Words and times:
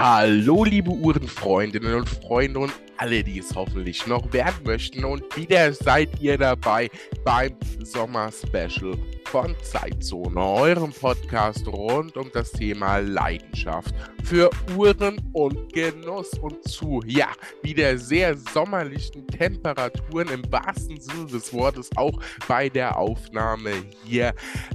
Hallo, 0.00 0.62
liebe 0.62 0.92
Uhrenfreundinnen 0.92 1.92
und 1.92 2.08
Freunde 2.08 2.60
und 2.60 2.72
alle, 2.98 3.24
die 3.24 3.40
es 3.40 3.52
hoffentlich 3.52 4.06
noch 4.06 4.32
werden 4.32 4.62
möchten. 4.64 5.04
Und 5.04 5.36
wieder 5.36 5.72
seid 5.72 6.20
ihr 6.20 6.38
dabei 6.38 6.88
beim 7.24 7.56
Sommer-Special 7.82 8.96
von 9.24 9.56
Zeitzone, 9.60 10.40
eurem 10.40 10.92
Podcast 10.92 11.66
rund 11.66 12.16
um 12.16 12.30
das 12.32 12.52
Thema 12.52 12.98
Leidenschaft 12.98 13.92
für 14.28 14.50
Uhren 14.76 15.18
und 15.32 15.72
Genuss 15.72 16.34
und 16.42 16.62
zu, 16.68 17.00
ja, 17.06 17.28
wieder 17.62 17.96
sehr 17.96 18.36
sommerlichen 18.36 19.26
Temperaturen 19.26 20.28
im 20.28 20.52
wahrsten 20.52 21.00
Sinne 21.00 21.24
des 21.26 21.50
Wortes, 21.54 21.88
auch 21.96 22.20
bei 22.46 22.68
der 22.68 22.98
Aufnahme 22.98 23.72
hier 24.04 24.34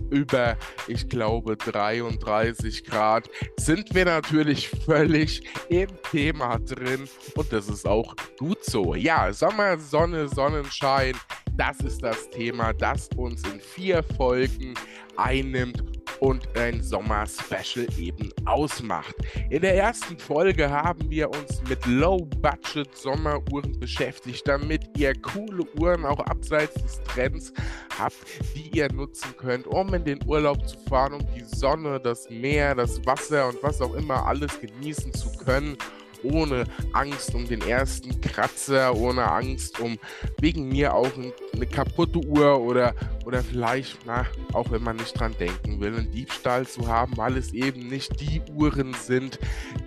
über, 0.10 0.58
ich 0.88 1.08
glaube, 1.08 1.56
33 1.56 2.84
Grad, 2.84 3.30
sind 3.58 3.94
wir 3.94 4.06
natürlich 4.06 4.70
völlig 4.70 5.44
im 5.70 5.90
Thema 6.12 6.58
drin 6.58 7.08
und 7.36 7.54
das 7.54 7.70
ist 7.70 7.88
auch 7.88 8.16
gut 8.40 8.66
so. 8.66 8.96
Ja, 8.96 9.32
Sommer, 9.32 9.78
Sonne, 9.78 10.30
Sonnenschein, 10.30 11.16
das 11.56 11.80
ist 11.82 12.02
das 12.02 12.28
Thema, 12.32 12.74
das 12.74 13.08
uns 13.16 13.44
in 13.44 13.60
vier 13.60 14.02
Folgen 14.18 14.74
einnimmt 15.18 15.84
und 16.20 16.48
ein 16.58 16.82
Sommer-Special 16.82 17.88
eben 18.00 18.30
ausmacht. 18.46 19.14
In 19.50 19.62
der 19.62 19.76
ersten 19.76 20.18
Folge 20.18 20.70
haben 20.70 21.10
wir 21.10 21.30
uns 21.30 21.62
mit 21.68 21.86
Low-Budget-Sommeruhren 21.86 23.78
beschäftigt, 23.80 24.48
damit 24.48 24.98
ihr 24.98 25.14
coole 25.22 25.66
Uhren 25.78 26.06
auch 26.06 26.20
abseits 26.20 26.76
des 26.76 27.02
Trends 27.04 27.54
habt, 28.00 28.16
die 28.56 28.78
ihr 28.78 28.92
nutzen 28.94 29.36
könnt, 29.38 29.68
um 29.68 29.94
in 29.94 30.06
den 30.06 30.20
Urlaub 30.26 30.66
zu 30.68 30.78
fahren, 30.88 31.14
um 31.14 31.28
die 31.36 31.44
Sonne, 31.44 32.00
das 32.00 32.30
Meer, 32.30 32.74
das 32.76 33.06
Wasser 33.06 33.50
und 33.50 33.62
was 33.62 33.82
auch 33.82 33.94
immer 33.94 34.26
alles 34.26 34.60
genießen 34.62 35.14
zu 35.14 35.30
können 35.44 35.78
ohne 36.24 36.66
Angst 36.94 37.36
um 37.36 37.48
den 37.48 37.62
ersten 37.62 38.20
Kratzer, 38.22 38.96
ohne 38.96 39.30
Angst 39.30 39.80
um 39.80 39.98
wegen 40.40 40.70
mir 40.70 40.94
auch 40.94 41.12
eine 41.54 41.68
kaputte 41.68 42.20
Uhr 42.20 42.60
oder, 42.60 42.94
oder 43.26 43.44
vielleicht, 43.44 44.00
na, 44.06 44.26
auch 44.54 44.72
wenn 44.72 44.84
man 44.84 44.98
nicht 44.98 45.20
dran 45.20 45.36
denken 45.40 45.80
will, 45.80 45.96
einen 45.96 46.12
Diebstahl 46.12 46.68
zu 46.68 46.88
haben, 46.88 47.18
weil 47.18 47.38
es 47.38 47.54
eben 47.54 47.88
nicht 47.88 48.20
die 48.20 48.42
Uhren 48.56 48.94
sind, 48.94 49.40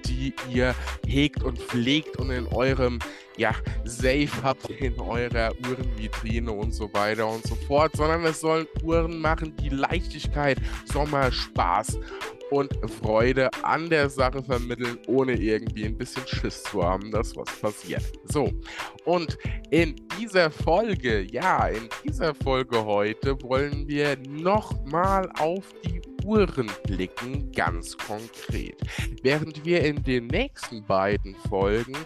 die 0.07 0.35
ihr 0.51 0.75
hegt 1.07 1.43
und 1.43 1.59
pflegt 1.59 2.17
und 2.17 2.31
in 2.31 2.47
eurem 2.49 2.99
ja, 3.37 3.55
Safe 3.85 4.29
habt 4.43 4.69
in 4.71 4.99
eurer 5.01 5.53
Uhrenvitrine 5.69 6.51
und 6.51 6.73
so 6.73 6.93
weiter 6.93 7.27
und 7.29 7.47
so 7.47 7.55
fort, 7.55 7.97
sondern 7.97 8.25
es 8.25 8.41
sollen 8.41 8.67
Uhren 8.83 9.21
machen, 9.21 9.55
die 9.57 9.69
Leichtigkeit, 9.69 10.59
Sommerspaß 10.87 11.99
und 12.51 12.73
Freude 13.03 13.51
an 13.63 13.89
der 13.91 14.09
Sache 14.09 14.43
vermitteln, 14.43 14.99
ohne 15.07 15.33
irgendwie 15.35 15.85
ein 15.85 15.97
bisschen 15.97 16.27
Schiss 16.27 16.63
zu 16.63 16.83
haben, 16.83 17.11
dass 17.11 17.37
was 17.37 17.51
passiert. 17.61 18.05
So, 18.25 18.51
und 19.05 19.37
in 19.71 19.97
dieser 20.19 20.51
Folge, 20.51 21.23
ja, 21.23 21.69
in 21.69 21.89
dieser 22.05 22.35
Folge 22.35 22.85
heute 22.85 23.41
wollen 23.43 23.87
wir 23.89 24.17
nochmal 24.29 25.29
auf 25.39 25.65
die 25.85 26.01
Uhren 26.25 26.71
blicken, 26.85 27.53
ganz 27.53 27.97
konkret. 27.97 28.77
Während 29.23 29.65
wir 29.65 29.85
in 29.85 30.03
den 30.03 30.27
nächsten 30.27 30.85
beiden 30.85 31.37
Folgen 31.49 31.97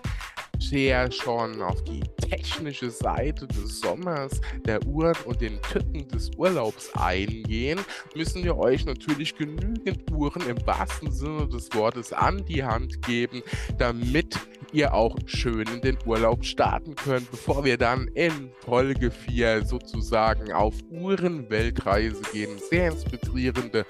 sehr 0.61 1.11
schon 1.11 1.62
auf 1.62 1.83
die 1.84 2.03
technische 2.28 2.91
Seite 2.91 3.47
des 3.47 3.80
Sommers, 3.80 4.41
der 4.67 4.84
Uhren 4.86 5.17
und 5.25 5.41
den 5.41 5.61
Tücken 5.62 6.06
des 6.08 6.30
Urlaubs 6.36 6.91
eingehen, 6.94 7.80
müssen 8.14 8.44
wir 8.44 8.56
euch 8.56 8.84
natürlich 8.84 9.36
genügend 9.36 10.11
Uhren 10.12 10.48
im 10.48 10.64
wahrsten 10.67 11.11
Sinne 11.11 11.48
des 11.48 11.72
Wortes 11.75 12.12
an 12.12 12.44
die 12.44 12.62
Hand 12.62 13.02
geben, 13.02 13.42
damit 13.78 14.39
ihr 14.72 14.94
auch 14.94 15.17
schön 15.27 15.67
in 15.67 15.80
den 15.80 15.98
Urlaub 16.07 16.45
starten 16.45 16.95
könnt, 16.95 17.30
bevor 17.30 17.64
wir 17.64 17.77
dann 17.77 18.08
in 18.14 18.51
Folge 18.61 19.11
4 19.11 19.64
sozusagen 19.64 20.52
auf 20.52 20.74
Uhrenweltreise 20.90 22.23
gehen. 22.33 22.58
Sehr 22.70 22.92
inspirierende 22.92 23.84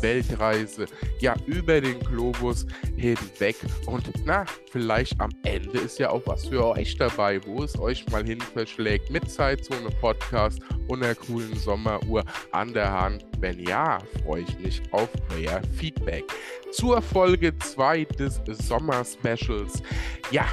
Weltreise, 0.00 0.86
ja, 1.20 1.34
über 1.46 1.80
den 1.80 1.98
Globus 2.00 2.66
hinweg. 2.96 3.56
Und 3.86 4.10
na, 4.24 4.44
vielleicht 4.76 5.18
am 5.22 5.30
Ende 5.44 5.78
ist 5.78 5.98
ja 5.98 6.10
auch 6.10 6.20
was 6.26 6.48
für 6.48 6.62
euch 6.66 6.98
dabei, 6.98 7.40
wo 7.46 7.62
es 7.62 7.78
euch 7.78 8.06
mal 8.10 8.22
hin 8.22 8.42
verschlägt 8.42 9.10
mit 9.10 9.30
Zeitzone 9.30 9.88
Podcast 10.02 10.60
und 10.86 11.02
einer 11.02 11.14
coolen 11.14 11.56
Sommeruhr 11.56 12.22
an 12.52 12.74
der 12.74 12.92
Hand. 12.92 13.24
Wenn 13.40 13.58
ja, 13.60 13.98
freue 14.22 14.42
ich 14.42 14.58
mich 14.58 14.82
auf 14.90 15.08
euer 15.34 15.62
Feedback 15.72 16.24
zur 16.72 17.00
Folge 17.00 17.56
2 17.58 18.04
des 18.04 18.38
Sommer-Specials. 18.68 19.82
Ja, 20.30 20.46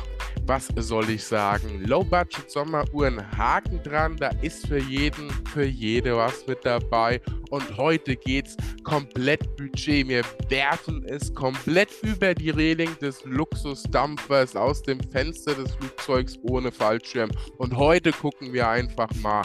was 0.45 0.67
soll 0.75 1.09
ich 1.09 1.23
sagen? 1.23 1.83
Low-Budget 1.85 2.49
Sommeruhren, 2.49 3.21
Haken 3.37 3.81
dran, 3.83 4.17
da 4.17 4.29
ist 4.41 4.67
für 4.67 4.79
jeden, 4.79 5.29
für 5.53 5.65
jede 5.65 6.17
was 6.17 6.45
mit 6.47 6.65
dabei. 6.65 7.21
Und 7.49 7.77
heute 7.77 8.15
geht's 8.15 8.57
komplett 8.83 9.55
Budget. 9.55 10.07
Wir 10.07 10.23
werfen 10.49 11.05
es 11.05 11.33
komplett 11.33 11.89
über 12.01 12.33
die 12.33 12.49
Reling 12.49 12.97
des 12.99 13.23
Luxusdampfers 14.13 14.55
aus 14.55 14.81
dem 14.83 14.99
Fenster 15.11 15.55
des 15.55 15.71
Flugzeugs 15.75 16.37
ohne 16.43 16.71
Fallschirm. 16.71 17.31
Und 17.57 17.75
heute 17.75 18.11
gucken 18.11 18.53
wir 18.53 18.67
einfach 18.67 19.09
mal 19.21 19.43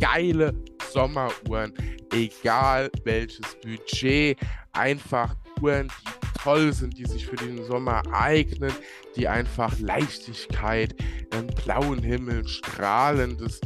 geile 0.00 0.54
Sommeruhren, 0.90 1.72
egal 2.12 2.90
welches 3.04 3.56
Budget, 3.62 4.38
einfach 4.72 5.34
Uhren, 5.60 5.88
die 5.88 6.38
toll 6.42 6.72
sind, 6.72 6.96
die 6.96 7.04
sich 7.04 7.26
für 7.26 7.36
den 7.36 7.64
Sommer 7.64 8.02
eignen, 8.12 8.72
die 9.16 9.26
einfach 9.26 9.76
Leichtigkeit, 9.80 10.94
einen 11.32 11.48
blauen 11.48 12.00
Himmel, 12.00 12.46
strahlendes 12.46 13.60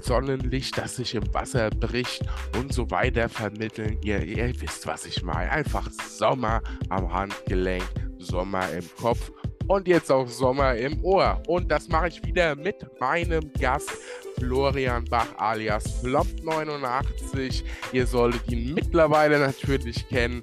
Sonnenlicht, 0.00 0.78
das 0.78 0.96
sich 0.96 1.14
im 1.14 1.34
Wasser 1.34 1.68
bricht 1.70 2.24
und 2.58 2.72
so 2.72 2.90
weiter 2.90 3.28
vermitteln. 3.28 3.98
Ihr, 4.02 4.24
ihr 4.24 4.60
wisst, 4.60 4.86
was 4.86 5.04
ich 5.04 5.22
meine. 5.22 5.50
Einfach 5.50 5.90
Sommer 5.90 6.62
am 6.88 7.12
Handgelenk, 7.12 7.84
Sommer 8.18 8.70
im 8.70 8.88
Kopf 8.96 9.30
und 9.68 9.88
jetzt 9.88 10.10
auch 10.10 10.28
Sommer 10.28 10.74
im 10.76 11.02
Ohr. 11.04 11.42
Und 11.46 11.70
das 11.70 11.88
mache 11.88 12.08
ich 12.08 12.24
wieder 12.24 12.54
mit 12.56 12.76
meinem 13.00 13.52
Gast 13.58 13.90
Florian 14.38 15.04
Bach 15.04 15.28
alias 15.36 16.02
Flop89. 16.02 17.62
Ihr 17.92 18.06
solltet 18.06 18.50
ihn 18.50 18.74
mittlerweile 18.74 19.38
natürlich 19.38 20.08
kennen. 20.08 20.42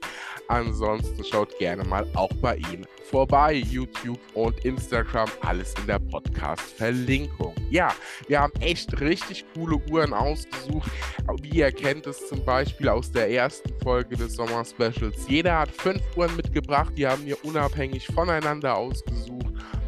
Ansonsten 0.51 1.23
schaut 1.23 1.57
gerne 1.59 1.85
mal 1.85 2.05
auch 2.13 2.33
bei 2.41 2.57
ihm 2.57 2.85
vorbei. 3.09 3.53
YouTube 3.53 4.19
und 4.33 4.59
Instagram, 4.65 5.29
alles 5.39 5.73
in 5.79 5.87
der 5.87 5.99
Podcast-Verlinkung. 5.99 7.55
Ja, 7.69 7.93
wir 8.27 8.41
haben 8.41 8.51
echt 8.59 8.99
richtig 8.99 9.45
coole 9.53 9.77
Uhren 9.89 10.13
ausgesucht. 10.13 10.91
Wie 11.41 11.59
ihr 11.59 11.71
kennt 11.71 12.05
es 12.05 12.27
zum 12.27 12.43
Beispiel 12.43 12.89
aus 12.89 13.09
der 13.09 13.31
ersten 13.31 13.71
Folge 13.81 14.17
des 14.17 14.35
Sommer-Specials. 14.35 15.25
Jeder 15.29 15.59
hat 15.59 15.71
fünf 15.71 16.01
Uhren 16.17 16.35
mitgebracht, 16.35 16.91
die 16.97 17.07
haben 17.07 17.25
wir 17.25 17.37
unabhängig 17.45 18.07
voneinander 18.07 18.75
ausgesucht. 18.75 19.40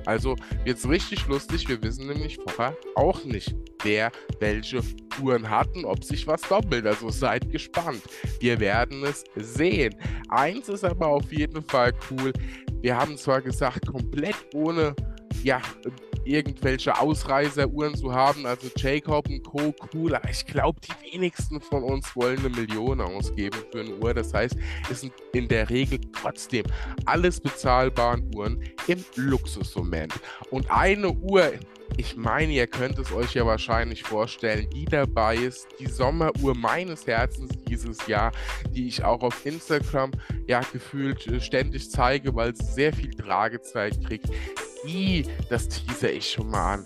Also 0.06 0.36
wird 0.64 0.78
es 0.78 0.88
richtig 0.88 1.28
lustig. 1.28 1.68
Wir 1.68 1.82
wissen 1.82 2.08
nämlich 2.08 2.38
vorher 2.38 2.76
auch 2.96 3.24
nicht, 3.26 3.56
wer 3.84 4.12
welche 4.40 4.82
Uhren 5.22 5.50
hatten, 5.50 5.86
ob 5.86 6.04
sich 6.04 6.28
was 6.28 6.42
doppelt. 6.42 6.86
Also 6.86 7.10
seid 7.10 7.52
gespannt. 7.52 8.02
Wir 8.40 8.60
werden 8.60 9.04
es 9.04 9.24
sehen. 9.36 9.96
Eins 10.30 10.70
ist 10.70 10.84
aber 10.84 11.08
auf 11.08 11.32
jeden 11.32 11.64
Fall 11.64 11.94
cool. 12.12 12.34
Wir 12.82 12.98
haben 12.98 13.18
zwar 13.18 13.42
gesagt, 13.42 13.88
komplett 13.88 14.36
ohne 14.54 14.96
ja, 15.44 15.62
irgendwelche 16.26 16.98
Ausreiseruhren 16.98 17.96
zu 17.96 18.14
haben, 18.14 18.46
also 18.46 18.68
Jacob 18.76 19.28
und 19.28 19.44
Co. 19.44 19.74
cool, 19.94 20.16
aber 20.16 20.30
ich 20.30 20.46
glaube, 20.46 20.80
die 20.82 21.14
wenigsten 21.14 21.60
von 21.62 21.84
uns 21.84 22.16
wollen 22.16 22.40
eine 22.40 22.50
Million 22.50 23.02
ausgeben 23.02 23.58
für 23.72 23.82
eine 23.82 23.96
Uhr. 23.96 24.14
Das 24.14 24.34
heißt, 24.34 24.56
es 24.90 25.02
sind 25.02 25.14
in 25.34 25.48
der 25.48 25.70
Regel 25.70 26.00
trotzdem 26.14 26.66
alles 27.06 27.40
bezahlbaren 27.40 28.30
Uhren 28.36 28.64
im 28.88 29.04
Luxusmoment. 29.16 30.14
Und 30.50 30.70
eine 30.70 31.12
Uhr, 31.12 31.54
ich 31.98 32.16
meine, 32.16 32.52
ihr 32.52 32.68
könnt 32.68 32.98
es 32.98 33.12
euch 33.12 33.36
ja 33.36 33.46
wahrscheinlich 33.46 34.04
vorstellen, 34.04 34.68
die 34.72 34.86
dabei 34.86 35.36
ist, 35.36 35.68
die 35.80 35.88
Sommeruhr 35.88 36.56
meines 36.56 37.06
Herzens 37.06 37.52
dieses 37.68 38.08
Jahr, 38.08 38.32
die 38.72 38.88
ich 38.88 39.04
auch 39.04 39.22
auf 39.22 39.46
Instagram 39.46 40.12
ja 40.48 40.62
gefühlt 40.72 41.28
äh, 41.28 41.40
ständig 41.40 41.92
zeige, 41.92 42.34
weil 42.36 42.56
sie 42.56 42.66
sehr 42.66 42.94
viel 42.94 43.12
Tragezeit 43.12 44.04
kriegt 44.06 44.30
die, 44.86 45.26
das 45.50 45.68
teaser 45.68 46.12
ich 46.12 46.32
schon 46.32 46.50
mal 46.50 46.76
an, 46.76 46.86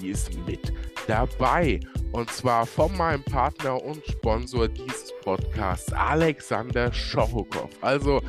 die 0.00 0.10
ist 0.10 0.30
mit 0.46 0.72
dabei. 1.06 1.80
Und 2.12 2.30
zwar 2.30 2.66
von 2.66 2.96
meinem 2.96 3.22
Partner 3.24 3.82
und 3.82 4.04
Sponsor 4.06 4.68
dieses 4.68 5.12
Podcasts, 5.22 5.92
Alexander 5.92 6.92
Schochokow. 6.92 7.68
Also 7.82 8.22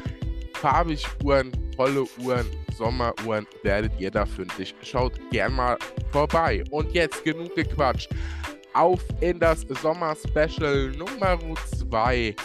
farbig 0.55 1.05
Uhren, 1.23 1.51
tolle 1.75 2.05
Uhren, 2.21 2.45
Sommeruhren 2.79 3.45
werdet 3.63 3.91
ihr 3.99 4.09
da 4.09 4.25
fündig. 4.25 4.73
Schaut 4.81 5.13
gern 5.31 5.53
mal 5.53 5.77
vorbei. 6.11 6.63
Und 6.71 6.93
jetzt 6.93 7.23
genug 7.23 7.53
gequatscht. 7.55 8.09
Auf 8.73 9.01
in 9.21 9.39
das 9.39 9.61
Sommer-Special 9.61 10.91
Nummer 10.91 11.39
2 11.89 12.35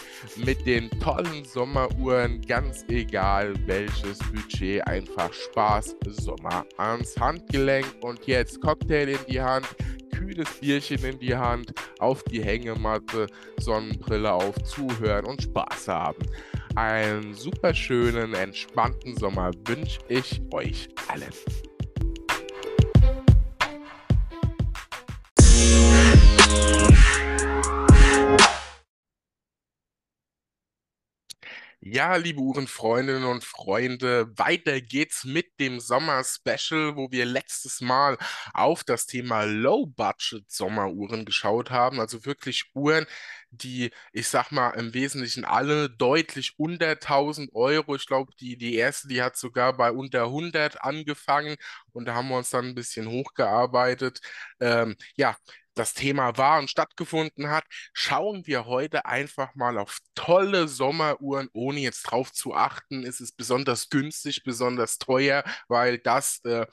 mit 0.44 0.66
den 0.66 0.90
tollen 1.00 1.44
Sommeruhren. 1.44 2.40
Ganz 2.42 2.84
egal 2.88 3.54
welches 3.66 4.18
Budget, 4.18 4.86
einfach 4.86 5.32
Spaß, 5.32 5.96
Sommer 6.06 6.64
ans 6.76 7.18
Handgelenk. 7.18 7.86
Und 8.00 8.26
jetzt 8.26 8.60
Cocktail 8.60 9.08
in 9.08 9.18
die 9.28 9.40
Hand, 9.40 9.66
kühles 10.14 10.48
Bierchen 10.60 11.04
in 11.04 11.18
die 11.18 11.36
Hand, 11.36 11.72
auf 11.98 12.22
die 12.24 12.42
Hängematte, 12.42 13.26
Sonnenbrille 13.58 14.32
auf, 14.32 14.54
zuhören 14.64 15.26
und 15.26 15.42
Spaß 15.42 15.88
haben. 15.88 16.24
Einen 16.76 17.34
super 17.34 17.72
schönen, 17.74 18.34
entspannten 18.34 19.16
Sommer 19.16 19.52
wünsche 19.66 20.00
ich 20.08 20.42
euch 20.52 20.88
allen. 21.08 21.32
Ja, 31.86 32.16
liebe 32.16 32.40
Uhrenfreundinnen 32.40 33.24
und 33.24 33.44
Freunde, 33.44 34.26
weiter 34.38 34.80
geht's 34.80 35.24
mit 35.24 35.60
dem 35.60 35.80
Sommer-Special, 35.80 36.96
wo 36.96 37.10
wir 37.10 37.26
letztes 37.26 37.82
Mal 37.82 38.16
auf 38.54 38.84
das 38.84 39.04
Thema 39.06 39.42
Low-Budget-Sommeruhren 39.44 41.26
geschaut 41.26 41.70
haben. 41.70 42.00
Also 42.00 42.24
wirklich 42.24 42.70
Uhren, 42.74 43.04
die, 43.50 43.90
ich 44.12 44.28
sag 44.28 44.50
mal, 44.50 44.70
im 44.70 44.94
Wesentlichen 44.94 45.44
alle 45.44 45.90
deutlich 45.90 46.54
unter 46.56 46.96
1000 46.98 47.54
Euro. 47.54 47.94
Ich 47.96 48.06
glaube, 48.06 48.32
die, 48.40 48.56
die 48.56 48.76
erste, 48.76 49.08
die 49.08 49.22
hat 49.22 49.36
sogar 49.36 49.76
bei 49.76 49.90
unter 49.92 50.24
100 50.24 50.82
angefangen 50.82 51.56
und 51.92 52.06
da 52.06 52.14
haben 52.14 52.28
wir 52.28 52.38
uns 52.38 52.48
dann 52.50 52.64
ein 52.68 52.74
bisschen 52.74 53.08
hochgearbeitet. 53.10 54.20
Ähm, 54.58 54.96
ja, 55.16 55.36
das 55.74 55.94
Thema 55.94 56.36
war 56.36 56.58
und 56.58 56.70
stattgefunden 56.70 57.50
hat, 57.50 57.64
schauen 57.92 58.46
wir 58.46 58.66
heute 58.66 59.06
einfach 59.06 59.54
mal 59.54 59.78
auf 59.78 59.98
tolle 60.14 60.68
Sommeruhren, 60.68 61.48
ohne 61.52 61.80
jetzt 61.80 62.02
drauf 62.04 62.32
zu 62.32 62.54
achten, 62.54 63.04
ist 63.04 63.20
es 63.20 63.32
besonders 63.32 63.88
günstig, 63.90 64.42
besonders 64.44 64.98
teuer, 64.98 65.44
weil 65.68 65.98
das 65.98 66.40
äh, 66.44 66.66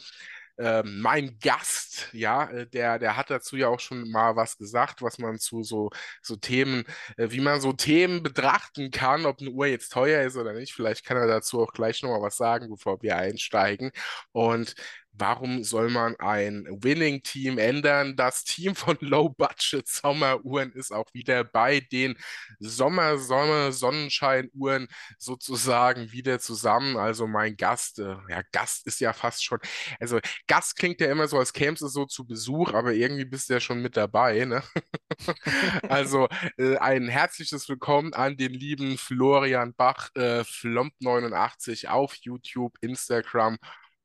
äh, 0.58 0.84
mein 0.84 1.40
Gast, 1.40 2.10
ja, 2.14 2.50
äh, 2.50 2.68
der, 2.68 3.00
der 3.00 3.18
hat 3.18 3.30
dazu 3.30 3.56
ja 3.58 3.68
auch 3.68 3.80
schon 3.80 4.10
mal 4.12 4.36
was 4.36 4.58
gesagt, 4.58 5.02
was 5.02 5.18
man 5.18 5.40
zu 5.40 5.64
so, 5.64 5.90
so 6.22 6.36
Themen, 6.36 6.84
äh, 7.18 7.32
wie 7.32 7.40
man 7.42 7.62
so 7.62 7.74
Themen 7.74 8.22
betrachten 8.24 8.92
kann, 8.92 9.26
ob 9.26 9.42
eine 9.42 9.50
Uhr 9.52 9.68
jetzt 9.68 9.92
teuer 9.92 10.24
ist 10.24 10.38
oder 10.38 10.54
nicht. 10.54 10.74
Vielleicht 10.74 11.06
kann 11.06 11.18
er 11.18 11.28
dazu 11.28 11.62
auch 11.64 11.74
gleich 11.74 12.02
nochmal 12.04 12.22
was 12.22 12.38
sagen, 12.38 12.70
bevor 12.70 13.02
wir 13.02 13.18
einsteigen. 13.18 13.92
Und 14.32 14.76
Warum 15.14 15.64
soll 15.64 15.90
man 15.90 16.16
ein 16.20 16.68
Winning-Team 16.70 17.58
ändern? 17.58 18.16
Das 18.16 18.44
Team 18.44 18.76
von 18.76 18.96
Low-Budget-Sommeruhren 19.02 20.72
ist 20.72 20.92
auch 20.92 21.12
wieder 21.14 21.44
bei 21.44 21.80
den 21.82 22.16
Sommer-Sonne-Sonnenschein-Uhren 22.60 24.88
sozusagen 25.18 26.12
wieder 26.12 26.40
zusammen. 26.40 26.98
Also 26.98 27.26
mein 27.28 27.58
Gast, 27.58 28.00
äh, 28.00 28.16
ja, 28.30 28.42
Gast 28.52 28.86
ist 28.88 29.00
ja 29.02 29.14
fast 29.14 29.44
schon, 29.44 29.60
also 30.00 30.20
Gast 30.48 30.76
klingt 30.78 31.02
ja 31.02 31.12
immer 31.12 31.28
so, 31.28 31.38
als 31.38 31.54
käme 31.54 31.74
es 31.74 31.80
so 31.82 32.06
zu 32.06 32.26
Besuch, 32.26 32.74
aber 32.74 32.94
irgendwie 32.94 33.26
bist 33.26 33.50
du 33.50 33.54
ja 33.56 33.60
schon 33.60 33.82
mit 33.82 33.98
dabei, 33.98 34.46
ne? 34.46 34.64
also 35.90 36.28
äh, 36.58 36.78
ein 36.78 37.08
herzliches 37.10 37.68
Willkommen 37.70 38.14
an 38.14 38.38
den 38.38 38.54
lieben 38.54 38.98
Florian 38.98 39.74
Bach, 39.76 40.10
äh, 40.16 40.42
Flomp89 40.42 41.88
auf 41.88 42.16
YouTube, 42.16 42.78
Instagram 42.82 43.58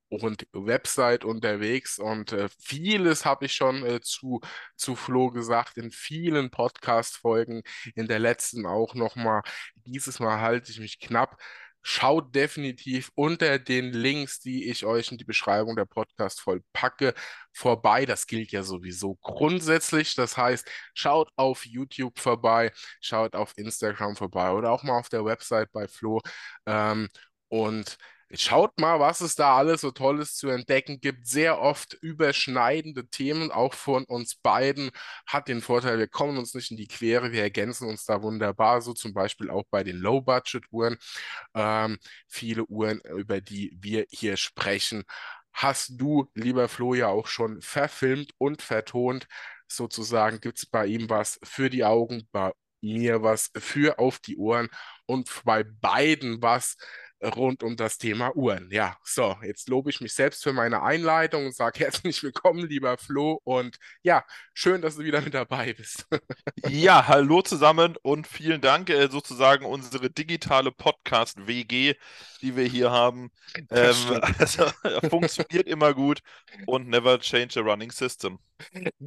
und 0.09 0.47
Website 0.53 1.25
unterwegs 1.25 1.99
und 1.99 2.33
äh, 2.33 2.49
vieles 2.59 3.25
habe 3.25 3.47
ich 3.47 3.55
schon 3.55 3.85
äh, 3.85 4.01
zu, 4.01 4.41
zu 4.77 4.95
Flo 4.97 5.31
gesagt 5.31 5.79
in 5.79 5.91
vielen 5.91 6.51
Podcast-Folgen, 6.51 7.63
in 7.95 8.07
der 8.07 8.19
letzten 8.19 8.67
auch 8.67 8.95
nochmal. 8.95 9.43
Dieses 9.75 10.21
Mal 10.21 10.41
halte 10.41 10.71
ich 10.71 10.79
mich 10.81 11.01
knapp. 11.01 11.41
Schaut 11.89 12.35
definitiv 12.35 13.13
unter 13.15 13.61
den 13.61 13.93
Links, 13.93 14.41
die 14.41 14.69
ich 14.69 14.85
euch 14.85 15.13
in 15.13 15.19
die 15.19 15.25
Beschreibung 15.25 15.77
der 15.77 15.85
Podcast 15.85 16.41
voll 16.41 16.63
packe, 16.73 17.15
vorbei. 17.53 18.07
Das 18.07 18.27
gilt 18.27 18.51
ja 18.51 18.65
sowieso 18.65 19.15
grundsätzlich. 19.23 20.17
Das 20.17 20.37
heißt, 20.37 20.69
schaut 20.95 21.31
auf 21.37 21.65
YouTube 21.65 22.19
vorbei, 22.19 22.73
schaut 23.01 23.37
auf 23.37 23.53
Instagram 23.57 24.17
vorbei 24.17 24.51
oder 24.51 24.73
auch 24.73 24.83
mal 24.83 24.99
auf 24.99 25.09
der 25.09 25.25
Website 25.25 25.71
bei 25.73 25.87
Flo. 25.87 26.21
Ähm, 26.67 27.09
und 27.49 27.97
Schaut 28.33 28.79
mal, 28.81 28.99
was 28.99 29.21
es 29.21 29.37
da 29.37 29.57
alles 29.57 29.83
so 29.83 29.93
Tolles 29.93 30.35
zu 30.35 30.49
entdecken 30.49 31.01
gibt. 31.01 31.29
Sehr 31.29 31.61
oft 31.61 31.95
überschneidende 31.95 33.07
Themen, 33.09 33.53
auch 33.53 33.73
von 33.75 34.05
uns 34.05 34.35
beiden. 34.35 34.91
Hat 35.27 35.47
den 35.47 35.61
Vorteil, 35.61 35.99
wir 35.99 36.09
kommen 36.09 36.37
uns 36.37 36.53
nicht 36.53 36.73
in 36.73 36.77
die 36.77 36.89
Quere, 36.89 37.31
wir 37.31 37.43
ergänzen 37.43 37.89
uns 37.89 38.05
da 38.05 38.23
wunderbar, 38.23 38.81
so 38.83 38.95
zum 38.95 39.15
Beispiel 39.15 39.49
auch 39.49 39.63
bei 39.71 39.85
den 39.85 39.97
Low-Budget-Uhren. 39.99 40.97
Ähm, 41.55 41.99
viele 42.29 42.65
Uhren, 42.67 43.01
über 43.17 43.41
die 43.41 43.77
wir 43.81 44.07
hier 44.11 44.37
sprechen, 44.37 45.05
hast 45.53 45.93
du, 46.01 46.29
lieber 46.35 46.69
Flo, 46.69 46.95
ja 46.95 47.07
auch 47.09 47.29
schon 47.29 47.61
verfilmt 47.63 48.33
und 48.39 48.61
vertont. 48.61 49.27
Sozusagen 49.69 50.41
gibt 50.41 50.59
es 50.59 50.67
bei 50.67 50.87
ihm 50.87 51.09
was 51.09 51.39
für 51.45 51.71
die 51.71 51.85
Augen, 51.85 52.29
bei 52.33 52.53
mir 52.81 53.23
was 53.23 53.51
für 53.57 53.99
auf 53.99 54.19
die 54.19 54.37
Ohren 54.37 54.69
und 55.07 55.29
bei 55.45 55.65
beiden 55.65 56.43
was 56.43 56.77
rund 57.23 57.63
um 57.63 57.77
das 57.77 57.99
Thema 57.99 58.35
Uhren. 58.37 58.71
Ja, 58.71 58.97
so, 59.03 59.37
jetzt 59.43 59.69
lobe 59.69 59.91
ich 59.91 60.01
mich 60.01 60.13
selbst 60.15 60.43
für 60.43 60.53
meine 60.53 60.83
Einleitung 60.83 61.47
und 61.47 61.55
sage 61.55 61.81
herzlich 61.85 62.23
willkommen, 62.23 62.69
lieber 62.69 62.99
Flo. 62.99 63.41
Und 63.45 63.79
ja, 64.03 64.25
schön, 64.55 64.83
dass 64.83 64.97
du 64.97 65.05
wieder 65.05 65.21
mit 65.21 65.35
dabei 65.35 65.73
bist. 65.73 66.07
ja, 66.69 67.07
hallo 67.07 67.43
zusammen 67.43 67.97
und 68.03 68.27
vielen 68.27 68.61
Dank, 68.61 68.91
äh, 68.91 69.09
sozusagen 69.09 69.65
unsere 69.65 70.11
digitale 70.11 70.73
Podcast-WG, 70.73 71.95
die 72.43 72.57
wir 72.57 72.65
hier 72.65 72.91
haben. 72.91 73.31
Ähm, 73.71 73.95
also, 74.39 74.67
funktioniert 75.09 75.67
immer 75.67 75.95
gut 75.95 76.21
und 76.67 76.89
never 76.89 77.19
change 77.19 77.59
a 77.61 77.63
running 77.63 77.91
system. 77.91 78.39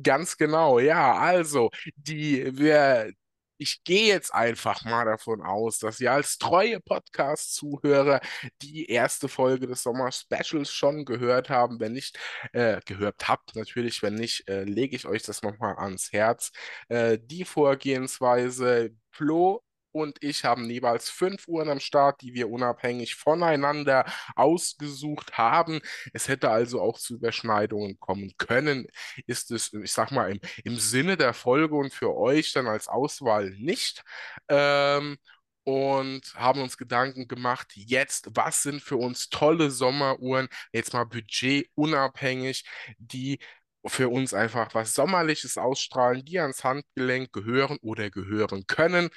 Ganz 0.04 0.38
genau, 0.38 0.80
ja. 0.80 1.14
Also, 1.16 1.70
die, 1.96 2.58
wir, 2.58 3.12
ich 3.60 3.84
gehe 3.84 4.08
jetzt 4.08 4.34
einfach 4.34 4.86
mal 4.86 5.06
davon 5.06 5.42
aus, 5.42 5.80
dass 5.80 6.00
ihr 6.00 6.12
als 6.12 6.38
treue 6.38 6.80
Podcast-Zuhörer 6.80 8.22
die 8.62 8.86
erste 8.90 9.28
Folge 9.28 9.68
des 9.68 9.84
Sommer-Specials 9.84 10.72
schon 10.72 11.06
gehört 11.06 11.50
haben. 11.50 11.80
Wenn 11.80 11.94
nicht, 11.94 12.18
äh, 12.54 12.80
gehört 12.86 13.28
habt 13.28 13.56
natürlich, 13.56 14.02
wenn 14.02 14.16
nicht, 14.16 14.48
äh, 14.50 14.64
lege 14.64 14.96
ich 14.96 15.06
euch 15.06 15.24
das 15.24 15.44
nochmal 15.44 15.76
ans 15.78 16.12
Herz. 16.14 16.52
Äh, 16.88 17.20
die 17.22 17.46
Vorgehensweise 17.46 18.92
Flo 19.12 19.62
und 19.92 20.18
ich 20.22 20.46
haben 20.46 20.70
jeweils 20.70 21.10
fünf 21.10 21.48
Uhren 21.48 21.70
am 21.70 21.80
Start, 21.80 22.22
die 22.22 22.34
wir 22.34 22.50
unabhängig 22.50 23.16
voneinander 23.16 24.06
ausgesucht 24.36 25.38
haben. 25.38 25.82
Es 26.14 26.28
hätte 26.28 26.50
also 26.50 26.82
auch 26.82 27.00
zu 27.00 27.16
Überschneidungen 27.16 28.00
kommen 28.00 28.34
können. 28.38 28.88
Ist 29.28 29.52
es, 29.52 29.74
ich 29.74 29.92
sag 29.92 30.12
mal, 30.12 30.32
im, 30.32 30.40
im 30.64 30.78
Sinne 30.78 31.18
der 31.18 31.34
Folge 31.34 31.76
und 31.76 31.94
für 31.94 32.16
euch 32.16 32.54
dann 32.54 32.68
als 32.68 32.88
Auswahl 32.88 33.52
nicht. 33.52 34.04
Ähm, 34.48 35.18
und 35.64 36.34
haben 36.36 36.62
uns 36.62 36.78
Gedanken 36.78 37.28
gemacht, 37.28 37.74
jetzt, 37.76 38.30
was 38.34 38.64
sind 38.64 38.82
für 38.82 38.98
uns 38.98 39.30
tolle 39.30 39.70
Sommeruhren, 39.70 40.48
jetzt 40.74 40.94
mal 40.94 41.04
budgetunabhängig, 41.06 42.66
die 42.98 43.40
für 43.86 44.10
uns 44.10 44.34
einfach 44.34 44.74
was 44.76 44.94
Sommerliches 44.94 45.58
ausstrahlen, 45.58 46.24
die 46.26 46.40
ans 46.40 46.64
Handgelenk 46.64 47.32
gehören 47.34 47.78
oder 47.82 48.10
gehören 48.10 48.66
können. 48.68 49.10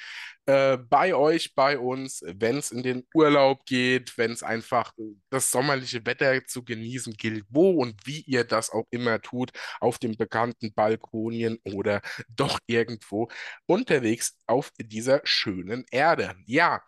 Äh, 0.47 0.77
bei 0.79 1.15
euch, 1.15 1.55
bei 1.55 1.79
uns, 1.79 2.23
wenn 2.27 2.59
es 2.59 2.73
in 2.73 2.83
den 2.83 3.07
Urlaub 3.15 3.65
geht, 3.65 4.19
wenn 4.19 4.33
es 4.33 4.43
einfach 4.43 4.93
äh, 4.99 5.03
das 5.31 5.51
sommerliche 5.51 6.05
Wetter 6.05 6.45
zu 6.47 6.65
genießen 6.65 7.15
gilt, 7.15 7.45
wo 7.49 7.71
und 7.71 8.07
wie 8.07 8.23
ihr 8.23 8.45
das 8.45 8.71
auch 8.71 8.87
immer 8.91 9.21
tut, 9.23 9.53
auf 9.81 9.99
den 9.99 10.17
bekannten 10.17 10.73
Balkonien 10.75 11.59
oder 11.65 12.01
doch 12.29 12.59
irgendwo 12.67 13.29
unterwegs 13.67 14.37
auf 14.47 14.73
dieser 14.79 15.21
schönen 15.25 15.85
Erde. 15.91 16.35
Ja, 16.47 16.83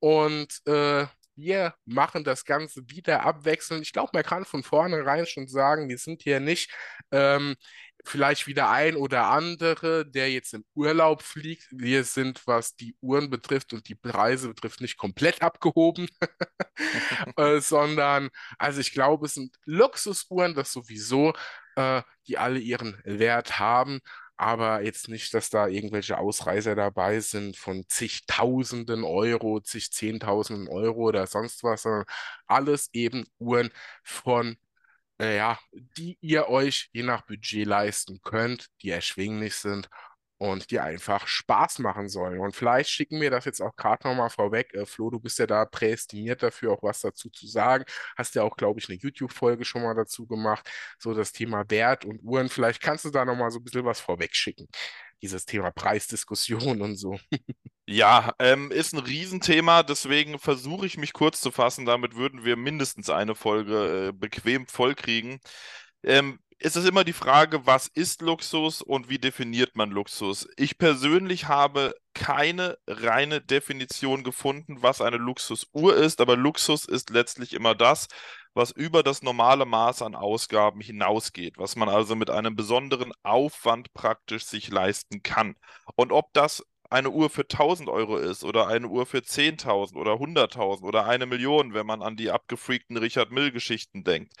und 0.00 0.48
äh, 0.66 1.06
wir 1.40 1.74
machen 1.84 2.24
das 2.24 2.44
Ganze 2.44 2.82
wieder 2.88 3.22
abwechselnd. 3.24 3.82
Ich 3.82 3.92
glaube, 3.92 4.10
man 4.12 4.22
kann 4.22 4.44
von 4.44 4.62
vornherein 4.62 5.26
schon 5.26 5.48
sagen, 5.48 5.88
wir 5.88 5.98
sind 5.98 6.22
hier 6.22 6.40
nicht 6.40 6.70
ähm, 7.10 7.56
vielleicht 8.04 8.46
wieder 8.46 8.70
ein 8.70 8.96
oder 8.96 9.26
andere, 9.28 10.06
der 10.06 10.30
jetzt 10.30 10.54
im 10.54 10.64
Urlaub 10.74 11.22
fliegt. 11.22 11.66
Wir 11.70 12.04
sind, 12.04 12.46
was 12.46 12.76
die 12.76 12.96
Uhren 13.00 13.30
betrifft 13.30 13.72
und 13.72 13.88
die 13.88 13.94
Preise 13.94 14.48
betrifft, 14.48 14.80
nicht 14.80 14.96
komplett 14.96 15.42
abgehoben, 15.42 16.08
äh, 17.36 17.60
sondern, 17.60 18.30
also 18.58 18.80
ich 18.80 18.92
glaube, 18.92 19.26
es 19.26 19.34
sind 19.34 19.56
Luxusuhren, 19.64 20.54
das 20.54 20.72
sowieso, 20.72 21.34
äh, 21.76 22.02
die 22.26 22.38
alle 22.38 22.58
ihren 22.58 23.00
Wert 23.04 23.58
haben 23.58 24.00
aber 24.40 24.82
jetzt 24.82 25.08
nicht, 25.08 25.34
dass 25.34 25.50
da 25.50 25.66
irgendwelche 25.68 26.18
Ausreißer 26.18 26.74
dabei 26.74 27.20
sind 27.20 27.56
von 27.56 27.84
zigtausenden 27.88 29.04
Euro, 29.04 29.60
zig 29.60 29.92
Zehntausenden 29.92 30.68
Euro 30.68 31.08
oder 31.08 31.26
sonst 31.26 31.62
was, 31.62 31.82
sondern 31.82 32.04
alles 32.46 32.88
eben 32.94 33.26
Uhren 33.38 33.70
von 34.02 34.56
äh, 35.20 35.36
ja, 35.36 35.58
die 35.72 36.18
ihr 36.20 36.48
euch 36.48 36.88
je 36.92 37.02
nach 37.02 37.22
Budget 37.22 37.66
leisten 37.66 38.20
könnt, 38.22 38.68
die 38.82 38.90
erschwinglich 38.90 39.54
sind 39.56 39.88
und 40.40 40.70
die 40.70 40.80
einfach 40.80 41.26
Spaß 41.26 41.80
machen 41.80 42.08
sollen. 42.08 42.40
Und 42.40 42.56
vielleicht 42.56 42.88
schicken 42.88 43.20
wir 43.20 43.30
das 43.30 43.44
jetzt 43.44 43.60
auch 43.60 43.76
gerade 43.76 44.08
nochmal 44.08 44.30
vorweg. 44.30 44.72
Äh, 44.72 44.86
Flo, 44.86 45.10
du 45.10 45.20
bist 45.20 45.38
ja 45.38 45.46
da 45.46 45.66
prädestiniert 45.66 46.42
dafür, 46.42 46.72
auch 46.72 46.82
was 46.82 47.02
dazu 47.02 47.28
zu 47.28 47.46
sagen. 47.46 47.84
Hast 48.16 48.34
ja 48.34 48.42
auch, 48.42 48.56
glaube 48.56 48.80
ich, 48.80 48.88
eine 48.88 48.96
YouTube-Folge 48.96 49.66
schon 49.66 49.82
mal 49.82 49.94
dazu 49.94 50.26
gemacht, 50.26 50.66
so 50.98 51.12
das 51.12 51.32
Thema 51.32 51.68
Wert 51.68 52.06
und 52.06 52.22
Uhren. 52.22 52.48
Vielleicht 52.48 52.80
kannst 52.80 53.04
du 53.04 53.10
da 53.10 53.26
nochmal 53.26 53.50
so 53.50 53.58
ein 53.58 53.64
bisschen 53.64 53.84
was 53.84 54.00
vorweg 54.00 54.34
schicken. 54.34 54.66
Dieses 55.20 55.44
Thema 55.44 55.72
Preisdiskussion 55.72 56.80
und 56.80 56.96
so. 56.96 57.18
Ja, 57.86 58.32
ähm, 58.38 58.70
ist 58.70 58.94
ein 58.94 59.00
Riesenthema, 59.00 59.82
deswegen 59.82 60.38
versuche 60.38 60.86
ich 60.86 60.96
mich 60.96 61.12
kurz 61.12 61.40
zu 61.40 61.50
fassen. 61.50 61.86
Damit 61.86 62.14
würden 62.14 62.44
wir 62.44 62.56
mindestens 62.56 63.10
eine 63.10 63.34
Folge 63.34 64.08
äh, 64.08 64.12
bequem 64.12 64.68
vollkriegen. 64.68 65.40
Ähm, 66.04 66.38
ist 66.60 66.76
es 66.76 66.84
immer 66.84 67.04
die 67.04 67.14
Frage, 67.14 67.66
was 67.66 67.86
ist 67.88 68.20
Luxus 68.20 68.82
und 68.82 69.08
wie 69.08 69.18
definiert 69.18 69.76
man 69.76 69.90
Luxus? 69.90 70.46
Ich 70.56 70.76
persönlich 70.76 71.48
habe 71.48 71.94
keine 72.12 72.76
reine 72.86 73.40
Definition 73.40 74.24
gefunden, 74.24 74.82
was 74.82 75.00
eine 75.00 75.16
Luxusuhr 75.16 75.96
ist, 75.96 76.20
aber 76.20 76.36
Luxus 76.36 76.84
ist 76.84 77.10
letztlich 77.10 77.54
immer 77.54 77.74
das, 77.74 78.08
was 78.52 78.72
über 78.72 79.02
das 79.02 79.22
normale 79.22 79.64
Maß 79.64 80.02
an 80.02 80.14
Ausgaben 80.14 80.80
hinausgeht, 80.82 81.56
was 81.56 81.76
man 81.76 81.88
also 81.88 82.14
mit 82.14 82.28
einem 82.28 82.56
besonderen 82.56 83.12
Aufwand 83.22 83.92
praktisch 83.94 84.44
sich 84.44 84.68
leisten 84.68 85.22
kann. 85.22 85.54
Und 85.96 86.12
ob 86.12 86.32
das 86.34 86.62
eine 86.90 87.10
Uhr 87.10 87.30
für 87.30 87.42
1000 87.42 87.88
Euro 87.88 88.16
ist 88.16 88.42
oder 88.42 88.66
eine 88.66 88.88
Uhr 88.88 89.06
für 89.06 89.18
10.000 89.18 89.94
oder 89.94 90.14
100.000 90.14 90.82
oder 90.82 91.06
eine 91.06 91.26
Million, 91.26 91.72
wenn 91.72 91.86
man 91.86 92.02
an 92.02 92.16
die 92.16 92.30
abgefreakten 92.30 92.96
Richard 92.96 93.30
Mill-Geschichten 93.30 94.02
denkt, 94.02 94.34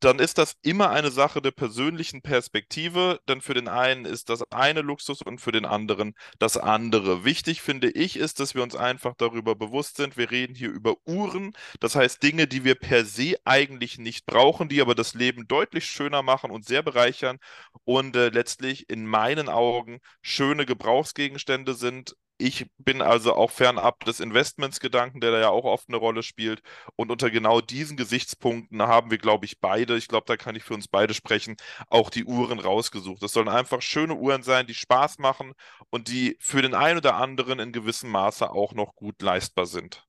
dann 0.00 0.18
ist 0.18 0.36
das 0.36 0.56
immer 0.62 0.90
eine 0.90 1.10
Sache 1.10 1.40
der 1.40 1.50
persönlichen 1.50 2.20
Perspektive, 2.20 3.20
denn 3.26 3.40
für 3.40 3.54
den 3.54 3.68
einen 3.68 4.04
ist 4.04 4.28
das 4.28 4.44
eine 4.52 4.82
Luxus 4.82 5.22
und 5.22 5.40
für 5.40 5.52
den 5.52 5.64
anderen 5.64 6.14
das 6.38 6.58
andere. 6.58 7.24
Wichtig 7.24 7.62
finde 7.62 7.90
ich 7.90 8.16
ist, 8.16 8.38
dass 8.38 8.54
wir 8.54 8.62
uns 8.62 8.76
einfach 8.76 9.14
darüber 9.16 9.54
bewusst 9.54 9.96
sind, 9.96 10.18
wir 10.18 10.30
reden 10.30 10.54
hier 10.54 10.70
über 10.70 10.96
Uhren, 11.06 11.52
das 11.80 11.96
heißt 11.96 12.22
Dinge, 12.22 12.46
die 12.46 12.64
wir 12.64 12.74
per 12.74 13.06
se 13.06 13.36
eigentlich 13.44 13.98
nicht 13.98 14.26
brauchen, 14.26 14.68
die 14.68 14.82
aber 14.82 14.94
das 14.94 15.14
Leben 15.14 15.48
deutlich 15.48 15.86
schöner 15.86 16.22
machen 16.22 16.50
und 16.50 16.66
sehr 16.66 16.82
bereichern 16.82 17.38
und 17.84 18.14
äh, 18.14 18.28
letztlich 18.28 18.90
in 18.90 19.06
meinen 19.06 19.48
Augen 19.48 20.00
schöne 20.20 20.66
Gebrauchsgegenstände 20.66 21.72
sind 21.72 21.93
sind. 21.94 22.16
Ich 22.36 22.66
bin 22.78 23.00
also 23.00 23.34
auch 23.34 23.50
fernab 23.52 24.04
des 24.04 24.18
Investmentsgedanken, 24.20 25.20
der 25.20 25.30
da 25.30 25.40
ja 25.40 25.48
auch 25.50 25.64
oft 25.64 25.88
eine 25.88 25.96
Rolle 25.98 26.22
spielt. 26.24 26.62
Und 26.96 27.10
unter 27.12 27.30
genau 27.30 27.60
diesen 27.60 27.96
Gesichtspunkten 27.96 28.82
haben 28.82 29.10
wir, 29.10 29.18
glaube 29.18 29.46
ich, 29.46 29.60
beide, 29.60 29.96
ich 29.96 30.08
glaube, 30.08 30.26
da 30.26 30.36
kann 30.36 30.56
ich 30.56 30.64
für 30.64 30.74
uns 30.74 30.88
beide 30.88 31.14
sprechen, 31.14 31.56
auch 31.88 32.10
die 32.10 32.24
Uhren 32.24 32.58
rausgesucht. 32.58 33.22
Das 33.22 33.32
sollen 33.32 33.48
einfach 33.48 33.82
schöne 33.82 34.16
Uhren 34.16 34.42
sein, 34.42 34.66
die 34.66 34.74
Spaß 34.74 35.18
machen 35.18 35.52
und 35.90 36.08
die 36.08 36.36
für 36.40 36.60
den 36.62 36.74
einen 36.74 36.98
oder 36.98 37.14
anderen 37.16 37.60
in 37.60 37.72
gewissem 37.72 38.10
Maße 38.10 38.50
auch 38.50 38.74
noch 38.74 38.94
gut 38.96 39.22
leistbar 39.22 39.66
sind. 39.66 40.04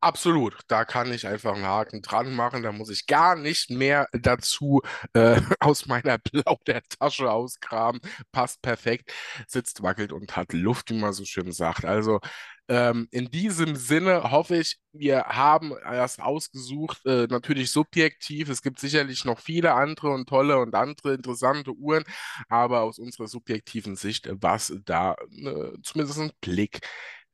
Absolut, 0.00 0.54
da 0.68 0.84
kann 0.84 1.10
ich 1.12 1.26
einfach 1.26 1.54
einen 1.54 1.64
Haken 1.66 2.02
dran 2.02 2.32
machen. 2.34 2.62
Da 2.62 2.70
muss 2.70 2.90
ich 2.90 3.06
gar 3.06 3.34
nicht 3.34 3.70
mehr 3.70 4.06
dazu 4.12 4.82
äh, 5.14 5.40
aus 5.60 5.86
meiner 5.86 6.18
Plaudertasche 6.18 7.30
ausgraben. 7.30 8.00
Passt 8.30 8.62
perfekt, 8.62 9.12
sitzt, 9.48 9.82
wackelt 9.82 10.12
und 10.12 10.36
hat 10.36 10.52
Luft, 10.52 10.90
wie 10.90 10.98
man 10.98 11.12
so 11.12 11.24
schön 11.24 11.50
sagt. 11.50 11.84
Also 11.84 12.20
ähm, 12.68 13.08
in 13.10 13.30
diesem 13.30 13.74
Sinne 13.74 14.30
hoffe 14.30 14.56
ich, 14.58 14.76
wir 14.92 15.24
haben 15.24 15.72
das 15.84 16.18
ausgesucht, 16.18 16.98
äh, 17.06 17.26
natürlich 17.28 17.70
subjektiv. 17.70 18.48
Es 18.50 18.62
gibt 18.62 18.78
sicherlich 18.80 19.24
noch 19.24 19.40
viele 19.40 19.74
andere 19.74 20.10
und 20.10 20.28
tolle 20.28 20.58
und 20.58 20.74
andere 20.74 21.14
interessante 21.14 21.72
Uhren, 21.72 22.04
aber 22.48 22.82
aus 22.82 22.98
unserer 22.98 23.28
subjektiven 23.28 23.96
Sicht, 23.96 24.28
was 24.40 24.72
da 24.84 25.14
äh, 25.32 25.72
zumindest 25.82 26.18
ein 26.20 26.32
Blick 26.40 26.80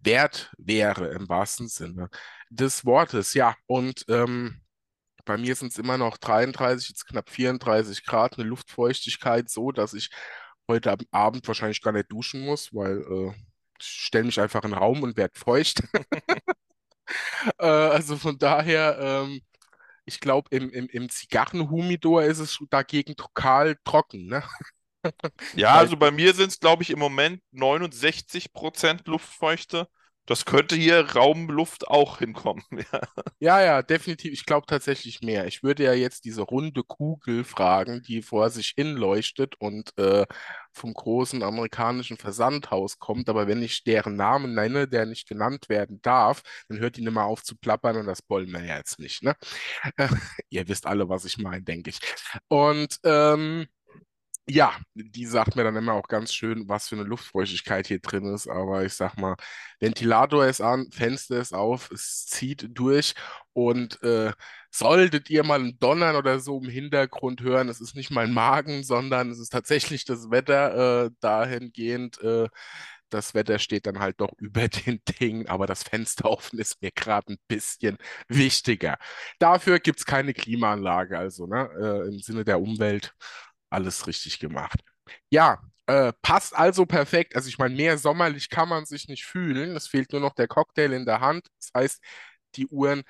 wert 0.02 0.52
wäre 0.58 1.08
im 1.08 1.28
wahrsten 1.28 1.68
Sinne 1.68 2.08
des 2.50 2.84
Wortes. 2.84 3.34
Ja, 3.34 3.54
und 3.66 4.04
ähm, 4.08 4.60
bei 5.24 5.36
mir 5.36 5.54
sind 5.54 5.72
es 5.72 5.78
immer 5.78 5.98
noch 5.98 6.18
33, 6.18 6.90
jetzt 6.90 7.06
knapp 7.06 7.30
34 7.30 8.04
Grad, 8.04 8.38
eine 8.38 8.48
Luftfeuchtigkeit 8.48 9.48
so, 9.48 9.72
dass 9.72 9.94
ich 9.94 10.10
heute 10.68 10.96
Abend 11.10 11.46
wahrscheinlich 11.46 11.80
gar 11.82 11.92
nicht 11.92 12.10
duschen 12.10 12.44
muss, 12.44 12.74
weil 12.74 12.98
äh, 13.02 13.32
ich 13.80 13.86
stelle 13.86 14.24
mich 14.24 14.40
einfach 14.40 14.64
in 14.64 14.70
den 14.70 14.78
Raum 14.78 15.02
und 15.02 15.16
werde 15.16 15.38
feucht. 15.38 15.82
äh, 17.58 17.66
also 17.66 18.16
von 18.16 18.38
daher, 18.38 18.98
ähm, 19.00 19.40
ich 20.04 20.20
glaube, 20.20 20.48
im, 20.54 20.70
im, 20.70 20.88
im 20.88 21.08
Zigarrenhumidor 21.08 22.24
ist 22.24 22.38
es 22.38 22.58
dagegen 22.70 23.16
total 23.16 23.76
trocken, 23.84 24.26
ne? 24.26 24.42
Ja, 25.54 25.74
also 25.74 25.96
bei 25.96 26.10
mir 26.10 26.34
sind 26.34 26.50
es, 26.50 26.60
glaube 26.60 26.82
ich, 26.82 26.90
im 26.90 26.98
Moment 26.98 27.42
69% 27.52 29.02
Luftfeuchte. 29.06 29.88
Das 30.26 30.44
könnte 30.44 30.76
hier 30.76 31.00
Raumluft 31.16 31.88
auch 31.88 32.18
hinkommen. 32.18 32.62
Ja, 33.40 33.60
ja, 33.60 33.64
ja 33.64 33.82
definitiv. 33.82 34.32
Ich 34.32 34.46
glaube 34.46 34.66
tatsächlich 34.68 35.20
mehr. 35.20 35.46
Ich 35.48 35.64
würde 35.64 35.82
ja 35.82 35.94
jetzt 35.94 36.24
diese 36.24 36.42
runde 36.42 36.84
Kugel 36.84 37.42
fragen, 37.42 38.02
die 38.02 38.22
vor 38.22 38.50
sich 38.50 38.74
hin 38.76 38.94
leuchtet 38.94 39.56
und 39.58 39.96
äh, 39.98 40.24
vom 40.72 40.94
großen 40.94 41.42
amerikanischen 41.42 42.18
Versandhaus 42.18 42.98
kommt. 43.00 43.28
Aber 43.28 43.48
wenn 43.48 43.62
ich 43.62 43.82
deren 43.82 44.14
Namen 44.14 44.54
nenne, 44.54 44.86
der 44.86 45.06
nicht 45.06 45.28
genannt 45.28 45.68
werden 45.68 46.00
darf, 46.02 46.42
dann 46.68 46.78
hört 46.78 46.96
die 46.96 47.02
nicht 47.02 47.12
mehr 47.12 47.24
auf 47.24 47.42
zu 47.42 47.56
plappern 47.56 47.96
und 47.96 48.06
das 48.06 48.20
wollen 48.28 48.50
wir 48.52 48.64
ja 48.64 48.76
jetzt 48.76 49.00
nicht. 49.00 49.24
Ne? 49.24 49.34
Ihr 50.50 50.68
wisst 50.68 50.86
alle, 50.86 51.08
was 51.08 51.24
ich 51.24 51.38
meine, 51.38 51.62
denke 51.62 51.90
ich. 51.90 51.98
Und 52.48 53.00
ähm, 53.04 53.66
ja, 54.48 54.74
die 54.94 55.26
sagt 55.26 55.56
mir 55.56 55.64
dann 55.64 55.76
immer 55.76 55.92
auch 55.94 56.08
ganz 56.08 56.32
schön, 56.34 56.68
was 56.68 56.88
für 56.88 56.96
eine 56.96 57.04
Luftfeuchtigkeit 57.04 57.86
hier 57.86 58.00
drin 58.00 58.26
ist. 58.34 58.48
Aber 58.48 58.84
ich 58.84 58.94
sag 58.94 59.16
mal, 59.16 59.36
Ventilator 59.80 60.46
ist 60.46 60.60
an, 60.60 60.90
Fenster 60.90 61.38
ist 61.40 61.54
auf, 61.54 61.90
es 61.92 62.26
zieht 62.26 62.66
durch. 62.70 63.14
Und 63.52 64.02
äh, 64.02 64.32
solltet 64.70 65.30
ihr 65.30 65.44
mal 65.44 65.60
ein 65.60 65.78
Donnern 65.78 66.16
oder 66.16 66.40
so 66.40 66.58
im 66.60 66.68
Hintergrund 66.68 67.42
hören, 67.42 67.68
es 67.68 67.80
ist 67.80 67.94
nicht 67.94 68.10
mein 68.10 68.32
Magen, 68.32 68.82
sondern 68.82 69.30
es 69.30 69.38
ist 69.38 69.50
tatsächlich 69.50 70.04
das 70.04 70.30
Wetter 70.30 71.06
äh, 71.06 71.10
dahingehend. 71.20 72.20
Äh, 72.22 72.48
das 73.10 73.34
Wetter 73.34 73.58
steht 73.58 73.86
dann 73.86 73.98
halt 74.00 74.20
doch 74.20 74.32
über 74.38 74.68
den 74.68 75.00
Dingen, 75.20 75.46
aber 75.48 75.66
das 75.66 75.82
Fenster 75.84 76.30
offen 76.30 76.58
ist 76.58 76.82
mir 76.82 76.90
gerade 76.92 77.34
ein 77.34 77.38
bisschen 77.48 77.96
wichtiger. 78.28 78.98
Dafür 79.38 79.78
gibt 79.80 80.00
es 80.00 80.06
keine 80.06 80.32
Klimaanlage, 80.34 81.18
also 81.18 81.46
ne, 81.46 81.68
äh, 81.80 82.08
im 82.08 82.18
Sinne 82.20 82.44
der 82.44 82.60
Umwelt 82.60 83.14
alles 83.72 84.06
richtig 84.06 84.38
gemacht. 84.38 84.80
Ja, 85.30 85.60
äh, 85.86 86.12
passt 86.22 86.54
also 86.56 86.86
perfekt. 86.86 87.36
Also 87.36 87.48
ich 87.48 87.58
meine, 87.58 87.74
mehr 87.74 87.98
sommerlich 87.98 88.50
kann 88.50 88.68
man 88.68 88.84
sich 88.86 89.08
nicht 89.08 89.24
fühlen. 89.24 89.76
Es 89.76 89.88
fehlt 89.88 90.12
nur 90.12 90.20
noch 90.20 90.34
der 90.34 90.48
Cocktail 90.48 90.92
in 90.92 91.06
der 91.06 91.20
Hand. 91.20 91.48
Das 91.58 91.70
heißt, 91.74 92.02
die 92.56 92.66
Uhren 92.68 93.02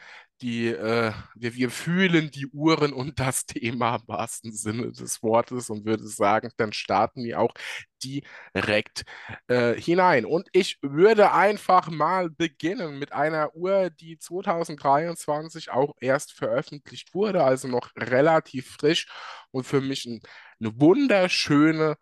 die, 0.42 0.66
äh, 0.68 1.12
wir, 1.36 1.54
wir 1.54 1.70
fühlen 1.70 2.30
die 2.30 2.46
Uhren 2.48 2.92
und 2.92 3.20
das 3.20 3.46
Thema 3.46 3.96
im 3.96 4.08
wahrsten 4.08 4.52
Sinne 4.52 4.92
des 4.92 5.22
Wortes 5.22 5.70
und 5.70 5.84
würde 5.84 6.06
sagen, 6.06 6.50
dann 6.56 6.72
starten 6.72 7.22
wir 7.24 7.40
auch 7.40 7.54
direkt 8.02 9.04
äh, 9.46 9.74
hinein. 9.80 10.24
Und 10.26 10.48
ich 10.52 10.78
würde 10.82 11.32
einfach 11.32 11.88
mal 11.90 12.30
beginnen 12.30 12.98
mit 12.98 13.12
einer 13.12 13.54
Uhr, 13.54 13.90
die 13.90 14.18
2023 14.18 15.70
auch 15.70 15.94
erst 16.00 16.32
veröffentlicht 16.32 17.14
wurde, 17.14 17.44
also 17.44 17.68
noch 17.68 17.90
relativ 17.96 18.72
frisch 18.78 19.06
und 19.52 19.64
für 19.64 19.80
mich 19.80 20.04
ein, 20.06 20.20
eine 20.60 20.80
wunderschöne 20.80 21.96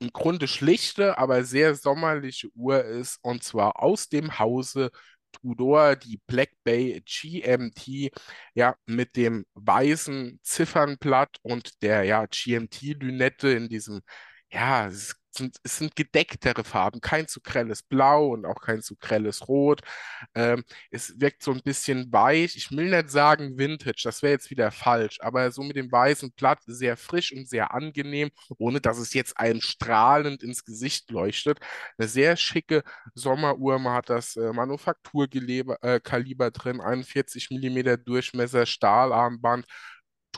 im 0.00 0.12
Grunde 0.12 0.48
schlichte, 0.48 1.18
aber 1.18 1.44
sehr 1.44 1.74
sommerliche 1.74 2.48
Uhr 2.54 2.82
ist, 2.84 3.18
und 3.22 3.44
zwar 3.44 3.82
aus 3.82 4.08
dem 4.08 4.38
Hause 4.38 4.90
Tudor, 5.32 5.96
die 5.96 6.20
Black 6.26 6.50
Bay 6.64 7.02
GMT, 7.04 8.10
ja, 8.54 8.76
mit 8.86 9.16
dem 9.16 9.44
weißen 9.54 10.40
Ziffernblatt 10.42 11.36
und 11.42 11.82
der 11.82 12.04
ja, 12.04 12.26
GMT-Lünette 12.26 13.50
in 13.50 13.68
diesem, 13.68 14.00
ja, 14.50 14.86
es 14.86 15.19
sind, 15.36 15.56
es 15.62 15.78
sind 15.78 15.96
gedecktere 15.96 16.64
Farben, 16.64 17.00
kein 17.00 17.28
zu 17.28 17.40
grelles 17.40 17.82
Blau 17.82 18.28
und 18.28 18.46
auch 18.46 18.60
kein 18.60 18.82
zu 18.82 18.96
grelles 18.96 19.48
Rot. 19.48 19.80
Ähm, 20.34 20.64
es 20.90 21.20
wirkt 21.20 21.42
so 21.42 21.52
ein 21.52 21.62
bisschen 21.62 22.12
weich. 22.12 22.56
Ich 22.56 22.70
will 22.70 22.90
nicht 22.90 23.10
sagen 23.10 23.58
Vintage, 23.58 24.02
das 24.04 24.22
wäre 24.22 24.32
jetzt 24.32 24.50
wieder 24.50 24.70
falsch, 24.70 25.18
aber 25.20 25.50
so 25.50 25.62
mit 25.62 25.76
dem 25.76 25.90
weißen 25.90 26.32
Blatt 26.32 26.60
sehr 26.66 26.96
frisch 26.96 27.32
und 27.32 27.48
sehr 27.48 27.72
angenehm, 27.74 28.30
ohne 28.58 28.80
dass 28.80 28.98
es 28.98 29.14
jetzt 29.14 29.38
einem 29.38 29.60
strahlend 29.60 30.42
ins 30.42 30.64
Gesicht 30.64 31.10
leuchtet. 31.10 31.58
Eine 31.98 32.08
sehr 32.08 32.36
schicke 32.36 32.82
Sommeruhr. 33.14 33.78
Man 33.78 33.94
hat 33.94 34.10
das 34.10 34.36
äh, 34.36 34.52
Manufakturkaliber 34.52 36.46
äh, 36.46 36.52
drin, 36.52 36.80
41 36.80 37.50
mm 37.50 38.04
Durchmesser, 38.04 38.66
Stahlarmband. 38.66 39.66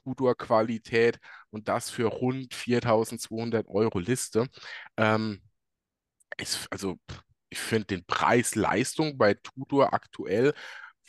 Tudor-Qualität 0.04 1.18
und 1.50 1.68
das 1.68 1.90
für 1.90 2.06
rund 2.06 2.54
4200 2.54 3.68
Euro 3.68 3.98
Liste. 3.98 4.48
Ähm, 4.96 5.42
ist, 6.38 6.66
also 6.70 6.98
ich 7.50 7.58
finde 7.58 7.86
den 7.86 8.04
Preis-Leistung 8.06 9.18
bei 9.18 9.34
Tudor 9.34 9.92
aktuell 9.92 10.54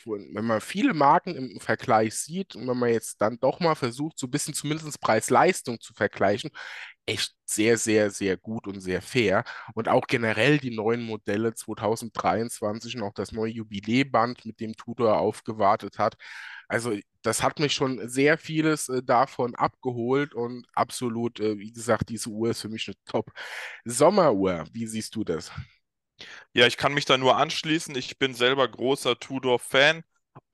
wenn 0.06 0.44
man 0.44 0.60
viele 0.60 0.94
Marken 0.94 1.34
im 1.34 1.60
Vergleich 1.60 2.14
sieht 2.14 2.54
und 2.56 2.68
wenn 2.68 2.78
man 2.78 2.90
jetzt 2.90 3.20
dann 3.20 3.38
doch 3.38 3.60
mal 3.60 3.74
versucht, 3.74 4.18
so 4.18 4.26
ein 4.26 4.30
bisschen 4.30 4.54
zumindest 4.54 5.00
Preis-Leistung 5.00 5.80
zu 5.80 5.94
vergleichen, 5.94 6.50
echt 7.06 7.34
sehr, 7.44 7.76
sehr, 7.78 8.10
sehr 8.10 8.36
gut 8.36 8.66
und 8.66 8.80
sehr 8.80 9.02
fair. 9.02 9.44
Und 9.74 9.88
auch 9.88 10.06
generell 10.06 10.58
die 10.58 10.74
neuen 10.74 11.02
Modelle 11.02 11.54
2023 11.54 12.96
und 12.96 13.02
auch 13.02 13.14
das 13.14 13.32
neue 13.32 13.52
Jubiläeband, 13.52 14.44
mit 14.46 14.60
dem 14.60 14.74
Tudor 14.76 15.18
aufgewartet 15.18 15.98
hat. 15.98 16.16
Also 16.68 16.96
das 17.22 17.42
hat 17.42 17.58
mich 17.60 17.74
schon 17.74 18.08
sehr 18.08 18.38
vieles 18.38 18.88
äh, 18.88 19.02
davon 19.02 19.54
abgeholt 19.54 20.34
und 20.34 20.66
absolut, 20.74 21.40
äh, 21.40 21.58
wie 21.58 21.72
gesagt, 21.72 22.08
diese 22.10 22.30
Uhr 22.30 22.50
ist 22.50 22.62
für 22.62 22.68
mich 22.68 22.86
eine 22.88 22.96
Top-Sommeruhr. 23.06 24.64
Wie 24.72 24.86
siehst 24.86 25.14
du 25.16 25.24
das? 25.24 25.50
Ja, 26.52 26.66
ich 26.66 26.76
kann 26.76 26.94
mich 26.94 27.04
da 27.04 27.18
nur 27.18 27.36
anschließen. 27.36 27.94
Ich 27.96 28.18
bin 28.18 28.34
selber 28.34 28.68
großer 28.68 29.18
Tudor-Fan. 29.18 30.04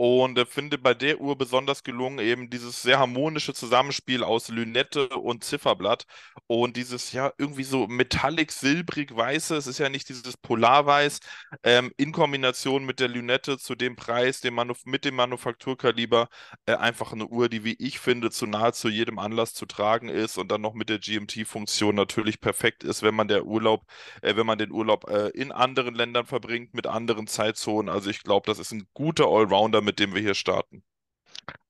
Und 0.02 0.38
äh, 0.38 0.46
finde 0.46 0.78
bei 0.78 0.94
der 0.94 1.20
Uhr 1.20 1.36
besonders 1.36 1.84
gelungen 1.84 2.20
eben 2.20 2.48
dieses 2.48 2.80
sehr 2.80 2.98
harmonische 2.98 3.52
Zusammenspiel 3.52 4.24
aus 4.24 4.48
Lünette 4.48 5.10
und 5.10 5.44
Zifferblatt 5.44 6.06
und 6.46 6.78
dieses 6.78 7.12
ja 7.12 7.32
irgendwie 7.36 7.64
so 7.64 7.86
metallic 7.86 8.50
silbrig 8.50 9.14
weiße, 9.14 9.54
es 9.56 9.66
ist 9.66 9.78
ja 9.78 9.90
nicht 9.90 10.08
dieses 10.08 10.38
Polarweiß, 10.38 11.20
ähm, 11.64 11.92
in 11.98 12.12
Kombination 12.12 12.86
mit 12.86 12.98
der 12.98 13.08
Lünette 13.08 13.58
zu 13.58 13.74
dem 13.74 13.94
Preis, 13.94 14.40
dem 14.40 14.54
Manuf 14.54 14.86
mit 14.86 15.04
dem 15.04 15.16
Manufakturkaliber, 15.16 16.28
äh, 16.64 16.76
einfach 16.76 17.12
eine 17.12 17.26
Uhr, 17.26 17.50
die 17.50 17.64
wie 17.64 17.76
ich 17.78 17.98
finde 18.00 18.30
zu 18.30 18.46
nahezu 18.46 18.88
jedem 18.88 19.18
Anlass 19.18 19.52
zu 19.52 19.66
tragen 19.66 20.08
ist 20.08 20.38
und 20.38 20.50
dann 20.50 20.62
noch 20.62 20.72
mit 20.72 20.88
der 20.88 20.98
GMT-Funktion 20.98 21.94
natürlich 21.94 22.40
perfekt 22.40 22.84
ist, 22.84 23.02
wenn 23.02 23.14
man 23.14 23.28
der 23.28 23.44
Urlaub, 23.44 23.84
äh, 24.22 24.34
wenn 24.34 24.46
man 24.46 24.58
den 24.58 24.72
Urlaub 24.72 25.10
äh, 25.10 25.28
in 25.28 25.52
anderen 25.52 25.94
Ländern 25.94 26.24
verbringt 26.24 26.72
mit 26.72 26.86
anderen 26.86 27.26
Zeitzonen. 27.26 27.90
Also 27.94 28.08
ich 28.08 28.22
glaube, 28.22 28.46
das 28.46 28.58
ist 28.58 28.72
ein 28.72 28.88
guter 28.94 29.24
Allround 29.26 29.50
Allrounder, 29.50 29.80
mit 29.80 29.89
dem 29.98 30.14
wir 30.14 30.20
hier 30.22 30.34
starten. 30.34 30.84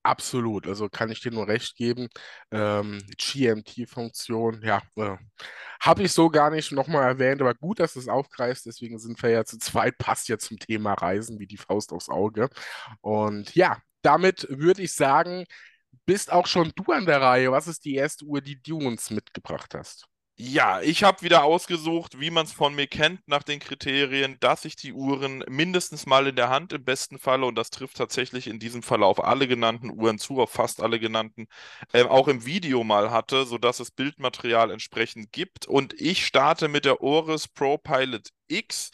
Absolut, 0.03 0.67
also 0.67 0.89
kann 0.89 1.11
ich 1.11 1.21
dir 1.21 1.31
nur 1.31 1.47
recht 1.47 1.77
geben. 1.77 2.09
Ähm, 2.51 3.03
GMT-Funktion, 3.19 4.63
ja, 4.65 4.81
äh, 4.97 5.17
habe 5.81 6.03
ich 6.03 6.13
so 6.13 6.31
gar 6.31 6.51
nicht 6.51 6.73
nochmal 6.73 7.05
erwähnt, 7.05 7.43
aber 7.43 7.55
gut, 7.55 7.81
dass 7.81 7.93
du 7.95 8.01
es 8.01 8.09
aufgreifst, 8.09 8.65
deswegen 8.67 8.99
sind 8.99 9.23
wir 9.23 9.31
ja 9.31 9.45
zu 9.45 9.59
zweit, 9.59 9.99
passt 9.99 10.29
ja 10.29 10.39
zum 10.39 10.59
Thema 10.59 10.95
Reisen 10.95 11.39
wie 11.39 11.47
die 11.47 11.59
Faust 11.59 11.93
aufs 11.93 12.09
Auge. 12.09 12.49
Und 13.03 13.55
ja, 13.55 13.79
damit 14.03 14.47
würde 14.51 14.83
ich 14.83 14.95
sagen, 14.95 15.45
bist 16.07 16.33
auch 16.33 16.47
schon 16.47 16.73
du 16.77 16.93
an 16.93 17.07
der 17.07 17.21
Reihe. 17.21 17.53
Was 17.53 17.69
ist 17.69 17.85
die 17.85 17.95
erste 17.97 18.25
Uhr, 18.25 18.41
die 18.41 18.61
du 18.63 18.79
uns 18.79 19.11
mitgebracht 19.11 19.75
hast? 19.75 20.07
Ja, 20.43 20.81
ich 20.81 21.03
habe 21.05 21.21
wieder 21.21 21.45
ausgesucht, 21.45 22.19
wie 22.19 22.31
man 22.31 22.47
es 22.47 22.53
von 22.53 22.75
mir 22.75 22.87
kennt, 22.87 23.29
nach 23.29 23.43
den 23.43 23.61
Kriterien, 23.61 24.39
dass 24.41 24.65
ich 24.65 24.75
die 24.75 24.95
Uhren 24.95 25.45
mindestens 25.49 26.07
mal 26.07 26.27
in 26.27 26.35
der 26.35 26.49
Hand 26.49 26.73
im 26.73 26.83
besten 26.83 27.19
Falle, 27.19 27.45
und 27.45 27.57
das 27.57 27.69
trifft 27.69 27.99
tatsächlich 27.99 28.47
in 28.47 28.59
diesem 28.59 28.83
Fall 28.83 29.03
auf 29.03 29.23
alle 29.23 29.47
genannten 29.47 29.91
Uhren 29.91 30.19
zu, 30.19 30.41
auf 30.41 30.51
fast 30.51 30.83
alle 30.83 30.99
genannten, 30.99 31.47
äh, 31.93 32.05
auch 32.05 32.27
im 32.27 32.47
Video 32.47 32.85
mal 32.85 33.11
hatte, 33.11 33.45
sodass 33.45 33.81
es 33.81 33.91
Bildmaterial 33.91 34.71
entsprechend 34.71 35.31
gibt. 35.31 35.67
Und 35.67 35.93
ich 36.01 36.25
starte 36.25 36.69
mit 36.69 36.87
der 36.87 37.03
Oris 37.03 37.47
Pro 37.47 37.77
Pilot 37.77 38.31
X. 38.51 38.91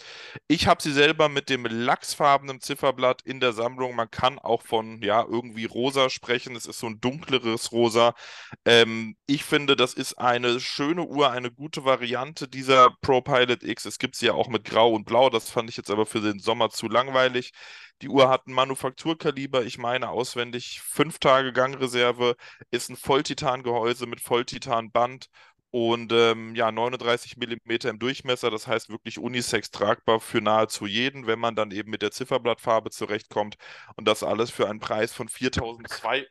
Ich 0.49 0.67
habe 0.67 0.83
sie 0.83 0.93
selber 0.93 1.29
mit 1.29 1.49
dem 1.51 1.65
lachsfarbenen 1.67 2.61
Zifferblatt 2.61 3.23
in 3.23 3.41
der 3.41 3.53
Sammlung. 3.53 3.95
Man 3.97 4.11
kann 4.11 4.39
auch 4.39 4.63
von 4.63 5.03
ja 5.03 5.23
irgendwie 5.25 5.65
rosa 5.65 6.11
sprechen. 6.11 6.55
Es 6.57 6.67
ist 6.67 6.79
so 6.79 6.87
ein 6.89 7.01
dunkleres 7.01 7.73
Rosa. 7.73 8.15
Ähm, 8.65 9.17
ich 9.27 9.45
finde, 9.45 9.77
das 9.77 9.95
ist 9.95 10.15
eine 10.19 10.61
schöne 10.61 11.05
Uhr, 11.05 11.31
eine 11.31 11.51
gute 11.51 11.85
Variante 11.85 12.49
dieser 12.49 12.91
Pro 13.01 13.21
Pilot 13.23 13.63
X. 13.63 13.85
Es 13.87 13.99
gibt 13.99 14.17
sie 14.17 14.27
ja 14.27 14.35
auch 14.35 14.49
mit 14.49 14.65
Grau 14.65 14.93
und 14.93 15.05
Blau. 15.05 15.31
Das 15.31 15.51
fand 15.51 15.71
ich 15.71 15.77
jetzt 15.77 15.91
aber 15.91 16.07
für 16.07 16.21
den 16.21 16.39
Sommer 16.39 16.71
zu 16.71 16.89
langweilig. 16.89 17.53
Die 18.03 18.09
Uhr 18.09 18.29
hat 18.29 18.47
ein 18.47 18.53
Manufakturkaliber, 18.53 19.65
ich 19.65 19.79
meine 19.79 20.11
auswendig 20.11 20.83
fünf 20.83 21.19
Tage 21.19 21.53
Gangreserve, 21.53 22.37
ist 22.71 22.91
ein 22.91 22.97
Volltitangehäuse 22.97 24.07
mit 24.07 24.21
Volltitanband 24.21 25.29
und 25.77 26.11
ähm, 26.11 26.55
ja, 26.55 26.73
39 26.73 27.37
mm 27.37 27.87
im 27.87 27.99
Durchmesser, 27.99 28.51
das 28.51 28.67
heißt 28.67 28.89
wirklich 28.89 29.19
unisex 29.19 29.71
tragbar 29.71 30.21
für 30.21 30.41
nahezu 30.41 30.87
jeden, 30.87 31.27
wenn 31.27 31.39
man 31.39 31.55
dann 31.55 31.71
eben 31.71 31.91
mit 31.91 32.01
der 32.01 32.13
Zifferblattfarbe 32.13 32.89
zurechtkommt. 32.89 33.59
Und 33.95 34.09
das 34.09 34.23
alles 34.23 34.51
für 34.51 34.71
einen 34.71 34.81
Preis 34.81 35.13
von 35.13 35.29
4.200 35.29 36.25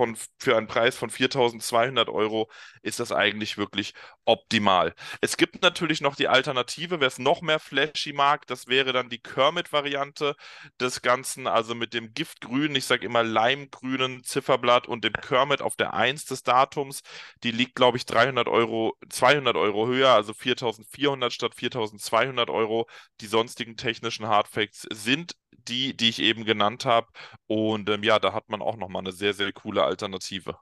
von, 0.00 0.16
für 0.38 0.56
einen 0.56 0.66
Preis 0.66 0.96
von 0.96 1.10
4.200 1.10 2.08
Euro 2.08 2.50
ist 2.80 3.00
das 3.00 3.12
eigentlich 3.12 3.58
wirklich 3.58 3.92
optimal. 4.24 4.94
Es 5.20 5.36
gibt 5.36 5.60
natürlich 5.60 6.00
noch 6.00 6.16
die 6.16 6.28
Alternative, 6.28 7.00
wer 7.00 7.08
es 7.08 7.18
noch 7.18 7.42
mehr 7.42 7.58
flashy 7.58 8.14
mag, 8.14 8.46
das 8.46 8.66
wäre 8.66 8.94
dann 8.94 9.10
die 9.10 9.18
Kermit-Variante 9.18 10.36
des 10.80 11.02
Ganzen, 11.02 11.46
also 11.46 11.74
mit 11.74 11.92
dem 11.92 12.14
Giftgrün, 12.14 12.74
ich 12.76 12.86
sage 12.86 13.04
immer 13.04 13.22
Leimgrünen 13.22 14.24
Zifferblatt 14.24 14.86
und 14.88 15.04
dem 15.04 15.12
Kermit 15.12 15.60
auf 15.60 15.76
der 15.76 15.92
1 15.92 16.24
des 16.24 16.44
Datums. 16.44 17.02
Die 17.42 17.50
liegt, 17.50 17.74
glaube 17.74 17.98
ich, 17.98 18.06
300 18.06 18.48
Euro, 18.48 18.96
200 19.10 19.54
Euro 19.56 19.86
höher, 19.86 20.14
also 20.14 20.32
4.400 20.32 21.30
statt 21.30 21.52
4.200 21.54 22.48
Euro. 22.50 22.88
Die 23.20 23.26
sonstigen 23.26 23.76
technischen 23.76 24.28
Hardfacts 24.28 24.86
sind 24.90 25.34
die, 25.68 25.96
die 25.96 26.08
ich 26.08 26.20
eben 26.20 26.44
genannt 26.44 26.84
habe. 26.84 27.08
Und 27.46 27.88
ähm, 27.88 28.02
ja, 28.02 28.18
da 28.18 28.32
hat 28.32 28.48
man 28.48 28.62
auch 28.62 28.76
nochmal 28.76 29.02
eine 29.02 29.12
sehr, 29.12 29.34
sehr 29.34 29.52
coole 29.52 29.84
Alternative. 29.84 30.56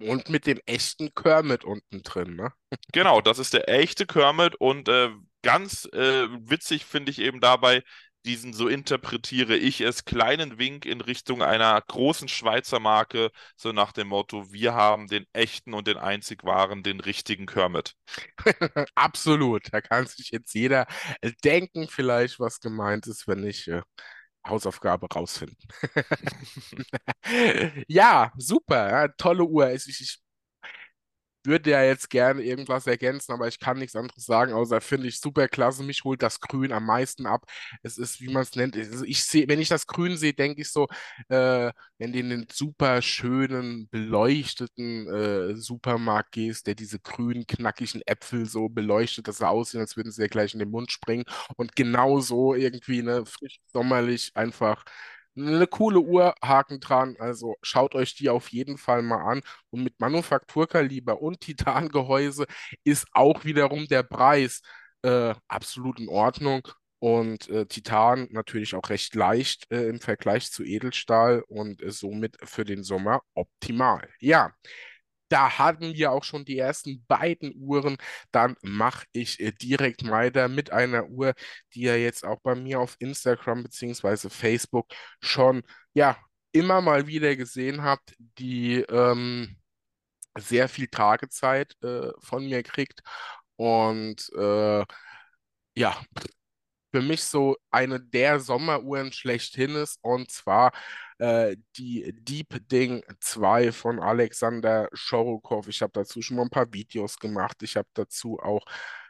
Und 0.00 0.30
mit 0.30 0.46
dem 0.46 0.58
echten 0.64 1.14
Kermit 1.14 1.64
unten 1.64 2.02
drin, 2.02 2.36
ne? 2.36 2.52
Genau, 2.92 3.20
das 3.20 3.38
ist 3.38 3.52
der 3.52 3.68
echte 3.68 4.06
Kermit 4.06 4.54
und 4.54 4.88
äh, 4.88 5.10
ganz 5.42 5.84
äh, 5.92 6.28
witzig 6.48 6.86
finde 6.86 7.10
ich 7.10 7.18
eben 7.18 7.40
dabei, 7.40 7.82
diesen, 8.24 8.52
so 8.52 8.68
interpretiere 8.68 9.56
ich 9.56 9.80
es, 9.80 10.04
kleinen 10.04 10.58
Wink 10.58 10.84
in 10.86 11.00
Richtung 11.00 11.42
einer 11.42 11.80
großen 11.80 12.28
Schweizer 12.28 12.80
Marke, 12.80 13.30
so 13.56 13.72
nach 13.72 13.92
dem 13.92 14.08
Motto, 14.08 14.52
wir 14.52 14.74
haben 14.74 15.08
den 15.08 15.26
echten 15.32 15.74
und 15.74 15.86
den 15.86 15.96
einzig 15.98 16.44
wahren, 16.44 16.82
den 16.82 17.00
richtigen 17.00 17.46
Kermit. 17.46 17.94
Absolut, 18.94 19.68
da 19.72 19.80
kann 19.80 20.06
sich 20.06 20.30
jetzt 20.30 20.54
jeder 20.54 20.86
denken, 21.44 21.88
vielleicht, 21.88 22.38
was 22.40 22.60
gemeint 22.60 23.06
ist, 23.06 23.26
wenn 23.28 23.44
ich 23.44 23.68
äh, 23.68 23.82
Hausaufgabe 24.46 25.06
rausfinden. 25.12 25.56
ja, 27.88 28.32
super, 28.36 28.90
ja, 28.90 29.08
tolle 29.08 29.44
Uhr. 29.44 29.70
Ich, 29.72 29.88
ich, 29.88 30.18
würde 31.44 31.70
ja 31.70 31.82
jetzt 31.82 32.10
gerne 32.10 32.42
irgendwas 32.42 32.86
ergänzen, 32.86 33.32
aber 33.32 33.48
ich 33.48 33.58
kann 33.58 33.78
nichts 33.78 33.96
anderes 33.96 34.24
sagen, 34.24 34.52
außer 34.52 34.80
finde 34.80 35.08
ich 35.08 35.20
super 35.20 35.48
klasse. 35.48 35.82
Mich 35.82 36.04
holt 36.04 36.22
das 36.22 36.40
Grün 36.40 36.72
am 36.72 36.86
meisten 36.86 37.26
ab. 37.26 37.44
Es 37.82 37.98
ist, 37.98 38.20
wie 38.20 38.32
man 38.32 38.42
es 38.42 38.54
nennt, 38.56 38.76
ich 38.76 39.24
sehe, 39.24 39.48
wenn 39.48 39.60
ich 39.60 39.68
das 39.68 39.86
Grün 39.86 40.16
sehe, 40.16 40.32
denke 40.34 40.62
ich 40.62 40.70
so, 40.70 40.86
äh, 41.28 41.72
wenn 41.98 42.12
du 42.12 42.18
in 42.18 42.30
den 42.30 42.46
super 42.50 43.02
schönen, 43.02 43.88
beleuchteten 43.90 45.06
äh, 45.08 45.56
Supermarkt 45.56 46.32
gehst, 46.32 46.66
der 46.66 46.74
diese 46.74 46.98
grünen, 47.00 47.46
knackigen 47.46 48.02
Äpfel 48.06 48.46
so 48.46 48.68
beleuchtet, 48.68 49.28
dass 49.28 49.38
sie 49.38 49.48
aussehen, 49.48 49.80
als 49.80 49.96
würden 49.96 50.12
sie 50.12 50.22
ja 50.22 50.28
gleich 50.28 50.52
in 50.54 50.60
den 50.60 50.70
Mund 50.70 50.90
springen. 50.92 51.24
Und 51.56 51.76
genau 51.76 52.20
so 52.20 52.54
irgendwie, 52.54 53.02
ne, 53.02 53.24
frisch 53.26 53.60
sommerlich 53.72 54.30
einfach 54.34 54.84
eine 55.36 55.66
coole 55.66 56.00
Uhr, 56.00 56.34
Haken 56.42 56.80
dran. 56.80 57.16
Also 57.18 57.56
schaut 57.62 57.94
euch 57.94 58.14
die 58.14 58.28
auf 58.30 58.48
jeden 58.48 58.78
Fall 58.78 59.02
mal 59.02 59.22
an. 59.22 59.42
Und 59.70 59.84
mit 59.84 60.00
Manufakturkaliber 60.00 61.20
und 61.20 61.40
Titangehäuse 61.40 62.46
ist 62.84 63.06
auch 63.12 63.44
wiederum 63.44 63.86
der 63.86 64.02
Preis 64.02 64.62
äh, 65.02 65.34
absolut 65.48 66.00
in 66.00 66.08
Ordnung. 66.08 66.68
Und 66.98 67.48
äh, 67.48 67.66
Titan 67.66 68.28
natürlich 68.30 68.76
auch 68.76 68.88
recht 68.88 69.16
leicht 69.16 69.66
äh, 69.72 69.88
im 69.88 70.00
Vergleich 70.00 70.52
zu 70.52 70.62
Edelstahl 70.62 71.42
und 71.48 71.82
äh, 71.82 71.90
somit 71.90 72.36
für 72.44 72.64
den 72.64 72.84
Sommer 72.84 73.22
optimal. 73.34 74.08
Ja, 74.20 74.52
da 75.32 75.58
hatten 75.58 75.94
wir 75.94 76.12
auch 76.12 76.24
schon 76.24 76.44
die 76.44 76.58
ersten 76.58 77.04
beiden 77.06 77.54
Uhren. 77.56 77.96
Dann 78.32 78.56
mache 78.62 79.06
ich 79.12 79.40
äh, 79.40 79.52
direkt 79.52 80.08
weiter 80.08 80.48
mit 80.48 80.72
einer 80.72 81.08
Uhr, 81.08 81.34
die 81.74 81.82
ihr 81.82 82.00
jetzt 82.00 82.24
auch 82.24 82.40
bei 82.42 82.54
mir 82.54 82.80
auf 82.80 82.96
Instagram 82.98 83.62
bzw. 83.64 84.28
Facebook 84.30 84.92
schon 85.22 85.62
ja 85.94 86.18
immer 86.52 86.82
mal 86.82 87.06
wieder 87.06 87.34
gesehen 87.36 87.82
habt, 87.82 88.14
die 88.38 88.80
ähm, 88.90 89.56
sehr 90.38 90.68
viel 90.68 90.88
Tragezeit 90.88 91.74
äh, 91.82 92.10
von 92.20 92.44
mir 92.44 92.62
kriegt. 92.62 93.00
Und 93.56 94.30
äh, 94.36 94.84
ja, 95.76 96.02
für 96.92 97.02
mich 97.02 97.24
so 97.24 97.56
eine 97.70 98.00
der 98.00 98.40
Sommeruhren 98.40 99.12
schlechthin 99.12 99.74
ist. 99.76 99.98
Und 100.02 100.30
zwar 100.30 100.72
äh, 101.22 101.56
die 101.76 102.12
Deep 102.16 102.68
Ding 102.68 103.04
2 103.20 103.70
von 103.70 104.00
Alexander 104.00 104.88
Schorokow. 104.92 105.68
Ich 105.68 105.80
habe 105.80 105.92
dazu 105.94 106.20
schon 106.20 106.36
mal 106.36 106.42
ein 106.44 106.50
paar 106.50 106.72
Videos 106.72 107.16
gemacht. 107.18 107.62
Ich 107.62 107.76
habe 107.76 107.88
dazu 107.94 108.40
auch 108.40 108.64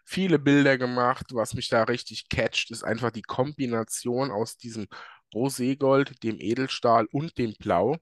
viele 0.04 0.38
Bilder 0.38 0.76
gemacht. 0.76 1.28
Was 1.32 1.54
mich 1.54 1.70
da 1.70 1.84
richtig 1.84 2.28
catcht, 2.28 2.70
ist 2.70 2.84
einfach 2.84 3.12
die 3.12 3.22
Kombination 3.22 4.30
aus 4.30 4.58
diesem 4.58 4.88
Roségold, 5.34 6.22
dem 6.22 6.38
Edelstahl 6.38 7.06
und 7.12 7.38
dem 7.38 7.54
Blau. 7.58 7.96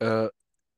Äh, 0.00 0.28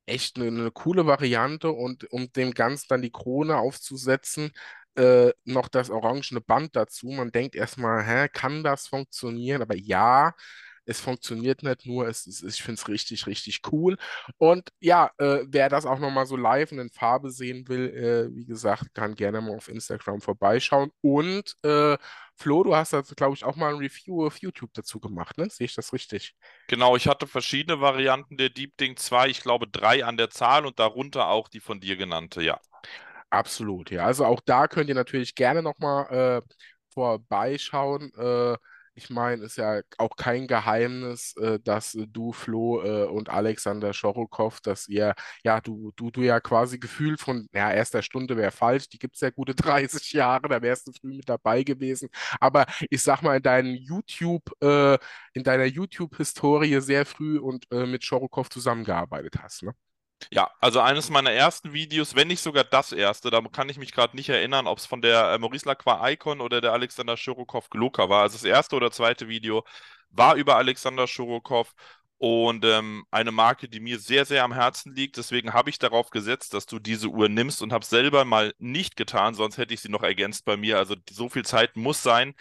echt 0.07 0.37
eine, 0.39 0.47
eine, 0.47 0.71
coole 0.71 1.07
Variante 1.07 1.71
und 1.73 2.05
um 2.13 2.33
dem 2.33 2.53
Ganzen 2.55 2.87
dann 2.91 3.03
die 3.03 3.13
Krone 3.13 3.57
aufzusetzen, 3.59 4.53
äh, 4.97 5.33
noch 5.45 5.69
das 5.69 5.91
orangene 5.91 6.41
Band 6.41 6.77
dazu. 6.77 7.09
Man 7.09 7.33
denkt 7.33 7.57
erstmal, 7.57 8.05
hä, 8.05 8.29
kann 8.33 8.63
das 8.63 8.87
funktionieren? 8.89 9.63
Aber 9.63 9.77
ja, 9.77 10.35
es 10.89 11.01
funktioniert 11.01 11.63
nicht 11.63 11.85
nur, 11.85 12.09
es, 12.09 12.27
es, 12.27 12.43
ich 12.43 12.63
finde 12.63 12.81
es 12.81 12.89
richtig, 12.89 13.27
richtig 13.27 13.61
cool. 13.71 13.99
Und 14.39 14.71
ja, 14.81 15.11
äh, 15.19 15.41
wer 15.47 15.69
das 15.69 15.85
auch 15.85 15.99
nochmal 15.99 16.25
so 16.25 16.37
live 16.37 16.73
und 16.73 16.79
in 16.79 16.89
Farbe 16.89 17.31
sehen 17.31 17.69
will, 17.69 17.89
äh, 17.91 18.35
wie 18.35 18.47
gesagt, 18.47 18.95
kann 18.95 19.15
gerne 19.15 19.43
mal 19.43 19.55
auf 19.55 19.69
Instagram 19.69 20.23
vorbeischauen. 20.23 20.91
Und 21.03 21.57
äh, 21.63 21.99
Flo, 22.37 22.63
du 22.63 22.75
hast 22.75 22.95
da, 22.95 23.03
glaube 23.03 23.35
ich, 23.35 23.45
auch 23.45 23.57
mal 23.57 23.75
ein 23.75 23.79
Review 23.79 24.25
auf 24.27 24.39
YouTube 24.39 24.73
dazu 24.73 24.99
gemacht, 24.99 25.37
ne? 25.37 25.51
Sehe 25.51 25.67
ich 25.67 25.75
das 25.75 25.93
richtig? 25.93 26.35
Genau, 26.69 26.97
ich 26.97 27.07
hatte 27.07 27.27
verschiedene 27.27 27.81
Varianten 27.83 28.39
der 28.39 28.49
Deep 28.49 28.77
Ding 28.79 28.97
2, 28.97 29.29
ich 29.29 29.43
glaube 29.43 29.69
drei 29.69 30.05
an 30.05 30.17
der 30.17 30.31
Zahl 30.31 30.65
und 30.65 30.79
darunter 30.79 31.29
auch 31.29 31.49
die 31.49 31.61
von 31.61 31.81
dir 31.81 31.97
genannte, 31.97 32.41
ja. 32.41 32.59
Absolut, 33.29 33.91
ja. 33.91 34.07
Also 34.07 34.25
auch 34.25 34.41
da 34.41 34.69
könnt 34.69 34.89
ihr 34.89 34.95
natürlich 34.95 35.35
gerne 35.35 35.63
nochmal 35.63 36.43
äh, 36.47 36.55
vorbeischauen. 36.95 38.11
Äh, 38.15 38.57
ich 38.99 39.11
meine, 39.11 39.45
ist 39.45 39.57
ja 39.57 39.81
auch 39.97 40.17
kein 40.17 40.47
Geheimnis, 40.49 41.35
äh, 41.37 41.59
dass 41.61 41.97
du, 42.11 42.33
Flo 42.33 42.83
äh, 42.83 43.05
und 43.07 43.29
Alexander 43.31 43.93
Schorokow, 43.93 44.61
dass 44.61 44.89
ihr, 44.89 45.15
ja, 45.45 45.61
du, 45.61 45.93
du, 45.97 46.11
du 46.11 46.23
ja 46.23 46.41
quasi 46.41 46.79
gefühlt 46.79 47.21
von, 47.21 47.49
ja, 47.55 47.71
erster 47.73 48.03
Stunde 48.03 48.37
wäre 48.37 48.51
falsch, 48.51 48.89
die 48.89 48.99
gibt 48.99 49.15
es 49.15 49.21
ja 49.21 49.31
gute 49.31 49.55
30 49.55 50.13
Jahre, 50.13 50.49
da 50.49 50.61
wärst 50.63 50.89
du 50.89 50.93
früh 50.93 51.15
mit 51.15 51.29
dabei 51.29 51.63
gewesen. 51.63 52.09
Aber 52.41 52.67
ich 52.91 53.03
sag 53.03 53.23
mal, 53.23 53.37
in 53.37 53.43
deinem 53.43 53.75
YouTube, 53.75 54.51
äh, 54.63 54.99
in 55.33 55.45
deiner 55.45 55.65
YouTube-Historie 55.67 56.81
sehr 56.81 57.07
früh 57.07 57.39
und 57.39 57.67
äh, 57.73 57.87
mit 57.87 58.05
Schorokow 58.05 58.49
zusammengearbeitet 58.51 59.37
hast, 59.43 59.63
ne? 59.63 59.73
Ja, 60.31 60.51
also 60.61 60.81
eines 60.81 61.11
meiner 61.11 61.31
ersten 61.33 61.73
Videos, 61.73 62.15
wenn 62.15 62.29
nicht 62.29 62.43
sogar 62.43 62.65
das 62.65 62.93
erste, 62.93 63.31
da 63.31 63.41
kann 63.41 63.69
ich 63.69 63.79
mich 63.79 63.93
gerade 63.93 64.17
nicht 64.17 64.29
erinnern, 64.29 64.67
ob 64.67 64.79
es 64.79 64.87
von 64.87 65.01
der 65.01 65.33
äh, 65.33 65.39
Maurice 65.39 65.67
Lacroix 65.67 66.11
Icon 66.13 66.41
oder 66.41 66.61
der 66.61 66.73
Alexander 66.73 67.17
Schirokov 67.17 67.71
Gloka 67.71 68.09
war. 68.09 68.23
Also 68.23 68.35
das 68.37 68.45
erste 68.45 68.77
oder 68.77 68.91
zweite 68.91 69.29
Video 69.29 69.65
war 70.11 70.35
über 70.35 70.57
Alexander 70.57 71.07
Schirokov 71.07 71.73
und 72.19 72.65
ähm, 72.65 73.05
eine 73.13 73.31
Marke, 73.31 73.69
die 73.69 73.79
mir 73.81 73.99
sehr, 74.01 74.25
sehr 74.25 74.43
am 74.43 74.53
Herzen 74.53 74.93
liegt. 74.95 75.17
Deswegen 75.17 75.53
habe 75.53 75.71
ich 75.71 75.79
darauf 75.79 76.11
gesetzt, 76.11 76.53
dass 76.53 76.67
du 76.67 76.81
diese 76.81 77.09
Uhr 77.09 77.29
nimmst 77.29 77.63
und 77.63 77.73
habe 77.73 77.83
es 77.85 77.91
selber 77.91 78.25
mal 78.25 78.53
nicht 78.59 78.97
getan, 78.97 79.35
sonst 79.35 79.57
hätte 79.57 79.73
ich 79.73 79.81
sie 79.81 79.89
noch 79.89 80.03
ergänzt 80.03 80.45
bei 80.45 80.57
mir. 80.57 80.79
Also 80.79 80.97
so 81.09 81.29
viel 81.29 81.45
Zeit 81.45 81.77
muss 81.77 82.03
sein. 82.03 82.35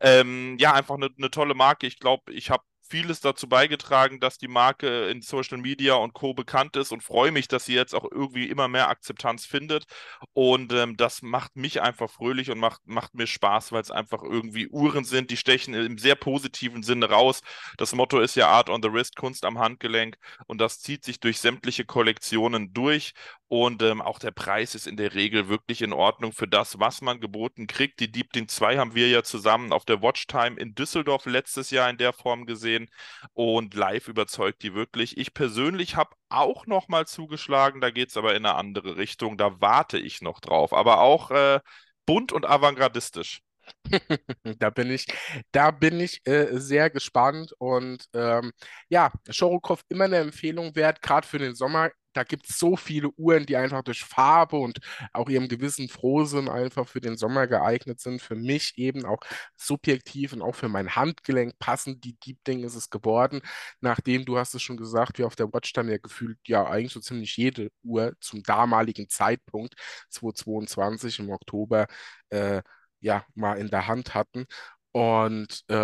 Ähm, 0.00 0.56
ja, 0.58 0.72
einfach 0.72 0.94
eine, 0.96 1.10
eine 1.18 1.30
tolle 1.30 1.54
Marke. 1.54 1.86
Ich 1.86 1.98
glaube, 1.98 2.32
ich 2.32 2.50
habe 2.50 2.62
vieles 2.88 3.20
dazu 3.20 3.48
beigetragen, 3.48 4.20
dass 4.20 4.38
die 4.38 4.48
Marke 4.48 5.08
in 5.08 5.22
Social 5.22 5.58
Media 5.58 5.94
und 5.94 6.12
Co. 6.12 6.34
bekannt 6.34 6.76
ist 6.76 6.92
und 6.92 7.02
freue 7.02 7.32
mich, 7.32 7.48
dass 7.48 7.64
sie 7.64 7.74
jetzt 7.74 7.94
auch 7.94 8.04
irgendwie 8.10 8.48
immer 8.48 8.68
mehr 8.68 8.88
Akzeptanz 8.88 9.46
findet. 9.46 9.84
Und 10.32 10.72
ähm, 10.72 10.96
das 10.96 11.22
macht 11.22 11.56
mich 11.56 11.80
einfach 11.80 12.10
fröhlich 12.10 12.50
und 12.50 12.58
macht, 12.58 12.82
macht 12.86 13.14
mir 13.14 13.26
Spaß, 13.26 13.72
weil 13.72 13.82
es 13.82 13.90
einfach 13.90 14.22
irgendwie 14.22 14.68
Uhren 14.68 15.04
sind, 15.04 15.30
die 15.30 15.36
stechen 15.36 15.74
im 15.74 15.98
sehr 15.98 16.14
positiven 16.14 16.82
Sinne 16.82 17.08
raus. 17.10 17.40
Das 17.78 17.94
Motto 17.94 18.20
ist 18.20 18.36
ja 18.36 18.48
Art 18.48 18.68
on 18.70 18.82
the 18.82 18.92
Wrist, 18.92 19.16
Kunst 19.16 19.44
am 19.44 19.58
Handgelenk 19.58 20.16
und 20.46 20.60
das 20.60 20.80
zieht 20.80 21.04
sich 21.04 21.20
durch 21.20 21.40
sämtliche 21.40 21.84
Kollektionen 21.84 22.72
durch. 22.72 23.14
Und 23.56 23.82
ähm, 23.82 24.02
auch 24.02 24.18
der 24.18 24.32
Preis 24.32 24.74
ist 24.74 24.88
in 24.88 24.96
der 24.96 25.14
Regel 25.14 25.48
wirklich 25.48 25.80
in 25.80 25.92
Ordnung 25.92 26.32
für 26.32 26.48
das, 26.48 26.80
was 26.80 27.02
man 27.02 27.20
geboten 27.20 27.68
kriegt. 27.68 28.00
Die 28.00 28.10
Deep 28.10 28.32
Ding 28.32 28.48
2 28.48 28.78
haben 28.78 28.96
wir 28.96 29.06
ja 29.06 29.22
zusammen 29.22 29.72
auf 29.72 29.84
der 29.84 30.02
Watchtime 30.02 30.58
in 30.58 30.74
Düsseldorf 30.74 31.24
letztes 31.24 31.70
Jahr 31.70 31.88
in 31.88 31.96
der 31.96 32.12
Form 32.12 32.46
gesehen 32.46 32.90
und 33.32 33.74
live 33.74 34.08
überzeugt 34.08 34.64
die 34.64 34.74
wirklich. 34.74 35.16
Ich 35.18 35.34
persönlich 35.34 35.94
habe 35.94 36.16
auch 36.28 36.66
noch 36.66 36.88
mal 36.88 37.06
zugeschlagen, 37.06 37.80
da 37.80 37.90
geht 37.90 38.08
es 38.10 38.16
aber 38.16 38.34
in 38.34 38.44
eine 38.44 38.56
andere 38.56 38.96
Richtung. 38.96 39.38
Da 39.38 39.60
warte 39.60 39.98
ich 39.98 40.20
noch 40.20 40.40
drauf, 40.40 40.72
aber 40.72 41.00
auch 41.00 41.30
äh, 41.30 41.60
bunt 42.06 42.32
und 42.32 42.46
avantgardistisch. 42.46 43.40
Da 44.58 44.70
bin 44.70 44.90
ich, 44.90 45.06
da 45.52 45.70
bin 45.70 46.00
ich 46.00 46.26
äh, 46.26 46.58
sehr 46.58 46.90
gespannt 46.90 47.54
und 47.58 48.04
ähm, 48.14 48.50
ja, 48.88 49.12
Schorokow 49.30 49.80
immer 49.88 50.04
eine 50.04 50.16
Empfehlung 50.18 50.74
wert, 50.74 51.00
gerade 51.02 51.26
für 51.26 51.38
den 51.38 51.54
Sommer 51.54 51.90
da 52.14 52.24
gibt 52.24 52.48
es 52.48 52.58
so 52.58 52.76
viele 52.76 53.10
Uhren, 53.16 53.46
die 53.46 53.56
einfach 53.56 53.82
durch 53.82 54.04
Farbe 54.04 54.56
und 54.56 54.78
auch 55.12 55.28
ihrem 55.28 55.48
gewissen 55.48 55.88
Frohsinn 55.88 56.48
einfach 56.48 56.88
für 56.88 57.00
den 57.00 57.16
Sommer 57.16 57.46
geeignet 57.46 58.00
sind. 58.00 58.22
Für 58.22 58.34
mich 58.36 58.74
eben 58.78 59.04
auch 59.04 59.20
subjektiv 59.56 60.32
und 60.32 60.42
auch 60.42 60.54
für 60.54 60.68
mein 60.68 60.94
Handgelenk 60.96 61.58
passend. 61.58 62.04
Die 62.04 62.14
Deep 62.20 62.42
Ding 62.44 62.64
ist 62.64 62.74
es 62.76 62.90
geworden, 62.90 63.40
nachdem 63.80 64.24
du 64.24 64.38
hast 64.38 64.54
es 64.54 64.62
schon 64.62 64.76
gesagt, 64.76 65.18
wir 65.18 65.26
auf 65.26 65.36
der 65.36 65.52
Watch 65.52 65.72
dann 65.72 65.88
ja 65.88 65.98
gefühlt 65.98 66.38
ja 66.46 66.66
eigentlich 66.66 66.92
so 66.92 67.00
ziemlich 67.00 67.36
jede 67.36 67.70
Uhr 67.82 68.14
zum 68.20 68.42
damaligen 68.42 69.08
Zeitpunkt 69.08 69.74
2022 70.10 71.18
im 71.18 71.30
Oktober 71.30 71.86
äh, 72.30 72.62
ja 73.00 73.24
mal 73.34 73.58
in 73.58 73.68
der 73.70 73.86
Hand 73.86 74.14
hatten. 74.14 74.46
Und 74.92 75.64
äh, 75.68 75.74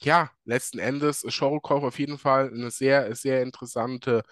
ja, 0.00 0.30
letzten 0.44 0.78
Endes 0.78 1.24
Shorokow 1.28 1.82
auf 1.82 1.98
jeden 1.98 2.18
Fall 2.18 2.50
eine 2.54 2.70
sehr, 2.70 3.14
sehr 3.16 3.42
interessante 3.42 4.22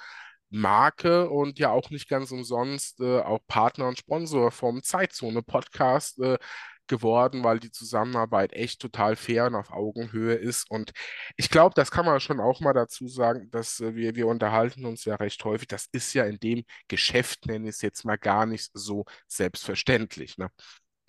Marke 0.50 1.28
und 1.28 1.58
ja 1.58 1.70
auch 1.70 1.90
nicht 1.90 2.08
ganz 2.08 2.30
umsonst 2.30 3.00
äh, 3.00 3.20
auch 3.20 3.40
Partner 3.46 3.88
und 3.88 3.98
Sponsor 3.98 4.50
vom 4.50 4.82
Zeitzone 4.82 5.42
Podcast 5.42 6.18
äh, 6.20 6.38
geworden, 6.86 7.44
weil 7.44 7.58
die 7.58 7.70
Zusammenarbeit 7.70 8.52
echt 8.52 8.80
total 8.80 9.16
fair 9.16 9.46
und 9.46 9.54
auf 9.54 9.72
Augenhöhe 9.72 10.34
ist. 10.34 10.70
Und 10.70 10.92
ich 11.36 11.50
glaube, 11.50 11.74
das 11.74 11.90
kann 11.90 12.06
man 12.06 12.20
schon 12.20 12.40
auch 12.40 12.60
mal 12.60 12.72
dazu 12.72 13.08
sagen, 13.08 13.50
dass 13.50 13.80
äh, 13.80 13.94
wir, 13.94 14.14
wir 14.14 14.26
unterhalten 14.26 14.84
uns 14.84 15.04
ja 15.04 15.16
recht 15.16 15.44
häufig. 15.44 15.68
Das 15.68 15.86
ist 15.92 16.14
ja 16.14 16.24
in 16.24 16.38
dem 16.38 16.64
Geschäft, 16.88 17.46
nenne 17.46 17.68
ich 17.68 17.76
es 17.76 17.82
jetzt 17.82 18.04
mal 18.04 18.18
gar 18.18 18.46
nicht 18.46 18.70
so 18.72 19.04
selbstverständlich. 19.26 20.38
Ne? 20.38 20.50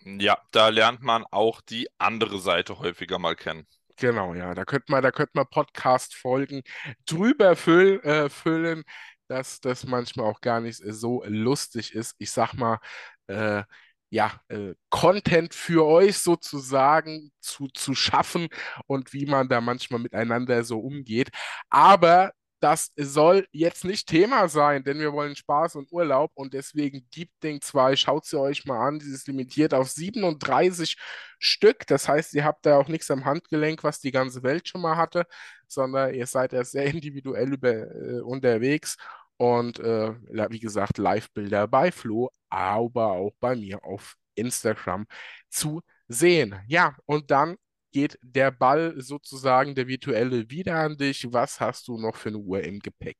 Ja, 0.04 0.38
da 0.52 0.70
lernt 0.70 1.02
man 1.02 1.26
auch 1.32 1.62
die 1.62 1.88
andere 1.98 2.40
Seite 2.40 2.80
häufiger 2.80 3.20
mal 3.20 3.36
kennen. 3.36 3.68
Genau, 4.00 4.36
ja, 4.36 4.54
da 4.54 4.64
könnte 4.64 4.92
man, 4.92 5.02
da 5.02 5.12
könnte 5.12 5.32
man 5.34 5.48
Podcast-Folgen 5.48 6.62
drüber 7.08 7.56
füllen, 7.56 8.00
äh, 8.04 8.30
füllen 8.30 8.84
dass 9.28 9.60
das 9.62 9.86
manchmal 9.86 10.28
auch 10.28 10.42
gar 10.42 10.62
nicht 10.62 10.82
so 10.86 11.24
lustig 11.28 11.94
ist. 11.94 12.16
Ich 12.20 12.32
sag 12.32 12.54
mal, 12.54 12.80
äh, 13.28 13.64
ja, 14.10 14.32
äh, 14.48 14.74
Content 14.90 15.54
für 15.54 15.86
euch 15.86 16.18
sozusagen 16.20 17.32
zu, 17.42 17.68
zu 17.68 17.94
schaffen 17.96 18.48
und 18.88 19.14
wie 19.14 19.26
man 19.26 19.50
da 19.50 19.60
manchmal 19.62 20.00
miteinander 20.02 20.64
so 20.64 20.80
umgeht. 20.80 21.30
Aber 21.70 22.32
das 22.60 22.92
soll 22.96 23.48
jetzt 23.52 23.86
nicht 23.86 24.08
Thema 24.08 24.48
sein, 24.50 24.84
denn 24.84 25.00
wir 25.00 25.14
wollen 25.14 25.36
Spaß 25.36 25.76
und 25.76 25.92
Urlaub 25.92 26.32
und 26.34 26.54
deswegen 26.54 27.08
Deep 27.16 27.30
Ding 27.44 27.62
2, 27.62 27.96
schaut 27.96 28.26
sie 28.26 28.40
euch 28.40 28.66
mal 28.66 28.80
an, 28.88 28.98
dieses 29.00 29.28
limitiert 29.28 29.74
auf 29.74 29.90
37 29.90 30.98
Stück. 31.40 31.86
Das 31.88 32.08
heißt, 32.08 32.34
ihr 32.34 32.46
habt 32.46 32.66
da 32.66 32.78
auch 32.78 32.88
nichts 32.88 33.12
am 33.12 33.26
Handgelenk, 33.26 33.84
was 33.84 34.00
die 34.00 34.12
ganze 34.12 34.42
Welt 34.42 34.68
schon 34.68 34.82
mal 34.82 34.98
hatte, 34.98 35.26
sondern 35.68 36.14
ihr 36.16 36.26
seid 36.26 36.54
ja 36.54 36.64
sehr 36.64 36.86
individuell 36.94 37.54
über, 37.54 37.70
äh, 37.74 38.22
unterwegs. 38.22 38.98
Und 39.38 39.80
äh, 39.80 40.14
wie 40.50 40.60
gesagt, 40.60 40.98
Live-Bilder 40.98 41.68
bei 41.68 41.92
Flo, 41.92 42.30
aber 42.50 43.12
auch 43.12 43.34
bei 43.40 43.56
mir 43.56 43.84
auf 43.84 44.16
Instagram 44.36 45.06
zu 45.50 45.82
sehen. 46.08 46.56
Ja, 46.68 46.96
und 47.06 47.32
dann 47.32 47.56
geht 47.92 48.18
der 48.22 48.52
Ball 48.52 48.96
sozusagen, 48.98 49.76
der 49.76 49.88
virtuelle, 49.88 50.50
wieder 50.50 50.76
an 50.80 50.98
dich. 50.98 51.26
Was 51.32 51.60
hast 51.60 51.88
du 51.88 51.98
noch 52.00 52.16
für 52.16 52.30
eine 52.30 52.38
Uhr 52.40 52.64
im 52.64 52.80
Gepäck? 52.80 53.18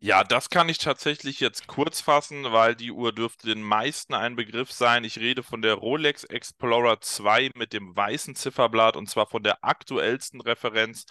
Ja, 0.00 0.22
das 0.22 0.48
kann 0.48 0.68
ich 0.68 0.78
tatsächlich 0.78 1.40
jetzt 1.40 1.66
kurz 1.66 2.00
fassen, 2.00 2.52
weil 2.52 2.76
die 2.76 2.92
Uhr 2.92 3.12
dürfte 3.12 3.48
den 3.48 3.62
meisten 3.62 4.14
ein 4.14 4.36
Begriff 4.36 4.70
sein. 4.70 5.02
Ich 5.02 5.18
rede 5.18 5.42
von 5.42 5.60
der 5.60 5.74
Rolex 5.74 6.22
Explorer 6.22 7.00
2 7.00 7.50
mit 7.56 7.72
dem 7.72 7.96
weißen 7.96 8.36
Zifferblatt 8.36 8.96
und 8.96 9.10
zwar 9.10 9.26
von 9.26 9.42
der 9.42 9.64
aktuellsten 9.64 10.40
Referenz. 10.40 11.04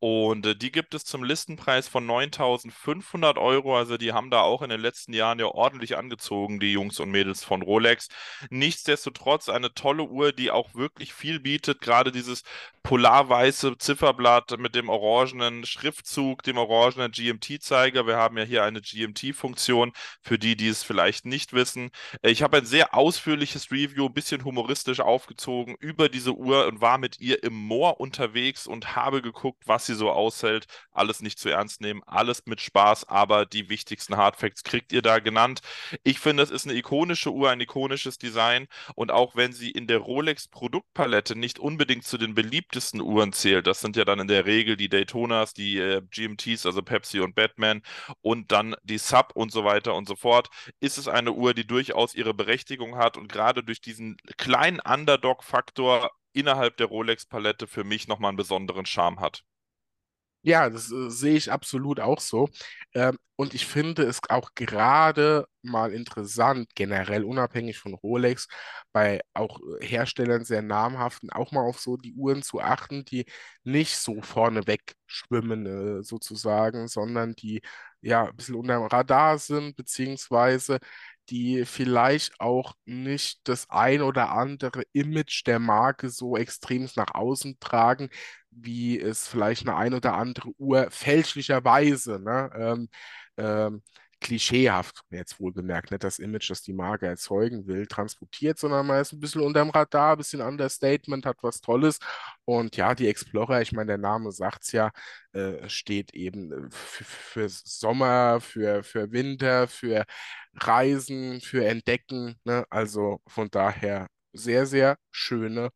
Und 0.00 0.44
äh, 0.44 0.56
die 0.56 0.72
gibt 0.72 0.92
es 0.94 1.04
zum 1.04 1.22
Listenpreis 1.22 1.86
von 1.86 2.04
9.500 2.04 3.38
Euro. 3.38 3.78
Also 3.78 3.96
die 3.96 4.12
haben 4.12 4.30
da 4.30 4.40
auch 4.40 4.62
in 4.62 4.70
den 4.70 4.80
letzten 4.80 5.12
Jahren 5.12 5.38
ja 5.38 5.46
ordentlich 5.46 5.96
angezogen, 5.96 6.58
die 6.58 6.72
Jungs 6.72 6.98
und 6.98 7.12
Mädels 7.12 7.44
von 7.44 7.62
Rolex. 7.62 8.08
Nichtsdestotrotz 8.50 9.48
eine 9.48 9.72
tolle 9.72 10.02
Uhr, 10.02 10.32
die 10.32 10.50
auch 10.50 10.74
wirklich 10.74 11.14
viel 11.14 11.38
bietet. 11.38 11.80
Gerade 11.80 12.10
dieses 12.10 12.42
polarweiße 12.82 13.78
Zifferblatt 13.78 14.58
mit 14.58 14.74
dem 14.74 14.88
orangenen 14.88 15.64
Schriftzug, 15.64 16.42
dem 16.42 16.58
orangenen 16.58 17.12
GMT-Zeiger. 17.12 18.06
Wir 18.06 18.16
haben 18.16 18.31
haben 18.32 18.38
ja 18.38 18.44
hier 18.44 18.64
eine 18.64 18.80
GMT-Funktion, 18.80 19.92
für 20.22 20.38
die, 20.38 20.56
die 20.56 20.68
es 20.68 20.82
vielleicht 20.82 21.26
nicht 21.26 21.52
wissen. 21.52 21.90
Äh, 22.22 22.30
ich 22.30 22.42
habe 22.42 22.58
ein 22.58 22.64
sehr 22.66 22.94
ausführliches 22.94 23.70
Review, 23.70 24.06
ein 24.06 24.14
bisschen 24.14 24.44
humoristisch 24.44 25.00
aufgezogen 25.00 25.76
über 25.80 26.08
diese 26.08 26.32
Uhr 26.34 26.66
und 26.66 26.80
war 26.80 26.96
mit 26.98 27.20
ihr 27.20 27.42
im 27.42 27.52
Moor 27.54 28.00
unterwegs 28.00 28.66
und 28.66 28.96
habe 28.96 29.20
geguckt, 29.20 29.64
was 29.66 29.86
sie 29.86 29.94
so 29.94 30.10
aushält. 30.10 30.66
Alles 30.92 31.20
nicht 31.20 31.38
zu 31.38 31.50
ernst 31.50 31.80
nehmen, 31.82 32.02
alles 32.06 32.46
mit 32.46 32.60
Spaß, 32.60 33.08
aber 33.08 33.44
die 33.44 33.68
wichtigsten 33.68 34.16
Hardfacts 34.16 34.64
kriegt 34.64 34.92
ihr 34.92 35.02
da 35.02 35.18
genannt. 35.18 35.60
Ich 36.04 36.18
finde, 36.18 36.42
es 36.42 36.50
ist 36.50 36.66
eine 36.66 36.78
ikonische 36.78 37.32
Uhr, 37.32 37.50
ein 37.50 37.60
ikonisches 37.60 38.16
Design 38.16 38.66
und 38.94 39.10
auch 39.10 39.36
wenn 39.36 39.52
sie 39.52 39.70
in 39.70 39.86
der 39.86 39.98
Rolex 39.98 40.48
Produktpalette 40.48 41.36
nicht 41.36 41.58
unbedingt 41.58 42.04
zu 42.04 42.16
den 42.16 42.34
beliebtesten 42.34 43.00
Uhren 43.02 43.32
zählt, 43.32 43.66
das 43.66 43.80
sind 43.80 43.96
ja 43.96 44.04
dann 44.04 44.20
in 44.20 44.28
der 44.28 44.46
Regel 44.46 44.76
die 44.76 44.88
Daytonas, 44.88 45.52
die 45.52 45.78
äh, 45.78 46.00
GMTs, 46.10 46.64
also 46.64 46.82
Pepsi 46.82 47.20
und 47.20 47.34
Batman 47.34 47.82
und 48.22 48.52
dann 48.52 48.74
die 48.84 48.98
Sub 48.98 49.32
und 49.34 49.52
so 49.52 49.64
weiter 49.64 49.94
und 49.94 50.08
so 50.08 50.16
fort, 50.16 50.48
ist 50.80 50.98
es 50.98 51.08
eine 51.08 51.32
Uhr, 51.32 51.54
die 51.54 51.66
durchaus 51.66 52.14
ihre 52.14 52.34
Berechtigung 52.34 52.96
hat 52.96 53.16
und 53.16 53.30
gerade 53.30 53.62
durch 53.62 53.80
diesen 53.80 54.16
kleinen 54.38 54.80
Underdog-Faktor 54.80 56.10
innerhalb 56.32 56.76
der 56.78 56.86
Rolex-Palette 56.86 57.66
für 57.66 57.84
mich 57.84 58.08
nochmal 58.08 58.30
einen 58.30 58.36
besonderen 58.38 58.86
Charme 58.86 59.20
hat. 59.20 59.44
Ja, 60.44 60.68
das 60.70 60.90
äh, 60.90 61.08
sehe 61.10 61.36
ich 61.36 61.52
absolut 61.52 62.00
auch 62.00 62.18
so. 62.20 62.48
Ähm, 62.94 63.16
und 63.36 63.54
ich 63.54 63.66
finde 63.66 64.02
es 64.02 64.20
auch 64.28 64.54
gerade 64.54 65.46
mal 65.62 65.92
interessant, 65.92 66.74
generell 66.74 67.22
unabhängig 67.24 67.78
von 67.78 67.94
Rolex, 67.94 68.48
bei 68.92 69.20
auch 69.34 69.60
äh, 69.80 69.86
Herstellern 69.86 70.44
sehr 70.44 70.62
namhaften, 70.62 71.30
auch 71.30 71.52
mal 71.52 71.62
auf 71.64 71.78
so 71.80 71.96
die 71.96 72.14
Uhren 72.14 72.42
zu 72.42 72.60
achten, 72.60 73.04
die 73.04 73.24
nicht 73.62 73.96
so 73.96 74.20
vorneweg 74.22 74.94
schwimmen, 75.06 76.00
äh, 76.00 76.02
sozusagen, 76.02 76.88
sondern 76.88 77.34
die 77.34 77.62
ja 78.00 78.24
ein 78.26 78.36
bisschen 78.36 78.56
unter 78.56 78.74
dem 78.78 78.86
Radar 78.86 79.38
sind, 79.38 79.76
beziehungsweise 79.76 80.78
die 81.30 81.64
vielleicht 81.64 82.40
auch 82.40 82.74
nicht 82.84 83.40
das 83.44 83.70
ein 83.70 84.02
oder 84.02 84.32
andere 84.32 84.82
Image 84.92 85.46
der 85.46 85.58
Marke 85.60 86.10
so 86.10 86.36
extrem 86.36 86.88
nach 86.96 87.14
außen 87.14 87.58
tragen, 87.60 88.08
wie 88.52 89.00
es 89.00 89.26
vielleicht 89.28 89.66
eine 89.68 89.76
ein 89.76 89.94
oder 89.94 90.14
andere 90.14 90.50
Uhr 90.58 90.88
fälschlicherweise, 90.90 92.20
ne, 92.20 92.50
ähm, 92.54 92.88
ähm, 93.36 93.82
klischeehaft, 94.22 95.02
jetzt 95.10 95.40
wohlgemerkt, 95.40 95.90
nicht 95.90 96.04
das 96.04 96.18
Image, 96.18 96.50
das 96.50 96.62
die 96.62 96.72
Marke 96.72 97.06
erzeugen 97.06 97.66
will, 97.66 97.86
transportiert, 97.86 98.58
sondern 98.58 98.86
man 98.86 99.00
ist 99.00 99.12
ein 99.12 99.20
bisschen 99.20 99.42
unterm 99.42 99.70
Radar, 99.70 100.12
ein 100.12 100.18
bisschen 100.18 100.40
Understatement, 100.40 101.26
hat 101.26 101.38
was 101.42 101.60
Tolles. 101.60 101.98
Und 102.44 102.76
ja, 102.76 102.94
die 102.94 103.08
Explorer, 103.08 103.60
ich 103.62 103.72
meine, 103.72 103.88
der 103.88 103.98
Name 103.98 104.32
sagt 104.32 104.62
es 104.64 104.72
ja, 104.72 104.90
äh, 105.32 105.68
steht 105.68 106.14
eben 106.14 106.52
äh, 106.52 106.70
für, 106.70 107.04
für 107.04 107.48
Sommer, 107.48 108.40
für, 108.40 108.82
für 108.84 109.10
Winter, 109.12 109.68
für 109.68 110.04
Reisen, 110.54 111.40
für 111.40 111.66
Entdecken. 111.66 112.36
Ne? 112.44 112.64
Also 112.70 113.20
von 113.26 113.50
daher 113.50 114.08
sehr, 114.32 114.66
sehr 114.66 114.96
schöne 115.10 115.70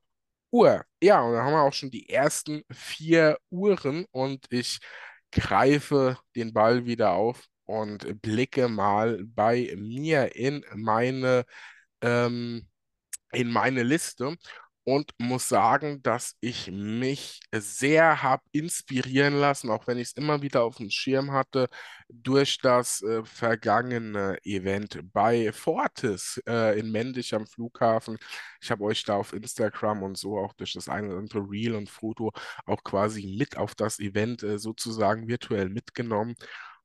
Uhr. 0.57 0.85
Ja, 1.03 1.21
und 1.23 1.35
dann 1.35 1.45
haben 1.45 1.53
wir 1.53 1.63
auch 1.63 1.73
schon 1.73 1.91
die 1.91 2.09
ersten 2.09 2.63
vier 2.71 3.39
Uhren 3.51 4.07
und 4.13 4.47
ich 4.51 4.79
greife 5.33 6.19
den 6.37 6.53
Ball 6.53 6.87
wieder 6.87 7.13
auf 7.13 7.45
und 7.65 8.23
blicke 8.23 8.69
mal 8.69 9.23
bei 9.27 9.75
mir 9.77 10.35
in 10.37 10.65
meine, 10.75 11.45
ähm, 12.03 12.69
in 13.33 13.51
meine 13.53 13.83
Liste 13.83 14.37
und 14.87 15.13
muss 15.19 15.49
sagen, 15.49 16.01
dass 16.03 16.37
ich 16.41 16.71
mich 16.71 17.41
sehr 17.53 18.23
habe 18.23 18.43
inspirieren 18.53 19.35
lassen, 19.35 19.69
auch 19.71 19.87
wenn 19.89 19.99
ich 19.99 20.09
es 20.11 20.13
immer 20.17 20.43
wieder 20.43 20.63
auf 20.63 20.77
dem 20.77 20.91
Schirm 20.91 21.33
hatte, 21.33 21.69
durch 22.09 22.59
das 22.63 23.03
äh, 23.03 23.25
vergangene 23.25 24.39
Event 24.45 25.01
bei 25.13 25.53
Fortis 25.53 26.41
äh, 26.49 26.79
in 26.79 26.93
Mendig 26.93 27.35
am 27.35 27.47
Flughafen. 27.49 28.17
Ich 28.63 28.71
habe 28.71 28.85
euch 28.85 29.03
da 29.05 29.17
auf 29.17 29.33
Instagram 29.33 30.03
und 30.05 30.17
so 30.17 30.39
auch 30.39 30.53
durch 30.55 30.75
das 30.75 30.89
eine 30.89 31.09
oder 31.09 31.19
andere 31.19 31.41
Reel 31.41 31.75
und 31.75 31.91
Foto 31.91 32.33
auch 32.65 32.83
quasi 32.85 33.37
mit 33.39 33.57
auf 33.57 33.75
das 33.75 33.99
Event 33.99 34.43
äh, 34.45 34.59
sozusagen 34.59 35.27
virtuell 35.29 35.69
mitgenommen. 35.69 36.37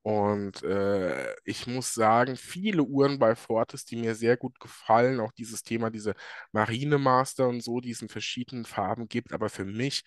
Und 0.04 0.64
äh, 0.64 1.34
ich 1.46 1.68
muss 1.68 1.94
sagen, 1.94 2.36
viele 2.36 2.82
Uhren 2.84 3.20
bei 3.20 3.36
Fortis, 3.36 3.86
die 3.86 3.96
mir 3.98 4.16
sehr 4.16 4.36
gut 4.36 4.60
gefallen, 4.60 5.20
auch 5.20 5.32
dieses 5.32 5.62
Thema, 5.64 5.92
diese 5.92 6.16
Marinemaster 6.52 7.48
und 7.48 7.62
so, 7.62 7.80
die 7.82 7.92
es 7.92 8.02
in 8.02 8.10
verschiedenen 8.10 8.66
Farben 8.66 9.08
gibt, 9.08 9.32
aber 9.34 9.50
für 9.50 9.66
mich 9.66 10.04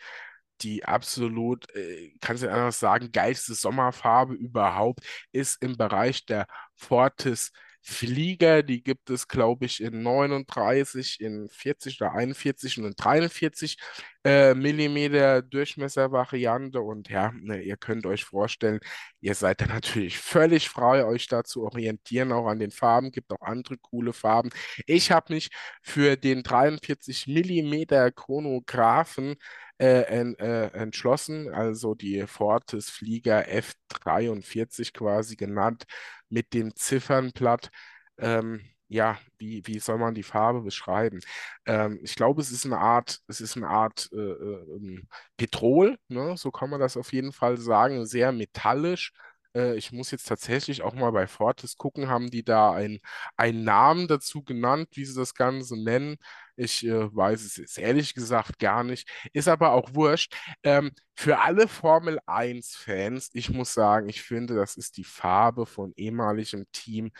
die 0.60 0.84
absolut, 0.84 1.68
äh, 1.74 2.12
kannst 2.20 2.42
du 2.42 2.50
anders 2.50 2.78
sagen, 2.78 3.10
geilste 3.12 3.54
Sommerfarbe 3.54 4.34
überhaupt 4.34 5.00
ist 5.32 5.60
im 5.62 5.76
Bereich 5.76 6.24
der 6.26 6.46
Fortis 6.76 7.50
Flieger. 7.86 8.62
Die 8.62 8.82
gibt 8.82 9.10
es, 9.10 9.28
glaube 9.28 9.66
ich, 9.66 9.82
in 9.82 10.02
39, 10.02 11.20
in 11.20 11.48
40 11.50 12.00
oder 12.00 12.12
41 12.14 12.78
und 12.78 12.86
in 12.86 12.94
43 12.96 13.76
äh, 14.24 14.54
Millimeter 14.54 15.42
Durchmesservariante. 15.42 16.80
Und 16.80 17.10
ja, 17.10 17.32
ne, 17.34 17.60
ihr 17.60 17.76
könnt 17.76 18.06
euch 18.06 18.24
vorstellen, 18.24 18.80
ihr 19.20 19.34
seid 19.34 19.60
da 19.60 19.66
natürlich 19.66 20.18
völlig 20.18 20.70
frei, 20.70 21.04
euch 21.04 21.28
da 21.28 21.44
zu 21.44 21.62
orientieren, 21.64 22.32
auch 22.32 22.46
an 22.46 22.58
den 22.58 22.70
Farben. 22.70 23.12
Gibt 23.12 23.30
auch 23.32 23.42
andere 23.42 23.76
coole 23.78 24.14
Farben. 24.14 24.50
Ich 24.86 25.10
habe 25.10 25.34
mich 25.34 25.50
für 25.82 26.16
den 26.16 26.42
43 26.42 27.26
Millimeter 27.26 28.10
Chronographen 28.10 29.36
äh, 29.78 30.02
äh, 30.02 30.70
entschlossen, 30.72 31.52
also 31.52 31.94
die 31.94 32.26
Fortis 32.26 32.90
Flieger 32.90 33.48
F43 33.48 34.92
quasi 34.92 35.36
genannt, 35.36 35.84
mit 36.28 36.52
dem 36.54 36.74
Ziffernblatt. 36.76 37.70
Ähm, 38.18 38.60
ja, 38.88 39.18
wie, 39.38 39.62
wie 39.66 39.78
soll 39.80 39.98
man 39.98 40.14
die 40.14 40.22
Farbe 40.22 40.60
beschreiben? 40.62 41.20
Ähm, 41.66 41.98
ich 42.02 42.14
glaube, 42.14 42.40
es 42.42 42.50
ist 42.52 42.64
eine 42.66 42.78
Art, 42.78 43.20
es 43.28 43.40
ist 43.40 43.56
eine 43.56 43.68
Art 43.68 44.08
äh, 44.12 44.16
äh, 44.16 45.02
Petrol, 45.36 45.98
ne? 46.08 46.36
So 46.36 46.50
kann 46.50 46.70
man 46.70 46.80
das 46.80 46.96
auf 46.96 47.12
jeden 47.12 47.32
Fall 47.32 47.56
sagen, 47.58 48.06
sehr 48.06 48.32
metallisch. 48.32 49.12
Äh, 49.54 49.76
ich 49.76 49.92
muss 49.92 50.10
jetzt 50.10 50.26
tatsächlich 50.28 50.82
auch 50.82 50.94
mal 50.94 51.10
bei 51.12 51.26
Fortis 51.26 51.76
gucken, 51.76 52.08
haben 52.08 52.30
die 52.30 52.44
da 52.44 52.72
ein, 52.72 53.00
einen 53.36 53.64
Namen 53.64 54.08
dazu 54.08 54.42
genannt, 54.42 54.88
wie 54.92 55.04
sie 55.04 55.14
das 55.18 55.34
Ganze 55.34 55.76
nennen. 55.82 56.16
Ich 56.56 56.84
äh, 56.86 57.14
weiß 57.14 57.42
es 57.44 57.56
jetzt 57.56 57.78
ehrlich 57.78 58.14
gesagt 58.14 58.58
gar 58.58 58.84
nicht. 58.84 59.08
Ist 59.32 59.48
aber 59.48 59.72
auch 59.72 59.94
wurscht. 59.94 60.34
Ähm, 60.62 60.92
für 61.16 61.40
alle 61.40 61.68
Formel 61.68 62.18
1-Fans, 62.26 63.30
ich 63.34 63.50
muss 63.50 63.74
sagen, 63.74 64.08
ich 64.08 64.22
finde, 64.22 64.54
das 64.54 64.76
ist 64.76 64.96
die 64.96 65.04
Farbe 65.04 65.66
von 65.66 65.92
ehemaligem 65.96 66.66
Team 66.72 67.12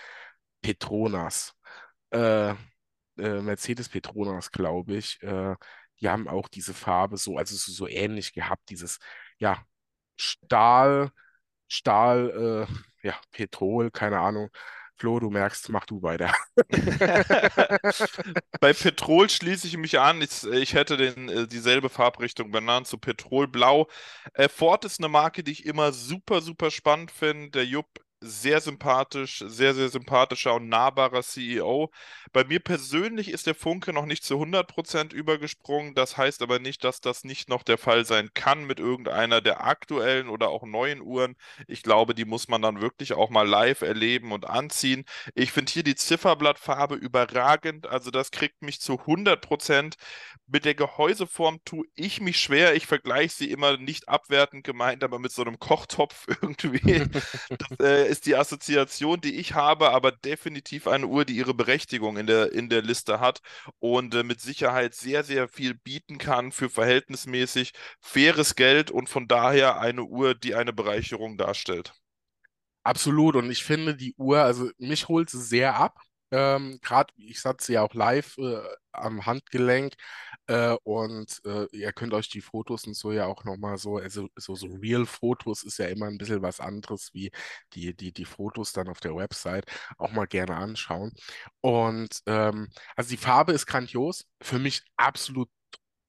Petronas. 0.63 1.55
Äh, 2.11 2.51
äh, 2.51 3.41
Mercedes 3.43 3.89
Petronas, 3.89 4.51
glaube 4.53 4.97
ich. 4.97 5.23
Äh, 5.23 5.55
die 6.01 6.09
haben 6.09 6.29
auch 6.29 6.49
diese 6.49 6.75
Farbe 6.75 7.17
so, 7.17 7.37
also 7.39 7.57
so, 7.57 7.73
so 7.73 7.89
ähnlich 7.89 8.33
gehabt, 8.35 8.69
dieses, 8.71 8.99
ja, 9.39 9.65
Stahl, 10.19 11.11
Stahl, 11.69 12.67
äh, 13.03 13.07
ja, 13.07 13.15
Petrol, 13.33 13.91
keine 13.91 14.21
Ahnung. 14.21 14.51
Flo, 14.97 15.19
du 15.19 15.29
merkst, 15.31 15.69
mach 15.71 15.87
du 15.87 16.03
weiter. 16.03 16.33
Bei 18.61 18.73
Petrol 18.73 19.29
schließe 19.29 19.67
ich 19.67 19.77
mich 19.77 19.99
an. 19.99 20.23
Ich, 20.23 20.45
ich 20.45 20.75
hätte 20.75 20.97
den, 20.97 21.29
äh, 21.29 21.47
dieselbe 21.49 21.89
Farbrichtung 21.89 22.53
benannt, 22.53 22.87
zu 22.87 22.97
Petrolblau. 22.99 23.89
Äh, 24.35 24.49
Ford 24.49 24.85
ist 24.85 25.01
eine 25.01 25.09
Marke, 25.09 25.43
die 25.43 25.51
ich 25.53 25.67
immer 25.67 25.93
super, 25.93 26.41
super 26.43 26.71
spannend 26.71 27.11
finde. 27.11 27.51
Der 27.51 27.67
Jupp 27.67 27.89
sehr 28.25 28.61
sympathisch, 28.61 29.45
sehr, 29.47 29.75
sehr 29.75 29.89
sympathischer 29.89 30.55
und 30.55 30.69
nahbarer 30.69 31.23
CEO. 31.23 31.91
Bei 32.33 32.45
mir 32.45 32.61
persönlich 32.61 33.29
ist 33.29 33.47
der 33.47 33.55
Funke 33.55 33.93
noch 33.93 34.07
nicht 34.07 34.25
zu 34.25 34.35
100% 34.41 35.13
übergesprungen. 35.13 35.95
Das 35.95 36.17
heißt 36.17 36.43
aber 36.43 36.59
nicht, 36.59 36.85
dass 36.85 37.01
das 37.01 37.25
nicht 37.25 37.49
noch 37.49 37.63
der 37.63 37.79
Fall 37.79 38.05
sein 38.05 38.31
kann 38.35 38.65
mit 38.65 38.81
irgendeiner 38.81 39.41
der 39.41 39.65
aktuellen 39.65 40.29
oder 40.29 40.49
auch 40.49 40.65
neuen 40.65 41.01
Uhren. 41.03 41.37
Ich 41.69 41.83
glaube, 41.83 42.15
die 42.15 42.25
muss 42.25 42.49
man 42.49 42.63
dann 42.63 42.81
wirklich 42.81 43.13
auch 43.13 43.31
mal 43.31 43.47
live 43.47 43.83
erleben 43.83 44.33
und 44.33 44.47
anziehen. 44.47 45.05
Ich 45.35 45.53
finde 45.53 45.73
hier 45.73 45.85
die 45.85 45.95
Zifferblattfarbe 45.95 46.95
überragend. 46.95 47.87
Also 47.87 48.11
das 48.11 48.31
kriegt 48.31 48.63
mich 48.63 48.81
zu 48.81 48.95
100%. 48.95 49.95
Mit 50.47 50.65
der 50.65 50.75
Gehäuseform 50.75 51.61
tue 51.65 51.87
ich 51.95 52.21
mich 52.21 52.39
schwer. 52.41 52.75
Ich 52.75 52.87
vergleiche 52.87 53.35
sie 53.35 53.51
immer 53.51 53.77
nicht 53.77 54.09
abwertend 54.09 54.65
gemeint, 54.65 55.05
aber 55.05 55.19
mit 55.19 55.33
so 55.33 55.43
einem 55.43 55.59
Kochtopf 55.59 56.27
irgendwie. 56.43 57.05
das 57.51 57.81
äh, 57.81 58.14
ist 58.15 58.27
die 58.27 58.37
Assoziation, 58.37 59.21
die 59.21 59.35
ich 59.37 59.55
habe, 59.55 59.91
aber 59.91 60.13
definitiv 60.13 60.87
eine 60.87 61.07
Uhr, 61.09 61.25
die 61.25 61.37
ihre 61.37 61.55
Berechtigung 61.55 62.17
in 62.17 62.27
der, 62.27 62.53
in 62.53 62.69
der 62.71 62.83
Liste 62.83 63.19
hat 63.21 63.41
und 63.81 64.15
äh, 64.15 64.23
mit 64.23 64.41
Sicherheit 64.41 64.95
sehr, 64.95 65.25
sehr 65.25 65.49
viel 65.49 65.75
bieten 65.75 66.19
kann 66.19 66.53
für 66.53 66.71
verhältnismäßig 66.71 67.73
faires 68.01 68.55
Geld 68.55 68.91
und 68.91 69.09
von 69.09 69.27
daher 69.29 69.81
eine 69.81 70.05
Uhr, 70.05 70.35
die 70.35 70.55
eine 70.55 70.73
Bereicherung 70.73 71.37
darstellt. 71.37 71.93
Absolut. 72.83 73.37
Und 73.37 73.51
ich 73.51 73.65
finde 73.65 73.97
die 73.97 74.15
Uhr, 74.17 74.41
also 74.43 74.71
mich 74.79 75.09
holt 75.09 75.31
sie 75.31 75.41
sehr 75.43 75.77
ab. 75.77 75.99
Ähm, 76.31 76.79
Gerade, 76.83 77.13
ich 77.17 77.45
hatte 77.45 77.65
sie 77.65 77.75
ja 77.75 77.83
auch 77.83 77.95
live 77.95 78.37
äh, 78.39 78.61
am 78.93 79.25
Handgelenk. 79.27 79.95
Äh, 80.47 80.77
und 80.85 81.41
äh, 81.47 81.67
ihr 81.73 81.93
könnt 81.93 82.13
euch 82.15 82.29
die 82.29 82.41
Fotos 82.43 82.87
und 82.87 82.95
so 82.95 83.13
ja 83.13 83.27
auch 83.27 83.45
nochmal 83.45 83.79
so, 83.79 83.97
also 83.97 84.29
so, 84.37 84.55
so 84.55 84.67
Real-Fotos 84.67 85.63
ist 85.65 85.79
ja 85.79 85.87
immer 85.87 86.07
ein 86.07 86.19
bisschen 86.19 86.43
was 86.43 86.61
anderes 86.61 87.11
wie 87.15 87.31
die, 87.75 87.95
die, 87.97 88.13
die 88.13 88.25
Fotos 88.27 88.73
dann 88.73 88.89
auf 88.89 89.01
der 89.01 89.17
Website, 89.17 89.67
auch 89.99 90.13
mal 90.13 90.27
gerne 90.27 90.57
anschauen. 90.57 91.13
Und 91.61 92.21
ähm, 92.27 92.69
also 92.97 93.11
die 93.11 93.17
Farbe 93.17 93.53
ist 93.53 93.67
grandios, 93.67 94.27
für 94.43 94.59
mich 94.59 94.83
absolut 94.97 95.49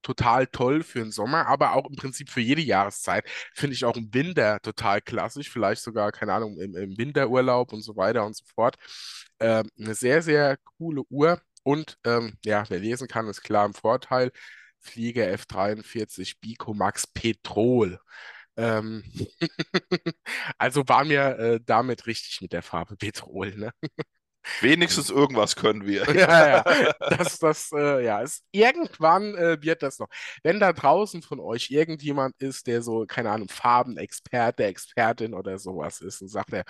total 0.02 0.45
toll 0.48 0.84
für 0.84 1.00
den 1.00 1.12
Sommer, 1.12 1.48
aber 1.48 1.74
auch 1.74 1.89
im 1.89 1.95
Prinzip 1.95 2.30
für 2.30 2.41
jede 2.41 2.62
Jahreszeit. 2.62 3.26
Finde 3.56 3.74
ich 3.76 3.86
auch 3.86 3.98
im 3.98 4.13
Winter 4.13 4.60
total 4.62 5.02
klassisch, 5.02 5.50
vielleicht 5.50 5.82
sogar, 5.82 6.12
keine 6.12 6.34
Ahnung, 6.34 6.60
im, 6.60 6.76
im 6.76 6.98
Winterurlaub 6.98 7.74
und 7.74 7.82
so 7.82 7.95
weiter 7.95 8.26
und 8.26 8.36
so 8.36 8.45
fort. 8.54 8.76
Ähm, 9.39 9.69
eine 9.80 9.95
sehr, 9.95 10.21
sehr 10.21 10.58
coole 10.78 11.04
Uhr. 11.10 11.41
Und 11.65 11.97
ähm, 12.06 12.38
ja, 12.45 12.65
wer 12.69 12.80
lesen 12.80 13.08
kann, 13.10 13.28
ist 13.30 13.43
klar 13.43 13.65
im 13.65 13.73
Vorteil. 13.73 14.32
Flieger 14.80 15.28
F43 15.32 16.39
Bicomax 16.41 17.08
Petrol. 17.08 17.99
Ähm 18.58 19.04
also 20.60 20.88
war 20.88 21.06
mir 21.06 21.38
äh, 21.39 21.62
damit 21.65 22.08
richtig 22.08 22.41
mit 22.41 22.54
der 22.54 22.63
Farbe 22.63 22.97
Petrol. 22.97 23.56
Ne? 23.58 23.71
Wenigstens 24.62 25.10
irgendwas 25.10 25.55
können 25.55 25.86
wir. 25.86 26.05
Ja, 26.15 26.47
ja. 26.47 26.93
Das, 27.17 27.39
das, 27.39 27.71
äh, 27.73 28.05
ja, 28.05 28.21
ist, 28.21 28.43
irgendwann 28.51 29.36
äh, 29.36 29.62
wird 29.62 29.84
das 29.84 29.99
noch. 29.99 30.08
Wenn 30.43 30.60
da 30.60 30.71
draußen 30.71 31.21
von 31.21 31.39
euch 31.39 31.69
irgendjemand 31.71 32.36
ist, 32.41 32.67
der 32.67 32.81
so, 32.81 33.05
keine 33.05 33.31
Ahnung, 33.31 33.49
Farbenexperte, 33.49 34.63
Expertin 34.65 35.34
oder 35.34 35.60
sowas 35.60 36.01
ist 36.01 36.21
und 36.21 36.29
sagt 36.29 36.53
er, 36.53 36.63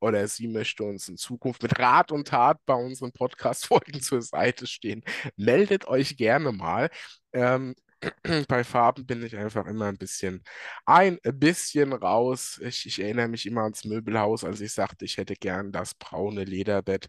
oder 0.00 0.26
sie 0.26 0.48
möchte 0.48 0.84
uns 0.84 1.08
in 1.08 1.16
Zukunft 1.16 1.62
mit 1.62 1.78
Rat 1.78 2.12
und 2.12 2.28
Tat 2.28 2.58
bei 2.66 2.74
unseren 2.74 3.12
Podcast-Folgen 3.12 4.00
zur 4.02 4.22
Seite 4.22 4.66
stehen, 4.66 5.02
meldet 5.36 5.86
euch 5.86 6.16
gerne 6.16 6.52
mal. 6.52 6.90
Ähm, 7.32 7.74
bei 8.48 8.64
Farben 8.64 9.06
bin 9.06 9.22
ich 9.24 9.36
einfach 9.36 9.66
immer 9.66 9.86
ein 9.86 9.98
bisschen, 9.98 10.42
ein 10.84 11.18
bisschen 11.22 11.92
raus. 11.92 12.60
Ich, 12.62 12.86
ich 12.86 13.00
erinnere 13.00 13.28
mich 13.28 13.46
immer 13.46 13.62
ans 13.62 13.84
Möbelhaus, 13.84 14.44
als 14.44 14.60
ich 14.60 14.72
sagte, 14.72 15.04
ich 15.04 15.16
hätte 15.18 15.34
gern 15.34 15.72
das 15.72 15.94
braune 15.94 16.44
Lederbett. 16.44 17.08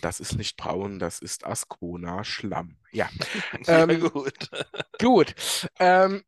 Das 0.00 0.20
ist 0.20 0.36
nicht 0.36 0.56
braun, 0.56 0.98
das 0.98 1.20
ist 1.20 1.46
Ascona 1.46 2.24
Schlamm. 2.24 2.76
Ja. 2.92 3.10
Ja, 3.66 3.82
Ähm, 3.84 3.98
gut. 3.98 4.50
gut. 5.00 5.34
Ähm, 5.78 6.22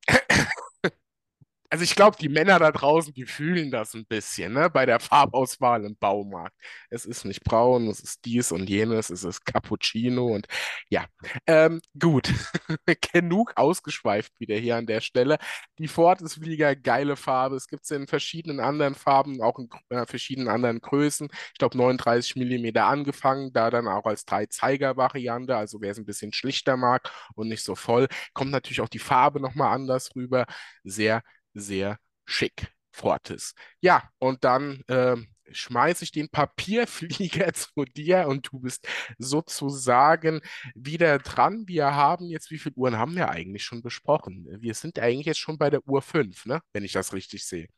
also 1.73 1.85
ich 1.85 1.95
glaube, 1.95 2.19
die 2.21 2.29
Männer 2.29 2.59
da 2.59 2.71
draußen, 2.71 3.15
die 3.15 3.25
fühlen 3.25 3.71
das 3.71 3.95
ein 3.95 4.05
bisschen, 4.05 4.53
ne, 4.53 4.69
bei 4.69 4.85
der 4.85 5.01
Farbauswahl 5.01 5.87
im 5.87 5.97
Baumarkt. 5.97 6.55
Es 6.91 7.07
ist 7.07 7.25
nicht 7.25 7.43
braun, 7.45 7.89
es 7.89 8.01
ist 8.01 8.27
dies 8.27 8.53
und 8.53 8.69
jenes, 8.69 9.09
es 9.09 9.25
ist 9.25 9.47
Cappuccino 9.47 10.27
und 10.27 10.47
ja. 10.91 11.07
Ähm, 11.47 11.81
gut. 11.99 12.29
Genug 13.13 13.53
ausgeschweift 13.57 14.39
wieder 14.39 14.57
hier 14.57 14.77
an 14.77 14.85
der 14.85 15.01
Stelle. 15.01 15.39
Die 15.79 15.89
Ford 15.89 16.21
ist 16.21 16.35
Flieger, 16.35 16.77
geile 16.77 17.17
Farbe. 17.17 17.57
Es 17.57 17.69
gibt 17.69 17.87
sie 17.87 17.95
in 17.97 18.07
verschiedenen 18.07 18.61
anderen 18.61 18.95
Farben, 18.95 19.41
auch 19.41 19.59
in 19.59 19.71
äh, 19.89 20.05
verschiedenen 20.05 20.49
anderen 20.49 20.81
Größen. 20.81 21.29
Ich 21.55 21.59
glaube 21.59 21.79
39 21.79 22.37
Millimeter 22.37 22.85
angefangen, 22.85 23.51
da 23.55 23.71
dann 23.71 23.89
auch 23.89 24.05
als 24.05 24.27
Drei-Zeiger-Variante. 24.27 25.57
Also 25.57 25.81
wer 25.81 25.93
es 25.93 25.99
ein 25.99 26.05
bisschen 26.05 26.35
schlichter 26.35 26.77
mag 26.77 27.11
und 27.35 27.49
nicht 27.49 27.65
so 27.65 27.75
voll, 27.75 28.09
kommt 28.35 28.51
natürlich 28.51 28.83
auch 28.83 28.91
die 28.91 28.99
Farbe 28.99 29.41
nochmal 29.41 29.75
anders 29.75 30.15
rüber. 30.15 30.45
Sehr, 30.85 31.23
sehr 31.55 31.99
schick. 32.27 32.73
Fortis. 32.95 33.55
Ja, 33.81 34.03
und 34.19 34.45
dann 34.45 34.83
ähm, 34.88 35.29
schmeiße 35.51 36.05
ich 36.05 36.12
den 36.12 36.29
Papierflieger 36.29 37.53
zu 37.55 37.85
dir 37.87 38.27
und 38.29 38.49
du 38.53 38.61
bist 38.61 38.87
sozusagen 39.19 40.41
wieder 40.75 41.19
dran. 41.19 41.65
Wir 41.67 41.95
haben 41.95 42.27
jetzt, 42.27 42.51
wie 42.51 42.59
viele 42.59 42.75
Uhren 42.77 42.99
haben 42.99 43.17
wir 43.17 43.31
eigentlich 43.31 43.65
schon 43.65 43.83
besprochen? 43.83 44.47
Wir 44.61 44.75
sind 44.75 44.99
eigentlich 44.99 45.27
jetzt 45.27 45.41
schon 45.41 45.59
bei 45.59 45.71
der 45.71 45.87
Uhr 45.88 46.03
5, 46.03 46.45
ne? 46.47 46.61
Wenn 46.73 46.85
ich 46.85 46.93
das 46.93 47.12
richtig 47.15 47.47
sehe. 47.47 47.69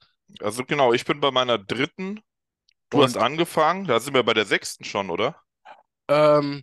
Also 0.41 0.65
genau, 0.65 0.93
ich 0.93 1.05
bin 1.05 1.21
bei 1.21 1.31
meiner 1.33 1.59
dritten. 1.59 2.21
Du 2.91 3.03
hast 3.03 3.17
Und 3.17 3.19
angefangen, 3.19 3.87
da 3.87 4.01
sind 4.01 4.15
wir 4.15 4.25
bei 4.25 4.35
der 4.35 4.47
sechsten 4.47 4.85
schon, 4.85 5.11
oder? 5.11 5.37
ähm, 6.09 6.63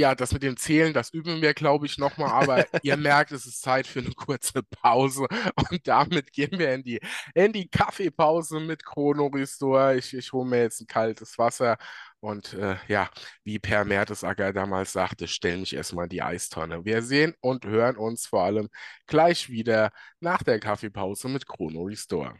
ja, 0.00 0.14
das 0.14 0.32
mit 0.32 0.42
dem 0.42 0.56
Zählen, 0.56 0.92
das 0.94 1.10
üben 1.10 1.42
wir, 1.42 1.54
glaube 1.54 1.86
ich, 1.86 1.98
nochmal, 1.98 2.30
aber 2.30 2.64
ihr 2.82 2.96
merkt, 2.96 3.32
es 3.32 3.46
ist 3.46 3.62
Zeit 3.62 3.86
für 3.86 4.00
eine 4.00 4.12
kurze 4.12 4.62
Pause 4.62 5.26
und 5.70 5.86
damit 5.86 6.32
gehen 6.32 6.58
wir 6.58 6.72
in 6.74 6.82
die, 6.82 7.00
in 7.34 7.52
die 7.52 7.68
Kaffeepause 7.68 8.60
mit 8.60 8.84
Chrono 8.84 9.26
Restore. 9.26 9.96
Ich, 9.96 10.14
ich 10.14 10.32
hole 10.32 10.48
mir 10.48 10.62
jetzt 10.62 10.80
ein 10.80 10.86
kaltes 10.86 11.38
Wasser 11.38 11.76
und 12.20 12.54
äh, 12.54 12.76
ja, 12.88 13.10
wie 13.44 13.58
Per 13.58 13.84
Mertesacker 13.84 14.52
damals 14.52 14.92
sagte, 14.92 15.28
stell 15.28 15.58
mich 15.58 15.74
erstmal 15.74 16.04
in 16.04 16.10
die 16.10 16.22
Eistonne. 16.22 16.84
Wir 16.84 17.02
sehen 17.02 17.34
und 17.40 17.66
hören 17.66 17.96
uns 17.96 18.26
vor 18.26 18.44
allem 18.44 18.68
gleich 19.06 19.50
wieder 19.50 19.92
nach 20.20 20.42
der 20.42 20.60
Kaffeepause 20.60 21.28
mit 21.28 21.46
Chrono 21.46 21.82
Restore. 21.82 22.34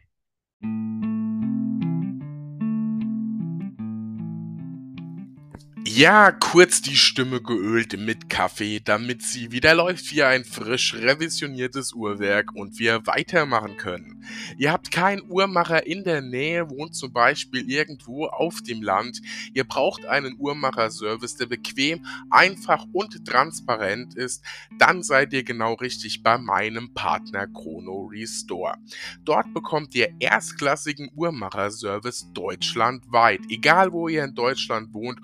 Ja, 5.87 6.31
kurz 6.31 6.83
die 6.83 6.97
Stimme 6.97 7.41
geölt 7.41 7.99
mit 7.99 8.29
Kaffee, 8.29 8.81
damit 8.81 9.23
sie 9.23 9.51
wieder 9.51 9.75
läuft 9.75 10.13
wie 10.13 10.23
ein 10.23 10.45
frisch 10.45 10.95
revisioniertes 10.95 11.95
Uhrwerk 11.95 12.55
und 12.55 12.79
wir 12.79 13.07
weitermachen 13.07 13.79
können. 13.79 14.23
Ihr 14.59 14.73
habt 14.73 14.91
keinen 14.91 15.23
Uhrmacher 15.29 15.87
in 15.87 16.05
der 16.05 16.21
Nähe, 16.21 16.69
wohnt 16.69 16.95
zum 16.95 17.13
Beispiel 17.13 17.69
irgendwo 17.69 18.27
auf 18.27 18.61
dem 18.61 18.83
Land. 18.83 19.21
Ihr 19.55 19.65
braucht 19.65 20.05
einen 20.05 20.37
Uhrmacherservice, 20.39 21.37
der 21.37 21.47
bequem, 21.47 22.05
einfach 22.29 22.85
und 22.93 23.25
transparent 23.27 24.15
ist. 24.15 24.45
Dann 24.79 25.03
seid 25.03 25.33
ihr 25.33 25.45
genau 25.45 25.75
richtig 25.75 26.23
bei 26.23 26.37
meinem 26.37 26.93
Partner 26.93 27.47
Chrono 27.47 28.11
Restore. 28.13 28.77
Dort 29.25 29.53
bekommt 29.55 29.95
ihr 29.95 30.13
erstklassigen 30.21 31.11
Uhrmacherservice 31.17 32.33
deutschlandweit. 32.35 33.41
Egal 33.49 33.93
wo 33.93 34.09
ihr 34.09 34.25
in 34.25 34.35
Deutschland 34.35 34.93
wohnt, 34.93 35.21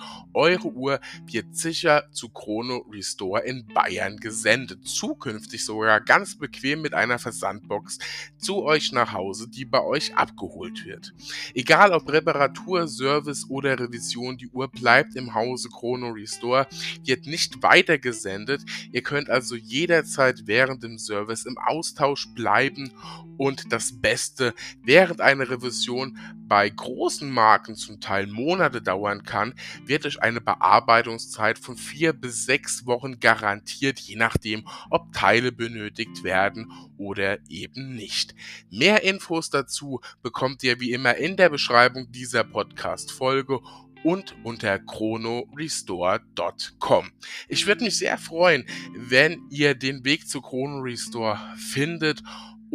eure 0.47 0.69
Uhr 0.69 1.01
wird 1.27 1.57
sicher 1.57 2.05
zu 2.13 2.29
Chrono 2.29 2.87
Restore 2.93 3.43
in 3.43 3.67
Bayern 3.67 4.17
gesendet. 4.19 4.87
Zukünftig 4.87 5.65
sogar 5.65 6.01
ganz 6.01 6.39
bequem 6.39 6.83
mit 6.83 6.95
einer 6.95 7.19
Versandbox 7.19 7.99
zu 8.39 8.63
euch 8.63 8.93
nach 8.93 9.13
Hause, 9.13 9.49
die 9.49 9.65
bei 9.65 9.83
euch 9.83 10.17
abgeholt 10.17 10.85
wird. 10.85 11.13
Egal 11.53 11.93
ob 11.93 12.09
Reparatur, 12.13 12.87
Service 12.87 13.51
oder 13.51 13.77
Revision, 13.77 14.37
die 14.37 14.49
Uhr 14.49 14.69
bleibt 14.69 15.17
im 15.17 15.35
Hause 15.35 15.69
Chrono 15.69 16.11
Restore, 16.11 16.69
wird 17.05 17.27
nicht 17.27 17.61
weitergesendet. 17.65 18.63
Ihr 18.93 19.03
könnt 19.03 19.29
also 19.29 19.57
jederzeit 19.57 20.47
während 20.47 20.85
dem 20.85 20.99
Service 20.99 21.45
im 21.45 21.59
Austausch 21.59 22.29
bleiben 22.37 22.93
und 23.37 23.73
das 23.73 24.01
Beste, 24.01 24.55
während 24.85 25.21
eine 25.21 25.51
Revision 25.51 26.17
bei 26.49 26.69
großen 26.71 27.29
Marken 27.29 27.75
zum 27.75 28.01
Teil 28.01 28.27
Monate 28.29 28.81
dauern 28.81 29.25
kann, 29.25 29.55
wird 29.85 30.05
durch 30.05 30.23
eine 30.23 30.36
Bearbeitungszeit 30.41 31.59
von 31.59 31.77
vier 31.77 32.13
bis 32.13 32.47
sechs 32.47 32.87
Wochen 32.87 33.19
garantiert, 33.21 33.99
je 33.99 34.17
nachdem, 34.17 34.67
ob 34.91 35.13
Teile 35.13 35.53
benötigt 35.53 36.23
werden 36.23 36.71
oder 36.97 37.39
eben 37.49 37.95
nicht. 37.95 38.35
Mehr 38.71 39.03
Infos 39.03 39.51
dazu 39.51 40.01
bekommt 40.23 40.63
ihr 40.63 40.81
wie 40.81 40.93
immer 40.93 41.17
in 41.17 41.37
der 41.37 41.51
Beschreibung 41.51 42.11
dieser 42.13 42.45
Podcast-Folge 42.45 43.61
und 44.05 44.37
unter 44.45 44.79
chronorestore.com. 44.79 47.11
Ich 47.49 47.67
würde 47.67 47.85
mich 47.85 47.99
sehr 47.99 48.17
freuen, 48.19 48.65
wenn 48.95 49.43
ihr 49.51 49.75
den 49.75 50.05
Weg 50.05 50.29
zu 50.29 50.41
Chrono 50.41 50.79
Restore 50.79 51.41
findet 51.57 52.23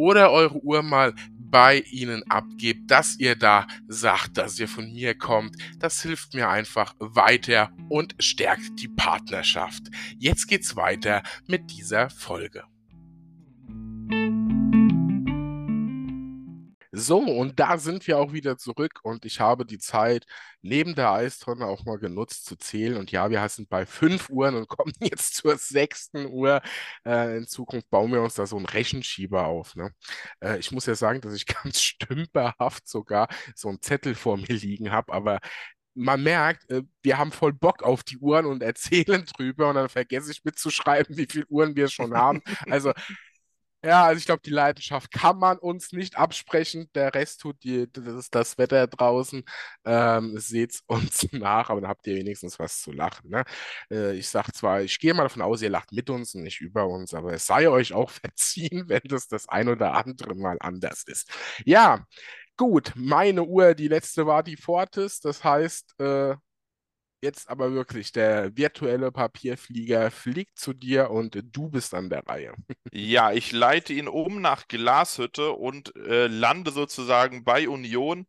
oder 0.02 0.32
eure 0.32 0.60
Uhr 0.64 0.82
mal 0.82 1.14
bei 1.38 1.80
ihnen 1.92 2.24
abgebt, 2.28 2.90
dass 2.90 3.20
ihr 3.20 3.36
da 3.36 3.68
sagt, 3.86 4.36
dass 4.36 4.58
ihr 4.58 4.66
von 4.66 4.92
mir 4.92 5.14
kommt. 5.14 5.54
Das 5.78 6.02
hilft 6.02 6.34
mir 6.34 6.48
einfach 6.48 6.96
weiter 6.98 7.70
und 7.88 8.16
stärkt 8.18 8.80
die 8.80 8.88
Partnerschaft. 8.88 9.84
Jetzt 10.18 10.48
geht's 10.48 10.74
weiter 10.74 11.22
mit 11.46 11.70
dieser 11.70 12.10
Folge. 12.10 12.64
So, 16.94 17.18
und 17.20 17.58
da 17.58 17.78
sind 17.78 18.06
wir 18.06 18.18
auch 18.18 18.34
wieder 18.34 18.58
zurück 18.58 19.00
und 19.02 19.24
ich 19.24 19.40
habe 19.40 19.64
die 19.64 19.78
Zeit 19.78 20.26
neben 20.60 20.94
der 20.94 21.10
Eistonne 21.10 21.64
auch 21.64 21.86
mal 21.86 21.98
genutzt 21.98 22.44
zu 22.44 22.54
zählen. 22.56 22.98
Und 22.98 23.10
ja, 23.10 23.30
wir 23.30 23.48
sind 23.48 23.70
bei 23.70 23.86
fünf 23.86 24.28
Uhren 24.28 24.56
und 24.56 24.68
kommen 24.68 24.92
jetzt 25.00 25.36
zur 25.36 25.56
sechsten 25.56 26.26
Uhr. 26.26 26.60
Äh, 27.06 27.38
in 27.38 27.46
Zukunft 27.46 27.88
bauen 27.88 28.12
wir 28.12 28.20
uns 28.20 28.34
da 28.34 28.46
so 28.46 28.56
einen 28.56 28.66
Rechenschieber 28.66 29.46
auf. 29.46 29.74
Ne? 29.74 29.90
Äh, 30.40 30.58
ich 30.58 30.70
muss 30.70 30.84
ja 30.84 30.94
sagen, 30.94 31.22
dass 31.22 31.32
ich 31.34 31.46
ganz 31.64 31.80
stümperhaft 31.80 32.86
sogar 32.86 33.28
so 33.54 33.68
einen 33.68 33.80
Zettel 33.80 34.14
vor 34.14 34.36
mir 34.36 34.54
liegen 34.54 34.92
habe, 34.92 35.14
aber 35.14 35.40
man 35.94 36.22
merkt, 36.22 36.70
äh, 36.70 36.82
wir 37.02 37.18
haben 37.18 37.32
voll 37.32 37.52
Bock 37.54 37.82
auf 37.82 38.02
die 38.02 38.18
Uhren 38.18 38.46
und 38.46 38.62
erzählen 38.62 39.24
drüber 39.36 39.68
und 39.70 39.76
dann 39.76 39.88
vergesse 39.88 40.30
ich 40.30 40.44
mitzuschreiben, 40.44 41.16
wie 41.16 41.26
viele 41.30 41.46
Uhren 41.46 41.74
wir 41.76 41.88
schon 41.88 42.14
haben. 42.14 42.42
Also 42.68 42.92
ja, 43.84 44.04
also 44.04 44.18
ich 44.18 44.26
glaube, 44.26 44.42
die 44.44 44.50
Leidenschaft 44.50 45.10
kann 45.10 45.38
man 45.38 45.58
uns 45.58 45.92
nicht 45.92 46.16
absprechen. 46.16 46.88
Der 46.94 47.14
Rest 47.14 47.40
tut 47.40 47.62
die, 47.64 47.90
das, 47.92 48.30
das 48.30 48.56
Wetter 48.58 48.86
draußen. 48.86 49.42
Ähm, 49.84 50.38
seht's 50.38 50.82
uns 50.86 51.26
nach, 51.32 51.68
aber 51.70 51.80
dann 51.80 51.90
habt 51.90 52.06
ihr 52.06 52.16
wenigstens 52.16 52.58
was 52.58 52.80
zu 52.80 52.92
lachen. 52.92 53.30
Ne? 53.30 53.44
Äh, 53.90 54.14
ich 54.16 54.28
sag 54.28 54.54
zwar, 54.54 54.82
ich 54.82 54.98
gehe 55.00 55.14
mal 55.14 55.24
davon 55.24 55.42
aus, 55.42 55.62
ihr 55.62 55.70
lacht 55.70 55.92
mit 55.92 56.10
uns 56.10 56.34
und 56.34 56.42
nicht 56.44 56.60
über 56.60 56.86
uns, 56.86 57.12
aber 57.14 57.32
es 57.32 57.46
sei 57.46 57.68
euch 57.68 57.92
auch 57.92 58.10
verziehen, 58.10 58.84
wenn 58.88 59.02
das 59.04 59.28
das 59.28 59.48
ein 59.48 59.68
oder 59.68 59.94
andere 59.94 60.34
Mal 60.36 60.58
anders 60.60 61.02
ist. 61.04 61.28
Ja, 61.64 62.04
gut, 62.56 62.92
meine 62.96 63.44
Uhr, 63.44 63.74
die 63.74 63.88
letzte 63.88 64.26
war 64.26 64.42
die 64.42 64.56
Fortis. 64.56 65.20
Das 65.20 65.42
heißt, 65.44 66.00
äh, 66.00 66.36
jetzt 67.22 67.48
aber 67.48 67.72
wirklich, 67.72 68.12
der 68.12 68.56
virtuelle 68.56 69.12
Papierflieger 69.12 70.10
fliegt 70.10 70.58
zu 70.58 70.72
dir 70.72 71.10
und 71.10 71.38
du 71.52 71.68
bist 71.70 71.94
an 71.94 72.10
der 72.10 72.26
Reihe. 72.26 72.54
Ja, 72.94 73.32
ich 73.32 73.52
leite 73.52 73.94
ihn 73.94 74.06
um 74.06 74.42
nach 74.42 74.68
Glashütte 74.68 75.52
und 75.52 75.96
äh, 75.96 76.26
lande 76.26 76.72
sozusagen 76.72 77.42
bei 77.42 77.66
Union. 77.68 78.26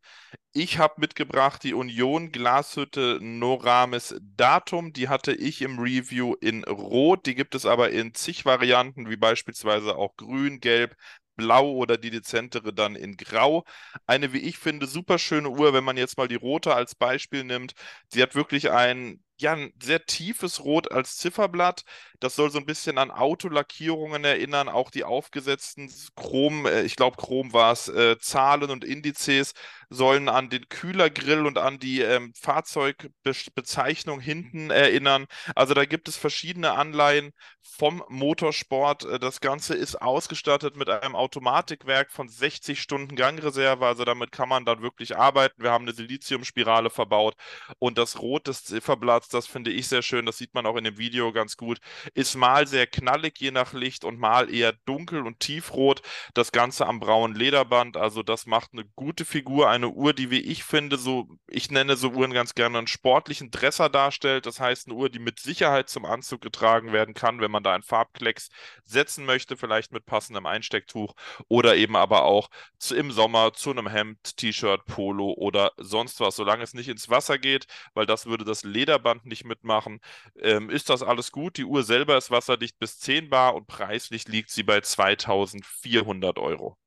Ich 0.52 0.78
habe 0.78 0.94
mitgebracht 1.00 1.62
die 1.64 1.74
Union 1.74 2.32
Glashütte 2.32 3.18
Noramis 3.20 4.14
Datum. 4.22 4.92
Die 4.94 5.08
hatte 5.08 5.32
ich 5.34 5.60
im 5.62 5.78
Review 5.78 6.34
in 6.40 6.64
Rot. 6.64 7.26
Die 7.26 7.34
gibt 7.34 7.54
es 7.54 7.66
aber 7.66 7.90
in 7.90 8.14
zig 8.14 8.44
Varianten, 8.46 9.10
wie 9.10 9.16
beispielsweise 9.16 9.96
auch 9.96 10.16
Grün, 10.16 10.60
Gelb, 10.60 10.96
Blau 11.36 11.72
oder 11.72 11.96
die 11.96 12.10
dezentere 12.10 12.72
dann 12.72 12.96
in 12.96 13.16
Grau. 13.16 13.64
Eine, 14.06 14.32
wie 14.32 14.38
ich 14.38 14.58
finde, 14.58 14.86
super 14.86 15.18
schöne 15.18 15.50
Uhr, 15.50 15.72
wenn 15.72 15.84
man 15.84 15.96
jetzt 15.96 16.16
mal 16.18 16.28
die 16.28 16.34
rote 16.36 16.74
als 16.74 16.94
Beispiel 16.94 17.44
nimmt. 17.44 17.74
Sie 18.08 18.22
hat 18.22 18.34
wirklich 18.34 18.70
ein 18.70 19.20
ja, 19.36 19.52
ein 19.54 19.72
sehr 19.82 20.04
tiefes 20.06 20.62
Rot 20.64 20.92
als 20.92 21.16
Zifferblatt. 21.16 21.84
Das 22.20 22.36
soll 22.36 22.50
so 22.50 22.58
ein 22.58 22.66
bisschen 22.66 22.98
an 22.98 23.10
Autolackierungen 23.10 24.24
erinnern, 24.24 24.68
auch 24.68 24.90
die 24.90 25.04
aufgesetzten 25.04 25.92
Chrom, 26.14 26.66
äh, 26.66 26.82
ich 26.82 26.96
glaube 26.96 27.16
Chrom 27.16 27.52
war 27.52 27.72
es, 27.72 27.88
äh, 27.88 28.16
Zahlen 28.18 28.70
und 28.70 28.84
Indizes 28.84 29.52
sollen 29.90 30.28
an 30.28 30.50
den 30.50 30.68
Kühlergrill 30.68 31.46
und 31.46 31.58
an 31.58 31.78
die 31.78 32.00
ähm, 32.00 32.32
Fahrzeugbezeichnung 32.34 34.20
hinten 34.20 34.70
erinnern. 34.70 35.26
Also 35.54 35.74
da 35.74 35.84
gibt 35.84 36.08
es 36.08 36.16
verschiedene 36.16 36.72
Anleihen 36.72 37.32
vom 37.62 38.04
Motorsport. 38.08 39.04
Äh, 39.04 39.18
das 39.18 39.40
Ganze 39.40 39.74
ist 39.74 40.00
ausgestattet 40.00 40.76
mit 40.76 40.88
einem 40.88 41.16
Automatikwerk 41.16 42.10
von 42.12 42.28
60 42.28 42.80
Stunden 42.80 43.16
Gangreserve. 43.16 43.86
Also 43.86 44.04
damit 44.04 44.32
kann 44.32 44.48
man 44.48 44.64
dann 44.64 44.82
wirklich 44.82 45.16
arbeiten. 45.16 45.62
Wir 45.62 45.70
haben 45.70 45.84
eine 45.84 45.94
Siliziumspirale 45.94 46.90
verbaut 46.90 47.34
und 47.78 47.98
das 47.98 48.20
Rot 48.20 48.46
des 48.46 48.64
Zifferblatts, 48.64 49.28
das 49.28 49.46
finde 49.46 49.70
ich 49.70 49.88
sehr 49.88 50.02
schön. 50.02 50.26
Das 50.26 50.38
sieht 50.38 50.54
man 50.54 50.66
auch 50.66 50.76
in 50.76 50.84
dem 50.84 50.98
Video 50.98 51.32
ganz 51.32 51.56
gut. 51.56 51.78
Ist 52.14 52.36
mal 52.36 52.66
sehr 52.66 52.86
knallig 52.86 53.38
je 53.38 53.50
nach 53.50 53.72
Licht 53.72 54.04
und 54.04 54.18
mal 54.18 54.52
eher 54.52 54.72
dunkel 54.84 55.26
und 55.26 55.40
tiefrot. 55.40 56.02
Das 56.34 56.52
Ganze 56.52 56.86
am 56.86 57.00
braunen 57.00 57.36
Lederband. 57.36 57.96
Also 57.96 58.22
das 58.22 58.46
macht 58.46 58.72
eine 58.72 58.84
gute 58.94 59.24
Figur, 59.24 59.68
eine 59.74 59.88
Uhr, 59.88 60.12
die 60.14 60.30
wie 60.30 60.40
ich 60.40 60.64
finde, 60.64 60.96
so, 60.96 61.28
ich 61.48 61.70
nenne 61.70 61.96
so 61.96 62.10
Uhren 62.10 62.32
ganz 62.32 62.54
gerne 62.54 62.78
einen 62.78 62.86
sportlichen 62.86 63.50
Dresser 63.50 63.88
darstellt. 63.88 64.46
Das 64.46 64.60
heißt, 64.60 64.86
eine 64.86 64.96
Uhr, 64.96 65.10
die 65.10 65.18
mit 65.18 65.40
Sicherheit 65.40 65.88
zum 65.88 66.04
Anzug 66.04 66.40
getragen 66.40 66.92
werden 66.92 67.14
kann, 67.14 67.40
wenn 67.40 67.50
man 67.50 67.62
da 67.62 67.74
einen 67.74 67.82
Farbklecks 67.82 68.48
setzen 68.84 69.24
möchte, 69.26 69.56
vielleicht 69.56 69.92
mit 69.92 70.06
passendem 70.06 70.46
Einstecktuch 70.46 71.14
oder 71.48 71.76
eben 71.76 71.96
aber 71.96 72.24
auch 72.24 72.50
zu, 72.78 72.94
im 72.94 73.10
Sommer 73.12 73.52
zu 73.52 73.70
einem 73.70 73.88
Hemd, 73.88 74.36
T-Shirt, 74.36 74.84
Polo 74.86 75.32
oder 75.32 75.72
sonst 75.78 76.20
was, 76.20 76.36
solange 76.36 76.62
es 76.62 76.74
nicht 76.74 76.88
ins 76.88 77.10
Wasser 77.10 77.38
geht, 77.38 77.66
weil 77.94 78.06
das 78.06 78.26
würde 78.26 78.44
das 78.44 78.62
Lederband 78.64 79.26
nicht 79.26 79.44
mitmachen. 79.44 80.00
Ähm, 80.38 80.70
ist 80.70 80.90
das 80.90 81.02
alles 81.02 81.32
gut? 81.32 81.56
Die 81.58 81.64
Uhr 81.64 81.82
selber 81.82 82.16
ist 82.16 82.30
wasserdicht 82.30 82.78
bis 82.78 82.98
10 83.00 83.30
Bar 83.30 83.54
und 83.54 83.66
preislich 83.66 84.28
liegt 84.28 84.50
sie 84.50 84.62
bei 84.62 84.80
2400 84.80 86.38
Euro. 86.38 86.78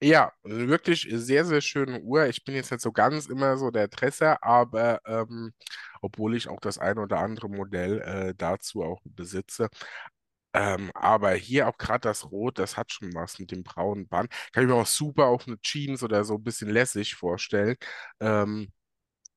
Ja, 0.00 0.32
wirklich 0.44 1.08
sehr, 1.10 1.44
sehr 1.44 1.60
schöne 1.60 2.00
Uhr. 2.00 2.26
Ich 2.26 2.44
bin 2.44 2.54
jetzt 2.54 2.70
nicht 2.70 2.80
so 2.82 2.92
ganz 2.92 3.26
immer 3.26 3.56
so 3.56 3.70
der 3.72 3.88
Dresser, 3.88 4.42
aber 4.44 5.00
ähm, 5.06 5.52
obwohl 6.02 6.36
ich 6.36 6.48
auch 6.48 6.60
das 6.60 6.78
ein 6.78 6.98
oder 6.98 7.18
andere 7.18 7.48
Modell 7.48 8.00
äh, 8.02 8.34
dazu 8.36 8.84
auch 8.84 9.00
besitze. 9.04 9.68
Ähm, 10.54 10.90
aber 10.94 11.32
hier 11.34 11.68
auch 11.68 11.78
gerade 11.78 12.00
das 12.02 12.30
Rot, 12.30 12.58
das 12.58 12.76
hat 12.76 12.92
schon 12.92 13.14
was 13.14 13.38
mit 13.40 13.52
dem 13.52 13.64
braunen 13.64 14.08
Band. 14.08 14.30
Kann 14.52 14.64
ich 14.64 14.70
mir 14.70 14.76
auch 14.76 14.86
super 14.86 15.26
auf 15.26 15.46
eine 15.48 15.60
Jeans 15.60 16.02
oder 16.02 16.24
so 16.24 16.36
ein 16.36 16.44
bisschen 16.44 16.70
lässig 16.70 17.14
vorstellen. 17.16 17.76
Ähm, 18.20 18.72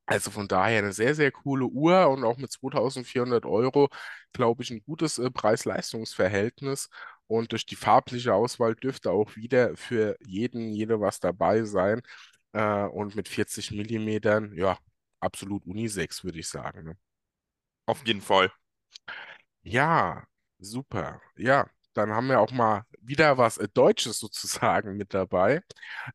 also 0.05 0.31
von 0.31 0.47
daher 0.47 0.79
eine 0.79 0.93
sehr, 0.93 1.15
sehr 1.15 1.31
coole 1.31 1.65
Uhr 1.65 2.09
und 2.09 2.23
auch 2.23 2.37
mit 2.37 2.51
2400 2.51 3.45
Euro, 3.45 3.89
glaube 4.33 4.63
ich, 4.63 4.71
ein 4.71 4.83
gutes 4.83 5.17
äh, 5.19 5.31
Preis-Leistungs-Verhältnis. 5.31 6.89
Und 7.31 7.53
durch 7.53 7.65
die 7.65 7.77
farbliche 7.77 8.33
Auswahl 8.33 8.75
dürfte 8.75 9.09
auch 9.11 9.37
wieder 9.37 9.77
für 9.77 10.17
jeden, 10.19 10.67
jede 10.73 10.99
was 10.99 11.21
dabei 11.21 11.63
sein. 11.63 12.01
Äh, 12.51 12.83
und 12.87 13.15
mit 13.15 13.29
40 13.29 13.71
Millimetern, 13.71 14.53
ja, 14.53 14.77
absolut 15.21 15.65
Unisex, 15.65 16.25
würde 16.25 16.39
ich 16.39 16.49
sagen. 16.49 16.83
Ne? 16.83 16.97
Auf 17.85 18.05
jeden 18.05 18.19
Fall. 18.19 18.51
Ja, 19.63 20.25
super. 20.59 21.21
Ja, 21.37 21.69
dann 21.93 22.11
haben 22.11 22.27
wir 22.27 22.41
auch 22.41 22.51
mal 22.51 22.83
wieder 22.99 23.37
was 23.37 23.57
äh, 23.57 23.69
Deutsches 23.73 24.19
sozusagen 24.19 24.97
mit 24.97 25.13
dabei. 25.13 25.61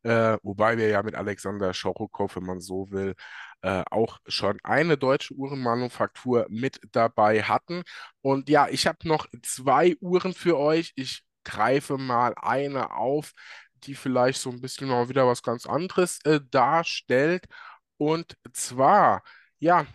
Äh, 0.03 0.37
wobei 0.43 0.77
wir 0.77 0.87
ja 0.87 1.01
mit 1.01 1.15
Alexander 1.15 1.73
Schorokow, 1.73 2.35
wenn 2.35 2.45
man 2.45 2.59
so 2.61 2.91
will, 2.91 3.15
äh, 3.61 3.83
auch 3.91 4.19
schon 4.27 4.59
eine 4.63 4.97
deutsche 4.97 5.33
Uhrenmanufaktur 5.35 6.45
mit 6.49 6.79
dabei 6.91 7.43
hatten. 7.43 7.83
Und 8.21 8.49
ja, 8.49 8.67
ich 8.69 8.87
habe 8.87 9.07
noch 9.07 9.27
zwei 9.43 9.95
Uhren 10.01 10.33
für 10.33 10.57
euch. 10.57 10.93
Ich 10.95 11.23
greife 11.43 11.97
mal 11.97 12.33
eine 12.37 12.91
auf, 12.95 13.33
die 13.83 13.95
vielleicht 13.95 14.39
so 14.41 14.49
ein 14.51 14.61
bisschen 14.61 14.87
mal 14.89 15.09
wieder 15.09 15.27
was 15.27 15.43
ganz 15.43 15.65
anderes 15.65 16.19
äh, 16.25 16.39
darstellt. 16.51 17.45
Und 17.97 18.37
zwar, 18.53 19.23
ja, 19.59 19.85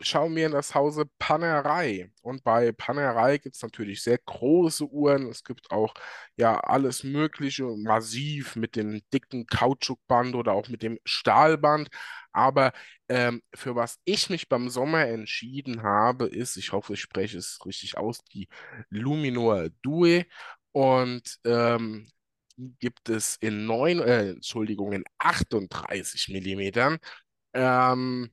schauen 0.00 0.34
wir 0.36 0.46
in 0.46 0.52
das 0.52 0.74
Hause 0.74 1.06
Panerei. 1.18 2.10
Und 2.22 2.44
bei 2.44 2.72
Panerei 2.72 3.38
gibt 3.38 3.56
es 3.56 3.62
natürlich 3.62 4.02
sehr 4.02 4.18
große 4.18 4.86
Uhren. 4.86 5.28
Es 5.28 5.42
gibt 5.44 5.70
auch 5.70 5.94
ja 6.36 6.58
alles 6.60 7.02
Mögliche, 7.04 7.64
massiv 7.64 8.56
mit 8.56 8.76
dem 8.76 9.00
dicken 9.12 9.46
Kautschukband 9.46 10.34
oder 10.34 10.52
auch 10.52 10.68
mit 10.68 10.82
dem 10.82 10.98
Stahlband. 11.04 11.88
Aber 12.36 12.72
ähm, 13.08 13.42
für 13.54 13.74
was 13.76 13.98
ich 14.04 14.30
mich 14.30 14.48
beim 14.48 14.68
Sommer 14.68 15.06
entschieden 15.06 15.82
habe, 15.82 16.26
ist, 16.26 16.56
ich 16.56 16.72
hoffe, 16.72 16.94
ich 16.94 17.00
spreche 17.00 17.38
es 17.38 17.58
richtig 17.64 17.96
aus, 17.96 18.18
die 18.24 18.48
Luminor 18.90 19.70
Due. 19.82 20.26
Und 20.72 21.38
ähm, 21.44 22.08
die 22.56 22.74
gibt 22.78 23.08
es 23.08 23.36
in 23.40 23.66
9, 23.66 24.00
äh, 24.00 24.30
Entschuldigung, 24.30 24.92
in 24.92 25.04
38 25.18 26.28
Millimetern. 26.28 26.98
Ähm, 27.54 28.30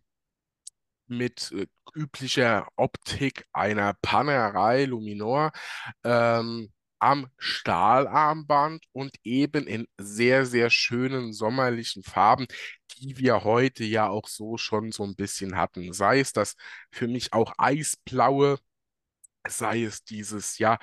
mit 1.07 1.51
äh, 1.51 1.67
üblicher 1.95 2.67
Optik 2.75 3.45
einer 3.53 3.93
Panerei 4.01 4.85
Luminor 4.85 5.51
ähm, 6.03 6.71
am 7.03 7.27
Stahlarmband 7.37 8.85
und 8.93 9.15
eben 9.23 9.67
in 9.67 9.87
sehr, 9.97 10.45
sehr 10.45 10.69
schönen 10.69 11.33
sommerlichen 11.33 12.03
Farben, 12.03 12.47
die 12.99 13.17
wir 13.17 13.43
heute 13.43 13.83
ja 13.83 14.07
auch 14.09 14.27
so 14.27 14.57
schon 14.57 14.91
so 14.91 15.03
ein 15.03 15.15
bisschen 15.15 15.57
hatten. 15.57 15.93
Sei 15.93 16.19
es 16.19 16.33
das 16.33 16.55
für 16.91 17.07
mich 17.07 17.33
auch 17.33 17.53
eisblaue 17.57 18.57
sei 19.47 19.83
es 19.83 20.03
dieses, 20.03 20.57
ja, 20.59 20.77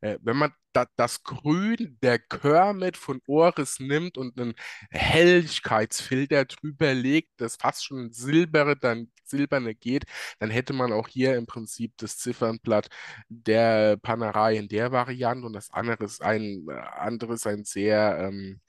äh, 0.00 0.18
wenn 0.22 0.36
man 0.36 0.52
da, 0.72 0.86
das 0.96 1.22
Grün 1.22 1.98
der 2.02 2.18
Kermit 2.18 2.96
von 2.96 3.20
Oris 3.26 3.80
nimmt 3.80 4.18
und 4.18 4.38
einen 4.40 4.54
Helligkeitsfilter 4.90 6.44
drüber 6.46 6.94
legt, 6.94 7.30
das 7.40 7.56
fast 7.56 7.84
schon 7.84 8.12
silbere, 8.12 8.76
dann 8.76 9.10
silberne 9.24 9.74
geht, 9.74 10.04
dann 10.38 10.50
hätte 10.50 10.72
man 10.72 10.92
auch 10.92 11.08
hier 11.08 11.36
im 11.36 11.46
Prinzip 11.46 11.94
das 11.98 12.18
Ziffernblatt 12.18 12.88
der 13.28 13.96
Panerei 13.98 14.56
in 14.56 14.68
der 14.68 14.92
Variante 14.92 15.46
und 15.46 15.52
das 15.54 15.70
andere 15.70 16.04
ist 16.04 16.22
ein, 16.22 16.66
äh, 16.68 16.72
anderes 16.74 17.46
ein 17.46 17.64
sehr, 17.64 18.18
ähm, 18.20 18.60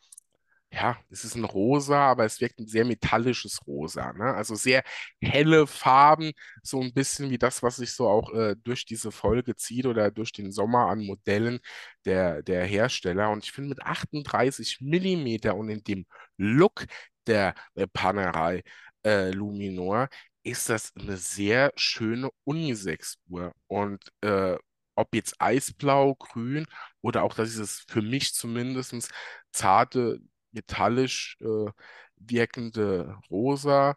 ja, 0.72 0.98
es 1.10 1.24
ist 1.24 1.36
ein 1.36 1.46
Rosa, 1.46 2.12
aber 2.12 2.26
es 2.26 2.42
wirkt 2.42 2.60
ein 2.60 2.68
sehr 2.68 2.86
metallisches 2.86 3.66
Rosa, 3.66 4.12
ne? 4.14 4.34
Also 4.34 4.54
sehr 4.56 4.84
helle 5.22 5.66
Farben, 5.66 6.32
so 6.62 6.82
ein 6.82 6.94
bisschen 6.94 7.30
wie 7.30 7.38
das, 7.38 7.64
was 7.64 7.78
sich 7.78 7.94
so 7.94 8.08
auch 8.10 8.34
äh, 8.34 8.56
durch 8.64 8.86
diese 8.86 9.12
Folge 9.12 9.56
zieht 9.56 9.86
oder 9.86 10.12
durch 10.12 10.32
den 10.34 10.52
Sommer 10.52 10.88
an 10.90 11.06
Modellen 11.06 11.60
der, 12.06 12.44
der 12.44 12.66
Hersteller. 12.66 13.30
Und 13.32 13.44
ich 13.46 13.52
finde 13.52 13.70
mit 13.70 13.82
38 13.82 14.80
Millimeter 14.82 15.56
und 15.56 15.70
in 15.70 15.84
dem 15.84 16.06
Look 16.38 16.86
der 17.28 17.56
äh, 17.76 17.88
Panerei 17.88 18.64
äh, 19.06 19.32
Luminor 19.32 20.10
ist 20.44 20.70
das 20.70 20.94
eine 20.96 21.18
sehr 21.18 21.72
schöne 21.76 22.30
Unisex-Uhr. 22.46 23.54
Und 23.68 24.04
äh, 24.22 24.56
ob 24.96 25.14
jetzt 25.16 25.36
Eisblau, 25.40 26.16
Grün 26.16 26.66
oder 27.02 27.24
auch 27.24 27.36
dieses 27.36 27.86
für 27.88 28.02
mich 28.02 28.34
zumindest 28.34 29.12
zarte 29.52 30.20
metallisch 30.52 31.38
äh, 31.42 31.72
wirkende 32.18 33.18
Rosa 33.30 33.96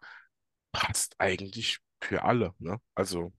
passt 0.71 1.15
eigentlich 1.19 1.79
für 2.01 2.23
alle. 2.23 2.53
Ne? 2.59 2.79
Also 2.95 3.33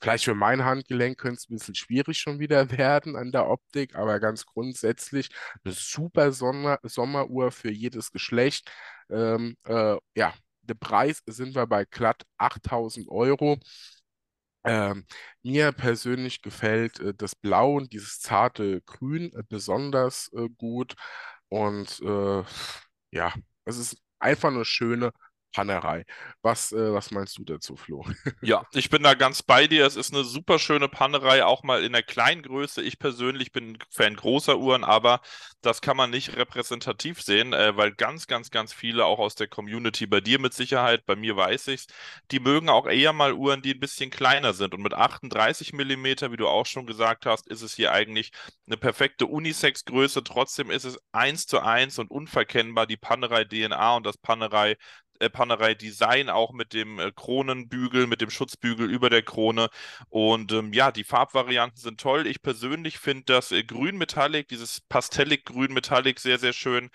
vielleicht 0.00 0.24
für 0.24 0.34
mein 0.34 0.64
Handgelenk 0.64 1.18
könnte 1.18 1.36
es 1.38 1.48
ein 1.50 1.54
bisschen 1.56 1.74
schwierig 1.74 2.18
schon 2.18 2.38
wieder 2.40 2.70
werden 2.78 3.16
an 3.16 3.32
der 3.32 3.48
Optik, 3.48 3.94
aber 3.96 4.20
ganz 4.20 4.46
grundsätzlich 4.46 5.30
eine 5.64 5.74
super 5.74 6.32
Sommer 6.32 6.78
Sommeruhr 6.82 7.50
für 7.52 7.70
jedes 7.70 8.12
Geschlecht. 8.12 8.70
Ähm, 9.10 9.56
äh, 9.64 9.96
ja, 10.14 10.34
der 10.62 10.74
Preis 10.74 11.22
sind 11.26 11.54
wir 11.54 11.66
bei 11.66 11.84
glatt 11.84 12.24
8000 12.38 13.08
Euro. 13.08 13.58
Ähm, 14.64 15.06
mir 15.42 15.72
persönlich 15.72 16.42
gefällt 16.42 17.00
äh, 17.00 17.14
das 17.14 17.34
Blau 17.34 17.74
und 17.76 17.92
dieses 17.92 18.20
zarte 18.20 18.82
Grün 18.82 19.32
äh, 19.32 19.42
besonders 19.48 20.30
äh, 20.34 20.48
gut. 20.58 20.94
Und 21.48 22.00
äh, 22.02 22.44
ja, 23.12 23.32
es 23.64 23.78
ist 23.78 23.96
einfach 24.18 24.48
eine 24.50 24.64
schöne 24.64 25.12
Pannerei. 25.52 26.04
Was, 26.42 26.72
äh, 26.72 26.92
was 26.92 27.10
meinst 27.10 27.38
du 27.38 27.44
dazu, 27.44 27.76
Flo? 27.76 28.04
Ja, 28.42 28.64
ich 28.72 28.90
bin 28.90 29.02
da 29.02 29.14
ganz 29.14 29.42
bei 29.42 29.66
dir. 29.66 29.86
Es 29.86 29.96
ist 29.96 30.12
eine 30.14 30.22
super 30.24 30.58
schöne 30.58 30.88
Pannerei, 30.88 31.44
auch 31.44 31.62
mal 31.62 31.82
in 31.82 31.92
der 31.92 32.02
kleinen 32.02 32.42
Größe. 32.42 32.82
Ich 32.82 32.98
persönlich 32.98 33.52
bin 33.52 33.78
Fan 33.90 34.14
großer 34.14 34.58
Uhren, 34.58 34.84
aber 34.84 35.20
das 35.60 35.80
kann 35.80 35.96
man 35.96 36.10
nicht 36.10 36.36
repräsentativ 36.36 37.22
sehen, 37.22 37.52
äh, 37.52 37.76
weil 37.76 37.92
ganz, 37.92 38.26
ganz, 38.26 38.50
ganz 38.50 38.72
viele 38.72 39.04
auch 39.06 39.18
aus 39.18 39.34
der 39.34 39.48
Community, 39.48 40.06
bei 40.06 40.20
dir 40.20 40.38
mit 40.38 40.54
Sicherheit, 40.54 41.04
bei 41.06 41.16
mir 41.16 41.36
weiß 41.36 41.68
ich's, 41.68 41.86
die 42.30 42.40
mögen 42.40 42.68
auch 42.68 42.86
eher 42.86 43.12
mal 43.12 43.32
Uhren, 43.32 43.62
die 43.62 43.74
ein 43.74 43.80
bisschen 43.80 44.10
kleiner 44.10 44.52
sind. 44.52 44.74
Und 44.74 44.82
mit 44.82 44.94
38 44.94 45.72
Millimeter, 45.72 46.30
wie 46.30 46.36
du 46.36 46.46
auch 46.46 46.66
schon 46.66 46.86
gesagt 46.86 47.26
hast, 47.26 47.48
ist 47.48 47.62
es 47.62 47.74
hier 47.74 47.92
eigentlich 47.92 48.30
eine 48.66 48.76
perfekte 48.76 49.26
Unisex-Größe. 49.26 50.22
Trotzdem 50.22 50.70
ist 50.70 50.84
es 50.84 50.98
eins 51.12 51.46
zu 51.46 51.60
eins 51.60 51.98
und 51.98 52.10
unverkennbar 52.10 52.86
die 52.86 52.96
Pannerei 52.96 53.44
DNA 53.44 53.96
und 53.96 54.06
das 54.06 54.18
Pannerei 54.18 54.76
äh, 55.20 55.76
Design, 55.76 56.28
auch 56.30 56.52
mit 56.52 56.72
dem 56.72 56.98
äh, 56.98 57.12
Kronenbügel, 57.12 58.06
mit 58.06 58.20
dem 58.20 58.30
Schutzbügel 58.30 58.90
über 58.90 59.10
der 59.10 59.22
Krone. 59.22 59.68
Und 60.08 60.52
ähm, 60.52 60.72
ja, 60.72 60.92
die 60.92 61.04
Farbvarianten 61.04 61.80
sind 61.80 62.00
toll. 62.00 62.26
Ich 62.26 62.42
persönlich 62.42 62.98
finde 62.98 63.24
das 63.26 63.52
äh, 63.52 63.64
Grün 63.64 63.98
Metallic, 63.98 64.48
dieses 64.48 64.80
Pastellig 64.82 65.44
Grün 65.44 65.72
Metallic 65.72 66.20
sehr, 66.20 66.38
sehr 66.38 66.52
schön. 66.52 66.90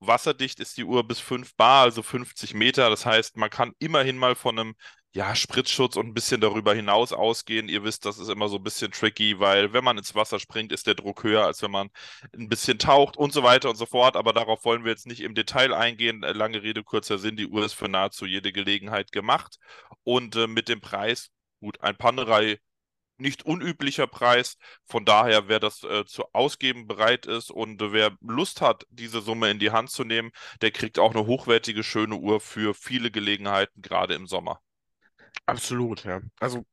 Wasserdicht 0.00 0.60
ist 0.60 0.76
die 0.76 0.84
Uhr 0.84 1.06
bis 1.06 1.20
5 1.20 1.54
Bar, 1.56 1.82
also 1.84 2.02
50 2.02 2.54
Meter. 2.54 2.90
Das 2.90 3.06
heißt, 3.06 3.36
man 3.36 3.50
kann 3.50 3.72
immerhin 3.78 4.18
mal 4.18 4.34
von 4.34 4.58
einem 4.58 4.74
ja, 5.16 5.34
Spritzschutz 5.36 5.96
und 5.96 6.08
ein 6.08 6.14
bisschen 6.14 6.40
darüber 6.40 6.74
hinaus 6.74 7.12
ausgehen. 7.12 7.68
Ihr 7.68 7.84
wisst, 7.84 8.04
das 8.04 8.18
ist 8.18 8.28
immer 8.28 8.48
so 8.48 8.56
ein 8.56 8.64
bisschen 8.64 8.90
tricky, 8.90 9.38
weil 9.38 9.72
wenn 9.72 9.84
man 9.84 9.96
ins 9.96 10.14
Wasser 10.16 10.40
springt, 10.40 10.72
ist 10.72 10.88
der 10.88 10.96
Druck 10.96 11.22
höher, 11.22 11.44
als 11.46 11.62
wenn 11.62 11.70
man 11.70 11.90
ein 12.36 12.48
bisschen 12.48 12.80
taucht 12.80 13.16
und 13.16 13.32
so 13.32 13.44
weiter 13.44 13.70
und 13.70 13.76
so 13.76 13.86
fort. 13.86 14.16
Aber 14.16 14.32
darauf 14.32 14.64
wollen 14.64 14.84
wir 14.84 14.90
jetzt 14.90 15.06
nicht 15.06 15.20
im 15.20 15.34
Detail 15.36 15.72
eingehen. 15.72 16.24
Äh, 16.24 16.32
lange 16.32 16.62
Rede, 16.62 16.82
kurzer 16.82 17.18
Sinn. 17.18 17.36
Die 17.36 17.46
Uhr 17.46 17.64
ist 17.64 17.74
für 17.74 17.88
nahezu 17.88 18.26
jede 18.26 18.52
Gelegenheit 18.52 19.12
gemacht. 19.12 19.58
Und 20.02 20.34
äh, 20.36 20.48
mit 20.48 20.68
dem 20.68 20.80
Preis, 20.80 21.30
gut, 21.60 21.80
ein 21.80 21.96
Pannerei 21.96 22.58
nicht 23.18 23.44
unüblicher 23.46 24.08
Preis. 24.08 24.56
Von 24.84 25.04
daher, 25.04 25.48
wer 25.48 25.60
das 25.60 25.84
äh, 25.84 26.04
zu 26.06 26.24
ausgeben 26.32 26.86
bereit 26.88 27.26
ist 27.26 27.50
und 27.52 27.80
äh, 27.82 27.92
wer 27.92 28.16
Lust 28.20 28.60
hat, 28.60 28.84
diese 28.90 29.20
Summe 29.20 29.50
in 29.50 29.60
die 29.60 29.70
Hand 29.70 29.90
zu 29.90 30.04
nehmen, 30.04 30.32
der 30.62 30.72
kriegt 30.72 30.98
auch 30.98 31.14
eine 31.14 31.26
hochwertige, 31.26 31.84
schöne 31.84 32.16
Uhr 32.16 32.40
für 32.40 32.74
viele 32.74 33.10
Gelegenheiten, 33.12 33.82
gerade 33.82 34.14
im 34.14 34.26
Sommer. 34.26 34.60
Absolut, 35.46 36.04
ja. 36.04 36.20
Also 36.40 36.64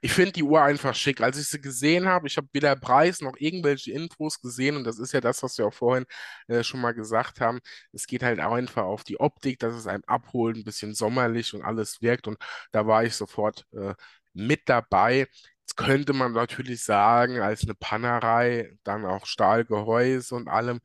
ich 0.00 0.12
finde 0.12 0.32
die 0.32 0.42
Uhr 0.44 0.62
einfach 0.62 0.94
schick. 0.94 1.20
Als 1.22 1.38
ich 1.38 1.48
sie 1.48 1.60
gesehen 1.60 2.06
habe, 2.08 2.26
ich 2.28 2.36
habe 2.36 2.48
weder 2.52 2.76
Preis 2.76 3.20
noch 3.22 3.34
irgendwelche 3.38 3.92
Infos 3.92 4.40
gesehen 4.40 4.76
und 4.76 4.84
das 4.84 4.98
ist 4.98 5.12
ja 5.12 5.20
das, 5.20 5.42
was 5.42 5.58
wir 5.58 5.66
auch 5.66 5.74
vorhin 5.74 6.06
äh, 6.48 6.62
schon 6.64 6.80
mal 6.80 6.94
gesagt 6.94 7.40
haben. 7.40 7.60
Es 7.92 8.06
geht 8.06 8.22
halt 8.22 8.40
einfach 8.40 8.84
auf 8.84 9.04
die 9.04 9.20
Optik, 9.20 9.58
dass 9.60 9.74
es 9.74 9.86
einem 9.86 10.04
abholt, 10.06 10.56
ein 10.56 10.64
bisschen 10.64 10.94
sommerlich 10.94 11.54
und 11.54 11.62
alles 11.64 12.02
wirkt 12.02 12.28
und 12.28 12.38
da 12.72 12.86
war 12.86 13.04
ich 13.04 13.14
sofort 13.16 13.66
äh, 13.74 13.94
mit 14.34 14.68
dabei. 14.68 15.28
Jetzt 15.62 15.76
könnte 15.76 16.12
man 16.14 16.32
natürlich 16.32 16.84
sagen, 16.84 17.40
als 17.40 17.64
eine 17.64 17.74
Pannerei, 17.74 18.72
dann 18.84 19.06
auch 19.06 19.26
Stahlgehäuse 19.26 20.34
und 20.36 20.48
allem, 20.48 20.80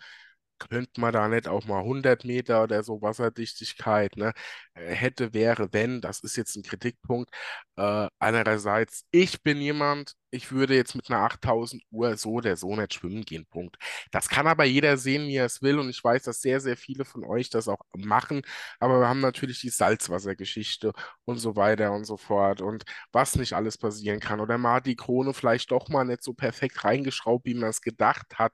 könnte 0.59 1.01
man 1.01 1.11
da 1.13 1.27
nicht 1.27 1.47
auch 1.47 1.65
mal 1.65 1.83
100 1.83 2.23
Meter 2.25 2.63
oder 2.63 2.83
so 2.83 3.01
Wasserdichtigkeit, 3.01 4.15
ne? 4.17 4.33
Hätte, 4.75 5.33
wäre, 5.33 5.71
wenn, 5.71 6.01
das 6.01 6.19
ist 6.19 6.35
jetzt 6.35 6.55
ein 6.57 6.63
Kritikpunkt. 6.63 7.29
Äh, 7.77 8.07
einerseits, 8.19 9.05
ich 9.11 9.41
bin 9.41 9.59
jemand, 9.61 10.13
ich 10.31 10.51
würde 10.51 10.75
jetzt 10.75 10.95
mit 10.95 11.09
einer 11.09 11.21
8000 11.21 11.81
Uhr 11.91 12.17
so 12.17 12.31
oder 12.33 12.57
so 12.57 12.75
nicht 12.75 12.93
schwimmen 12.93 13.23
gehen, 13.23 13.45
Punkt. 13.47 13.77
Das 14.11 14.27
kann 14.29 14.47
aber 14.47 14.65
jeder 14.65 14.97
sehen, 14.97 15.27
wie 15.27 15.35
er 15.37 15.45
es 15.45 15.61
will 15.61 15.79
und 15.79 15.89
ich 15.89 16.03
weiß, 16.03 16.23
dass 16.23 16.41
sehr, 16.41 16.59
sehr 16.59 16.75
viele 16.77 17.05
von 17.05 17.23
euch 17.23 17.49
das 17.49 17.67
auch 17.69 17.79
machen, 17.95 18.41
aber 18.79 18.99
wir 18.99 19.07
haben 19.07 19.21
natürlich 19.21 19.61
die 19.61 19.69
Salzwassergeschichte 19.69 20.91
und 21.25 21.37
so 21.37 21.55
weiter 21.55 21.91
und 21.93 22.05
so 22.05 22.17
fort 22.17 22.61
und 22.61 22.83
was 23.13 23.35
nicht 23.35 23.53
alles 23.53 23.77
passieren 23.77 24.19
kann 24.19 24.39
oder 24.41 24.57
mal 24.57 24.81
die 24.81 24.95
Krone 24.97 25.33
vielleicht 25.33 25.71
doch 25.71 25.87
mal 25.89 26.03
nicht 26.03 26.23
so 26.23 26.33
perfekt 26.33 26.83
reingeschraubt, 26.83 27.45
wie 27.45 27.53
man 27.53 27.69
es 27.69 27.81
gedacht 27.81 28.37
hat. 28.37 28.53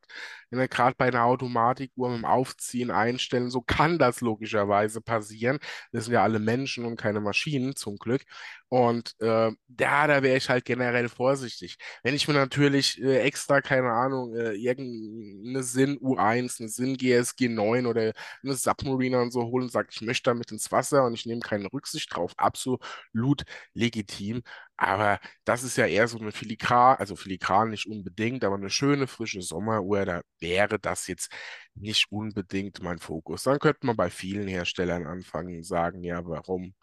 Gerade 0.51 0.95
bei 0.97 1.07
einer 1.07 1.23
Automatikuhr 1.25 2.09
mit 2.09 2.19
dem 2.19 2.25
Aufziehen, 2.25 2.91
Einstellen, 2.91 3.49
so 3.49 3.61
kann 3.61 3.97
das 3.97 4.21
logischerweise 4.21 5.01
passieren. 5.01 5.59
Das 5.91 6.09
sind 6.11 6.15
ja 6.17 6.23
alle 6.23 6.39
Menschen 6.39 6.85
und 6.85 6.97
keine 6.97 7.21
Maschinen, 7.21 7.75
zum 7.75 7.97
Glück. 7.97 8.23
Und 8.69 9.15
äh, 9.19 9.51
da, 9.67 10.07
da 10.07 10.23
wäre 10.23 10.37
ich 10.37 10.49
halt 10.49 10.65
generell 10.65 11.09
vorsichtig. 11.09 11.77
Wenn 12.03 12.15
ich 12.15 12.27
mir 12.27 12.33
natürlich 12.33 13.01
äh, 13.01 13.19
extra, 13.21 13.61
keine 13.61 13.91
Ahnung, 13.91 14.35
äh, 14.35 14.53
irgendeine 14.53 15.63
Sinn 15.63 15.97
U1, 15.99 16.59
eine 16.59 16.69
Sinn 16.69 16.97
GSG 16.97 17.49
9 17.49 17.85
oder 17.85 18.13
eine 18.43 18.55
Submariner 18.55 19.21
und 19.21 19.31
so 19.31 19.43
hole 19.43 19.65
und 19.65 19.71
sage, 19.71 19.89
ich 19.91 20.01
möchte 20.01 20.29
damit 20.29 20.51
ins 20.51 20.71
Wasser 20.71 21.03
und 21.05 21.13
ich 21.13 21.25
nehme 21.25 21.41
keine 21.41 21.71
Rücksicht 21.71 22.15
drauf, 22.15 22.33
absolut 22.37 23.43
legitim. 23.73 24.41
Aber 24.81 25.19
das 25.45 25.61
ist 25.61 25.77
ja 25.77 25.85
eher 25.85 26.07
so 26.07 26.17
eine 26.17 26.31
Filigran, 26.31 26.97
also 26.97 27.15
Filigran 27.15 27.69
nicht 27.69 27.85
unbedingt, 27.85 28.43
aber 28.43 28.55
eine 28.55 28.71
schöne, 28.71 29.05
frische 29.05 29.43
Sommeruhr, 29.43 30.05
da 30.05 30.21
wäre 30.39 30.79
das 30.79 31.05
jetzt 31.05 31.31
nicht 31.75 32.07
unbedingt 32.11 32.81
mein 32.81 32.97
Fokus. 32.97 33.43
Dann 33.43 33.59
könnte 33.59 33.85
man 33.85 33.95
bei 33.95 34.09
vielen 34.09 34.47
Herstellern 34.47 35.05
anfangen 35.05 35.57
und 35.57 35.65
sagen, 35.65 36.03
ja, 36.03 36.25
warum? 36.25 36.73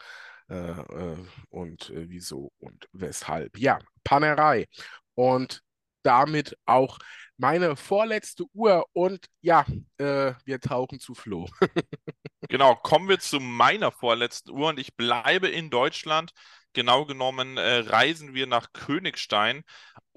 Äh, 0.48 0.54
äh, 0.70 1.16
und 1.50 1.90
äh, 1.90 2.08
wieso 2.08 2.52
und 2.60 2.88
weshalb. 2.92 3.58
Ja, 3.58 3.80
Pannerei. 4.04 4.68
Und 5.14 5.62
damit 6.04 6.56
auch 6.66 6.98
meine 7.36 7.74
vorletzte 7.74 8.44
Uhr 8.54 8.86
und 8.92 9.26
ja, 9.40 9.66
äh, 9.96 10.34
wir 10.44 10.60
tauchen 10.60 11.00
zu 11.00 11.14
Flo. 11.14 11.48
genau, 12.48 12.76
kommen 12.76 13.08
wir 13.08 13.18
zu 13.18 13.40
meiner 13.40 13.90
vorletzten 13.90 14.52
Uhr 14.52 14.68
und 14.68 14.78
ich 14.78 14.94
bleibe 14.96 15.48
in 15.48 15.68
Deutschland. 15.68 16.32
Genau 16.74 17.04
genommen 17.06 17.56
äh, 17.56 17.78
reisen 17.78 18.34
wir 18.34 18.46
nach 18.46 18.72
Königstein 18.72 19.64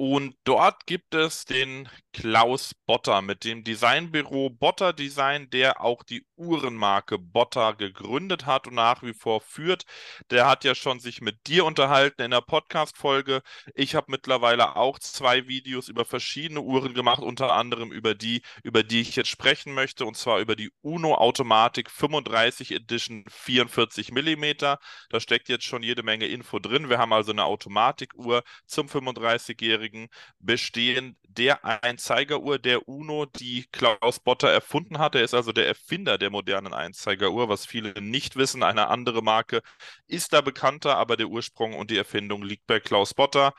und 0.04 0.36
dort 0.45 0.88
gibt 0.88 1.14
es 1.14 1.45
den 1.45 1.88
Klaus 2.12 2.74
Botter 2.88 3.22
mit 3.22 3.43
dem 3.43 3.64
Designbüro 3.64 4.49
Botter 4.49 4.93
Design, 4.93 5.52
der 5.52 5.80
auch 5.80 6.02
die 6.02 6.26
Uhrenmarke 6.36 7.20
Botter 7.20 7.76
gegründet 7.76 8.47
hat 8.47 8.66
und 8.66 8.74
nach 8.74 9.04
wie 9.04 9.14
vor 9.14 9.41
führt. 9.41 9.86
Der 10.32 10.47
hat 10.47 10.64
ja 10.64 10.74
schon 10.74 10.99
sich 10.99 11.22
mit 11.22 11.45
dir 11.45 11.66
unterhalten 11.66 12.24
in 12.24 12.32
der 12.32 12.41
Podcast-Folge. 12.41 13.43
Ich 13.76 13.93
habe 13.93 14.08
mittlerweile 14.10 14.76
auch 14.76 14.97
zwei 14.97 15.47
Videos 15.47 15.88
über 15.88 16.04
verschiedene 16.04 16.62
Uhren 16.62 16.95
gemacht, 16.95 17.22
unter 17.22 17.54
anderem 17.54 17.91
über 17.91 18.16
die, 18.16 18.41
über 18.64 18.82
die 18.82 19.02
ich 19.02 19.16
jetzt 19.16 19.30
sprechen 19.30 19.76
möchte, 19.76 20.06
und 20.06 20.18
zwar 20.18 20.39
über 20.39 20.56
die 20.56 20.72
Uno 20.82 21.14
Automatik 21.14 21.91
35 21.91 22.72
Edition 22.72 23.24
44 23.30 24.12
mm. 24.12 24.45
Da 25.10 25.20
steckt 25.20 25.47
jetzt 25.47 25.66
schon 25.66 25.84
jede 25.84 26.02
Menge 26.02 26.26
Info 26.26 26.58
drin. 26.58 26.89
Wir 26.89 26.97
haben 26.97 27.14
also 27.14 27.32
eine 27.32 27.45
Automatikuhr 27.45 28.41
zum 28.66 28.88
35-jährigen 28.88 29.90
Fahrzeugen 29.91 30.09
bestehen 30.39 31.15
der 31.38 31.63
Einzeigeruhr 31.84 32.59
der 32.59 32.88
UNO, 32.88 33.25
die 33.25 33.65
Klaus 33.71 34.19
Botter 34.19 34.49
erfunden 34.49 34.99
hat. 34.99 35.15
Er 35.15 35.23
ist 35.23 35.34
also 35.34 35.51
der 35.51 35.67
Erfinder 35.67 36.17
der 36.17 36.29
modernen 36.29 36.73
Einzeigeruhr, 36.73 37.49
was 37.49 37.65
viele 37.65 38.01
nicht 38.01 38.36
wissen. 38.36 38.63
Eine 38.63 38.88
andere 38.88 39.21
Marke 39.21 39.61
ist 40.07 40.34
da 40.34 40.41
bekannter, 40.41 40.97
aber 40.97 41.17
der 41.17 41.27
Ursprung 41.27 41.73
und 41.73 41.91
die 41.91 41.97
Erfindung 41.97 42.43
liegt 42.43 42.67
bei 42.67 42.79
Klaus 42.79 43.13
Botter. 43.13 43.53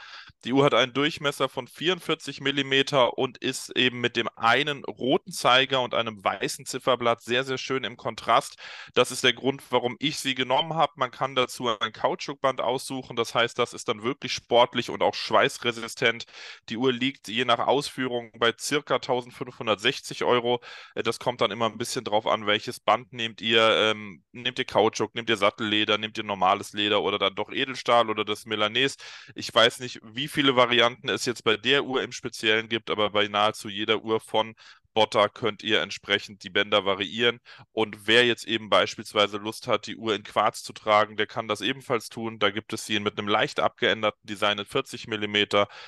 Die 0.45 0.53
Uhr 0.53 0.65
hat 0.65 0.75
einen 0.75 0.93
Durchmesser 0.93 1.49
von 1.49 1.69
44 1.69 2.41
mm 2.41 2.73
und 3.15 3.39
ist 3.39 3.77
eben 3.77 4.01
mit 4.01 4.17
dem 4.17 4.29
einen 4.37 4.85
roten 4.85 5.33
Zeiger 5.33 5.83
und 5.83 5.95
einem 5.95 6.23
weißen 6.23 6.67
Zifferblatt 6.67 7.23
sehr, 7.23 7.45
sehr 7.45 7.59
schön 7.59 7.85
im 7.85 7.97
Kontrast. 7.97 8.57
Das 8.95 9.11
ist 9.11 9.25
der 9.25 9.33
Grund, 9.33 9.63
warum 9.71 9.97
ich 10.01 10.19
sie 10.19 10.35
genommen 10.35 10.75
habe. 10.75 10.93
Man 10.97 11.11
kann 11.11 11.35
dazu 11.35 11.69
ein 11.69 11.93
Kautschukband 11.93 12.61
aussuchen. 12.61 13.17
Das 13.17 13.35
heißt, 13.35 13.59
das 13.59 13.73
ist 13.73 13.89
dann 13.89 14.03
wirklich 14.03 14.33
sportlich 14.33 14.91
und 14.91 15.03
auch 15.03 15.15
schweißresistent. 15.15 16.27
Die 16.69 16.77
Uhr 16.77 16.93
liegt 16.93 17.29
je 17.29 17.45
nach 17.45 17.59
Ausführung 17.69 18.31
bei 18.39 18.53
circa 18.59 18.97
1560 18.97 20.25
Euro. 20.25 20.61
Äh, 20.95 21.03
das 21.03 21.19
kommt 21.19 21.41
dann 21.41 21.51
immer 21.51 21.67
ein 21.67 21.79
bisschen 21.79 22.05
drauf 22.05 22.27
an, 22.27 22.47
welches 22.47 22.81
Band 22.81 23.13
nehmt 23.13 23.41
ihr. 23.41 23.63
Ähm, 23.77 24.23
nehmt 24.33 24.59
ihr 24.59 24.65
Kautschuk, 24.65 25.15
nehmt 25.15 25.31
ihr 25.31 25.37
Sattelleder, 25.37 25.99
nehmt 25.99 26.19
ihr 26.19 26.25
normales 26.25 26.73
Leder 26.73 27.03
oder 27.03 27.19
dann 27.19 27.35
doch 27.35 27.51
Edelstahl 27.51 28.11
oder 28.11 28.25
das 28.25 28.47
Milanese. 28.47 28.97
Ich 29.35 29.55
weiß 29.55 29.81
nicht, 29.81 30.01
wie 30.03 30.29
viele 30.29 30.57
Varianten 30.57 31.09
es 31.09 31.25
jetzt 31.25 31.45
bei 31.45 31.57
der 31.57 31.85
Uhr 31.85 32.03
im 32.03 32.13
Speziellen 32.13 32.69
gibt, 32.69 32.91
aber 32.91 33.11
bei 33.11 33.29
nahezu 33.29 33.69
jeder 33.69 34.03
Uhr 34.03 34.21
von 34.21 34.55
Botter 34.95 35.29
könnt 35.29 35.63
ihr 35.63 35.81
entsprechend 35.81 36.43
die 36.45 36.51
Bänder 36.51 36.85
variieren. 36.85 37.41
Und 37.73 38.07
wer 38.07 38.27
jetzt 38.27 38.47
eben 38.47 38.71
beispielsweise 38.71 39.39
Lust 39.39 39.67
hat, 39.67 39.87
die 39.87 39.97
Uhr 39.97 40.15
in 40.15 40.23
Quarz 40.23 40.63
zu 40.63 40.73
tragen, 40.73 41.17
der 41.17 41.27
kann 41.27 41.49
das 41.49 41.61
ebenfalls 41.61 42.09
tun. 42.09 42.39
Da 42.39 42.51
gibt 42.51 42.73
es 42.73 42.87
sie 42.87 43.01
mit 43.01 43.19
einem 43.19 43.29
leicht 43.29 43.61
abgeänderten 43.61 44.27
Design 44.27 44.59
in 44.59 44.67
40 44.67 45.09
mm. 45.09 45.37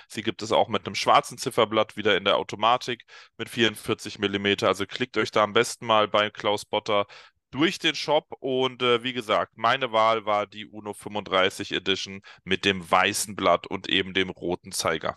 Sie 0.08 0.22
gibt 0.22 0.42
es 0.42 0.52
auch 0.52 0.68
mit 0.68 0.86
einem 0.86 0.94
schwarzen 0.94 1.38
Zifferblatt 1.38 1.96
wieder 1.96 2.16
in 2.16 2.24
der 2.24 2.36
Automatik 2.36 3.04
mit 3.36 3.48
44 3.48 4.18
mm. 4.18 4.46
Also 4.62 4.86
klickt 4.86 5.16
euch 5.16 5.30
da 5.30 5.44
am 5.44 5.52
besten 5.52 5.86
mal 5.86 6.08
bei 6.08 6.30
Klaus 6.30 6.64
Botter 6.64 7.06
durch 7.54 7.78
den 7.78 7.94
Shop 7.94 8.34
und 8.40 8.82
äh, 8.82 9.04
wie 9.04 9.12
gesagt, 9.12 9.56
meine 9.56 9.92
Wahl 9.92 10.26
war 10.26 10.46
die 10.46 10.66
Uno 10.66 10.92
35 10.92 11.70
Edition 11.70 12.20
mit 12.42 12.64
dem 12.64 12.90
weißen 12.90 13.36
Blatt 13.36 13.68
und 13.68 13.88
eben 13.88 14.12
dem 14.12 14.30
roten 14.30 14.72
Zeiger. 14.72 15.16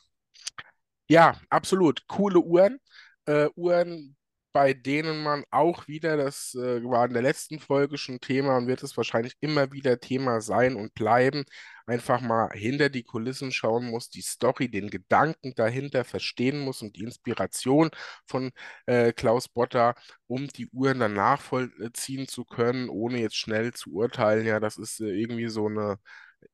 Ja, 1.08 1.40
absolut. 1.50 2.06
Coole 2.08 2.40
Uhren. 2.40 2.80
Äh, 3.28 3.50
Uhren, 3.56 4.18
bei 4.54 4.74
denen 4.74 5.24
man 5.24 5.46
auch 5.52 5.88
wieder, 5.88 6.18
das 6.18 6.56
äh, 6.56 6.84
war 6.84 7.06
in 7.08 7.14
der 7.14 7.22
letzten 7.24 7.60
Folge 7.60 7.98
schon 8.00 8.20
Thema 8.22 8.58
und 8.58 8.68
wird 8.68 8.84
es 8.84 8.98
wahrscheinlich 8.98 9.36
immer 9.42 9.72
wieder 9.74 10.00
Thema 10.00 10.42
sein 10.42 10.76
und 10.78 10.94
bleiben, 10.96 11.46
einfach 11.88 12.22
mal 12.22 12.50
hinter 12.54 12.90
die 12.90 13.04
Kulissen 13.04 13.52
schauen 13.52 13.86
muss, 13.92 14.10
die 14.10 14.22
Story, 14.22 14.70
den 14.70 14.90
Gedanken 14.90 15.54
dahinter 15.56 16.06
verstehen 16.06 16.60
muss 16.60 16.82
und 16.82 16.96
die 16.96 17.04
Inspiration 17.04 17.90
von 18.28 18.52
äh, 18.88 19.14
Klaus 19.14 19.48
Botter, 19.50 19.96
um 20.28 20.48
die 20.48 20.68
Uhren 20.70 21.00
dann 21.00 21.14
nachvollziehen 21.14 22.28
zu 22.28 22.46
können, 22.46 22.90
ohne 22.90 23.20
jetzt 23.22 23.38
schnell 23.38 23.74
zu 23.74 23.92
urteilen. 23.94 24.46
Ja, 24.48 24.60
das 24.60 24.78
ist 24.78 25.02
äh, 25.02 25.06
irgendwie 25.12 25.50
so 25.50 25.68
eine, 25.68 26.00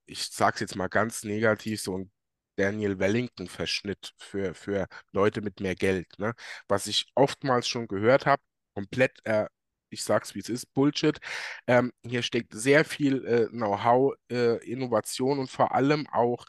ich 0.05 0.24
sag's 0.32 0.59
jetzt 0.61 0.76
mal 0.76 0.88
ganz 0.89 1.24
negativ, 1.24 1.82
so 1.82 1.97
ein 1.99 2.11
Daniel 2.56 2.99
Wellington-Verschnitt 2.99 4.14
für, 4.18 4.54
für 4.54 4.88
Leute 5.12 5.41
mit 5.41 5.60
mehr 5.60 5.76
Geld. 5.76 6.08
Ne? 6.20 6.34
Was 6.68 6.88
ich 6.88 7.06
oftmals 7.16 7.68
schon 7.68 7.88
gehört 7.88 8.26
habe, 8.26 8.41
komplett 8.74 9.20
äh, 9.26 9.47
ich 9.89 10.04
sag's 10.04 10.36
wie 10.36 10.39
es 10.39 10.49
ist, 10.49 10.74
Bullshit. 10.74 11.20
Ähm, 11.68 11.91
hier 12.04 12.24
steckt 12.24 12.54
sehr 12.54 12.84
viel 12.84 13.26
äh, 13.26 13.47
Know-how, 13.49 14.16
äh, 14.32 14.58
Innovation 14.70 15.39
und 15.39 15.49
vor 15.51 15.74
allem 15.74 16.08
auch 16.12 16.45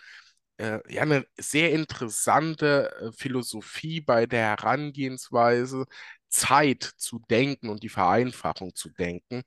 äh, 0.58 0.80
ja, 0.92 1.02
eine 1.02 1.26
sehr 1.38 1.72
interessante 1.72 2.90
äh, 3.00 3.12
Philosophie 3.12 4.00
bei 4.00 4.26
der 4.26 4.42
Herangehensweise, 4.42 5.84
Zeit 6.28 6.82
zu 6.96 7.20
denken 7.30 7.68
und 7.68 7.82
die 7.82 7.88
Vereinfachung 7.88 8.74
zu 8.74 8.88
denken 8.90 9.42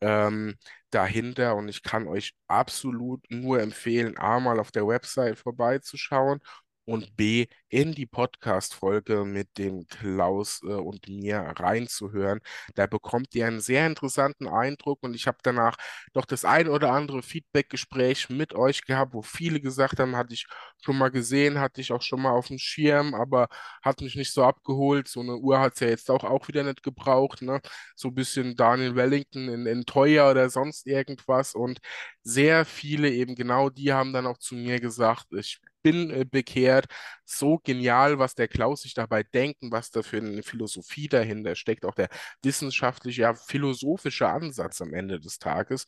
ähm, 0.00 0.56
dahinter. 0.90 1.56
Und 1.56 1.68
ich 1.68 1.82
kann 1.82 2.06
euch 2.08 2.34
absolut 2.48 3.24
nur 3.30 3.60
empfehlen, 3.60 4.18
A, 4.18 4.40
mal 4.40 4.60
auf 4.60 4.70
der 4.72 4.86
Website 4.86 5.38
vorbeizuschauen 5.38 6.40
und 6.88 7.16
B, 7.16 7.46
in 7.68 7.92
die 7.94 8.06
Podcast-Folge 8.06 9.24
mit 9.24 9.58
dem 9.58 9.86
Klaus 9.86 10.60
äh, 10.64 10.68
und 10.72 11.06
mir 11.08 11.38
reinzuhören. 11.58 12.40
Da 12.74 12.86
bekommt 12.86 13.34
ihr 13.34 13.46
einen 13.46 13.60
sehr 13.60 13.86
interessanten 13.86 14.48
Eindruck 14.48 14.98
und 15.02 15.14
ich 15.14 15.26
habe 15.26 15.38
danach 15.42 15.76
doch 16.14 16.24
das 16.24 16.44
ein 16.46 16.68
oder 16.68 16.92
andere 16.92 17.22
Feedback-Gespräch 17.22 18.30
mit 18.30 18.54
euch 18.54 18.84
gehabt, 18.86 19.12
wo 19.12 19.20
viele 19.22 19.60
gesagt 19.60 20.00
haben, 20.00 20.16
hatte 20.16 20.32
ich 20.34 20.46
schon 20.82 20.96
mal 20.96 21.10
gesehen, 21.10 21.60
hatte 21.60 21.80
ich 21.82 21.92
auch 21.92 22.02
schon 22.02 22.22
mal 22.22 22.32
auf 22.32 22.48
dem 22.48 22.58
Schirm, 22.58 23.14
aber 23.14 23.48
hat 23.82 24.00
mich 24.00 24.16
nicht 24.16 24.32
so 24.32 24.44
abgeholt. 24.44 25.08
So 25.08 25.20
eine 25.20 25.36
Uhr 25.36 25.60
hat 25.60 25.74
es 25.74 25.80
ja 25.80 25.88
jetzt 25.88 26.10
auch, 26.10 26.24
auch 26.24 26.48
wieder 26.48 26.62
nicht 26.64 26.82
gebraucht, 26.82 27.42
ne? 27.42 27.60
So 27.96 28.08
ein 28.08 28.14
bisschen 28.14 28.56
Daniel 28.56 28.94
Wellington 28.96 29.48
in, 29.48 29.66
in 29.66 29.84
teuer 29.84 30.30
oder 30.30 30.48
sonst 30.50 30.86
irgendwas 30.86 31.54
und 31.54 31.80
sehr 32.22 32.64
viele 32.64 33.10
eben 33.10 33.34
genau 33.34 33.70
die 33.70 33.92
haben 33.92 34.12
dann 34.12 34.26
auch 34.26 34.38
zu 34.38 34.54
mir 34.54 34.80
gesagt, 34.80 35.26
ich 35.32 35.60
bin 35.82 36.10
äh, 36.10 36.24
bekehrt. 36.24 36.86
So 37.24 37.58
genial, 37.58 38.18
was 38.18 38.34
der 38.34 38.48
Klaus 38.48 38.82
sich 38.82 38.94
dabei 38.94 39.22
denkt 39.22 39.62
und 39.62 39.72
was 39.72 39.90
da 39.90 40.02
für 40.02 40.18
eine 40.18 40.42
Philosophie 40.42 41.08
dahinter 41.08 41.54
steckt, 41.54 41.84
auch 41.84 41.94
der 41.94 42.08
wissenschaftliche, 42.42 43.22
ja, 43.22 43.34
philosophische 43.34 44.28
Ansatz 44.28 44.80
am 44.80 44.94
Ende 44.94 45.20
des 45.20 45.38
Tages. 45.38 45.86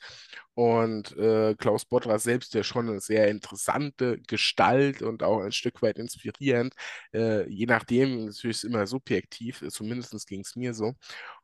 Und 0.55 1.16
äh, 1.16 1.55
Klaus 1.57 1.84
Bottra 1.86 2.18
selbst, 2.18 2.55
der 2.55 2.62
schon 2.62 2.88
eine 2.88 3.01
sehr 3.01 3.28
interessante 3.28 4.20
Gestalt 4.26 5.03
und 5.03 5.22
auch 5.22 5.41
ein 5.41 5.53
Stück 5.53 5.82
weit 5.82 5.99
inspirierend, 5.99 6.74
äh, 7.14 7.49
je 7.49 7.66
nachdem, 7.66 8.26
natürlich 8.26 8.59
ist 8.59 8.64
immer 8.64 8.86
subjektiv, 8.86 9.64
zumindest 9.70 10.26
ging 10.26 10.41
es 10.41 10.57
mir 10.57 10.74
so. 10.74 10.95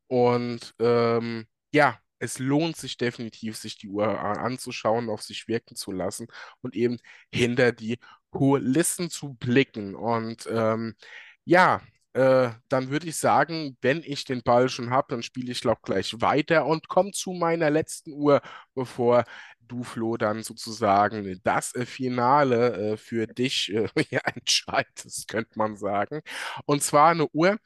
Und 0.09 0.75
ähm, 0.81 1.47
ja, 1.73 1.99
es 2.19 2.39
lohnt 2.39 2.77
sich 2.77 2.97
definitiv, 2.97 3.57
sich 3.57 3.77
die 3.79 3.89
Uhr 3.89 4.07
anzuschauen, 4.21 5.11
auf 5.11 5.23
sich 5.23 5.49
wirken 5.49 5.77
zu 5.77 5.93
lassen 5.93 6.27
und 6.63 6.75
eben 6.75 6.99
hinter 7.33 7.73
die 7.73 7.99
Kulissen 8.37 9.11
zu 9.11 9.35
blicken. 9.35 9.95
Und 9.95 10.49
ähm, 10.51 10.95
ja, 11.45 11.81
äh, 12.13 12.51
dann 12.69 12.91
würde 12.91 13.09
ich 13.09 13.17
sagen, 13.17 13.77
wenn 13.83 14.03
ich 14.05 14.25
den 14.25 14.43
Ball 14.43 14.69
schon 14.69 14.91
habe, 14.91 15.09
dann 15.11 15.23
spiele 15.23 15.53
ich 15.53 15.61
glaube 15.61 15.81
gleich 15.83 16.21
weiter 16.21 16.67
und 16.67 16.89
komme 16.89 17.13
zu 17.13 17.33
meiner 17.33 17.71
letzten 17.71 18.13
Uhr, 18.13 18.41
bevor 18.75 19.25
du, 19.61 19.83
Flo, 19.85 20.17
dann 20.17 20.43
sozusagen 20.43 21.41
das 21.45 21.75
äh, 21.75 21.87
Finale 21.87 22.93
äh, 22.93 22.97
für 22.97 23.27
dich 23.27 23.73
äh, 23.75 23.89
ja, 24.11 24.21
entscheidest, 24.25 25.29
könnte 25.29 25.59
man 25.59 25.77
sagen. 25.77 26.21
Und 26.67 26.83
zwar 26.83 27.11
eine 27.11 27.29
Uhr. 27.29 27.57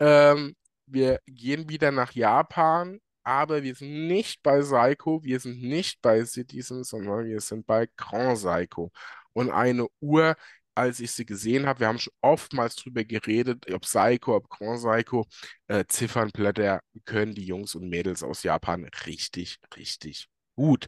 Ähm, 0.00 0.56
wir 0.86 1.20
gehen 1.26 1.68
wieder 1.68 1.90
nach 1.90 2.12
Japan 2.12 3.00
aber 3.26 3.64
wir 3.64 3.74
sind 3.74 4.06
nicht 4.06 4.40
bei 4.44 4.62
Seiko, 4.62 5.22
wir 5.24 5.40
sind 5.40 5.60
nicht 5.60 6.00
bei 6.00 6.24
Citizen, 6.24 6.84
sondern 6.84 7.24
wir 7.26 7.40
sind 7.40 7.66
bei 7.66 7.88
Grand 7.96 8.38
Seiko. 8.38 8.92
Und 9.36 9.50
eine 9.50 9.86
Uhr, 10.00 10.34
als 10.74 11.00
ich 11.00 11.12
sie 11.12 11.26
gesehen 11.26 11.66
habe, 11.66 11.80
wir 11.80 11.88
haben 11.88 11.98
schon 11.98 12.12
oftmals 12.22 12.76
darüber 12.76 13.04
geredet, 13.04 13.70
ob 13.72 13.84
Seiko, 13.84 14.36
ob 14.36 14.48
Grand 14.48 14.80
Seiko, 14.80 15.26
äh, 15.68 15.84
Ziffernblätter 15.86 16.80
können 17.04 17.34
die 17.34 17.44
Jungs 17.44 17.74
und 17.74 17.88
Mädels 17.88 18.22
aus 18.22 18.42
Japan 18.42 18.88
richtig, 19.06 19.58
richtig 19.76 20.28
gut. 20.54 20.86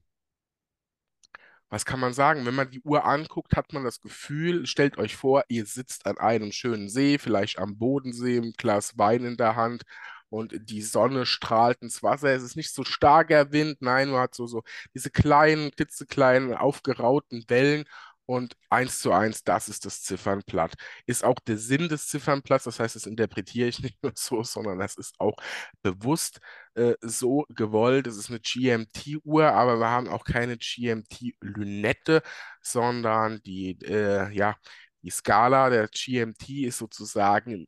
was 1.72 1.86
kann 1.86 2.02
man 2.02 2.14
sagen? 2.14 2.46
Wenn 2.46 2.56
man 2.56 2.70
die 2.70 2.82
Uhr 2.82 3.06
anguckt, 3.06 3.56
hat 3.56 3.74
man 3.74 3.86
das 3.86 4.02
Gefühl, 4.02 4.68
stellt 4.68 4.98
euch 4.98 5.16
vor, 5.16 5.44
ihr 5.48 5.66
sitzt 5.66 6.06
an 6.06 6.18
einem 6.18 6.52
schönen 6.52 6.90
See, 6.90 7.18
vielleicht 7.18 7.60
am 7.60 7.78
Bodensee, 7.78 8.38
ein 8.40 8.54
Glas 8.58 8.98
Wein 8.98 9.24
in 9.24 9.38
der 9.38 9.56
Hand 9.56 9.84
und 10.30 10.54
die 10.70 10.82
Sonne 10.82 11.26
strahlt 11.26 11.82
ins 11.82 12.04
Wasser. 12.04 12.30
Es 12.30 12.44
ist 12.44 12.58
nicht 12.58 12.74
so 12.74 12.84
starker 12.84 13.52
Wind, 13.54 13.82
nein, 13.82 14.10
man 14.10 14.22
hat 14.22 14.36
so, 14.36 14.48
so 14.48 14.64
diese 14.94 15.12
kleinen, 15.12 15.72
klitzekleinen, 15.72 16.54
aufgerauten 16.56 17.46
Wellen 17.48 17.86
und 18.26 18.56
eins 18.70 19.00
zu 19.02 19.12
eins, 19.12 19.44
das 19.44 19.70
ist 19.70 19.86
das 19.86 20.04
Ziffernblatt. 20.04 20.74
Ist 21.06 21.24
auch 21.24 21.40
der 21.40 21.58
Sinn 21.58 21.90
des 21.90 22.08
Ziffernblatts, 22.08 22.66
das 22.66 22.80
heißt, 22.80 22.96
das 22.96 23.06
interpretiere 23.06 23.68
ich 23.70 23.80
nicht 23.84 24.02
nur 24.04 24.14
so, 24.16 24.44
sondern 24.44 24.80
das 24.80 24.96
ist 24.96 25.16
auch 25.20 25.36
bewusst 25.82 26.40
äh, 26.76 26.94
so 27.02 27.46
gewollt. 27.50 28.08
Es 28.08 28.18
ist 28.18 28.30
eine 28.30 28.40
GMT-Uhr, 28.40 29.48
aber 29.52 29.80
wir 29.80 29.90
haben 29.90 30.08
auch 30.10 30.24
keine 30.24 30.58
GMT-Lünette, 30.58 32.22
sondern 32.62 33.42
die, 33.44 33.78
äh, 33.84 34.32
ja, 34.34 34.56
die 35.04 35.10
Skala 35.12 35.70
der 35.70 35.88
GMT 35.88 36.50
ist 36.66 36.78
sozusagen 36.78 37.68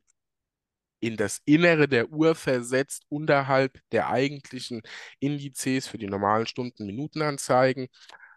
in 1.00 1.16
das 1.18 1.42
Innere 1.44 1.86
der 1.88 2.10
Uhr 2.10 2.34
versetzt, 2.34 3.04
unterhalb 3.10 3.78
der 3.92 4.08
eigentlichen 4.08 4.80
Indizes 5.20 5.86
für 5.86 5.98
die 5.98 6.06
normalen 6.06 6.46
Stunden-Minuten-Anzeigen. 6.46 7.88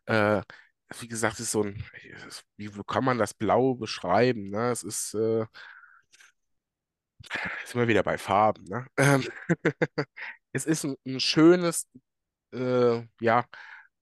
Äh, 0.05 0.41
wie 0.99 1.07
gesagt, 1.07 1.35
es 1.35 1.41
ist 1.41 1.51
so 1.51 1.63
ein, 1.63 1.83
wie 2.57 2.69
kann 2.87 3.03
man 3.03 3.17
das 3.17 3.33
Blau 3.33 3.75
beschreiben? 3.75 4.49
Ne? 4.49 4.71
Es 4.71 4.83
ist, 4.83 5.13
äh, 5.13 5.45
sind 7.65 7.79
wir 7.79 7.87
wieder 7.87 8.03
bei 8.03 8.17
Farben. 8.17 8.63
Ne? 8.65 8.85
Ähm, 8.97 9.27
es 10.53 10.65
ist 10.65 10.85
ein, 10.85 10.95
ein 11.05 11.19
schönes, 11.19 11.87
äh, 12.53 13.01
ja, 13.21 13.45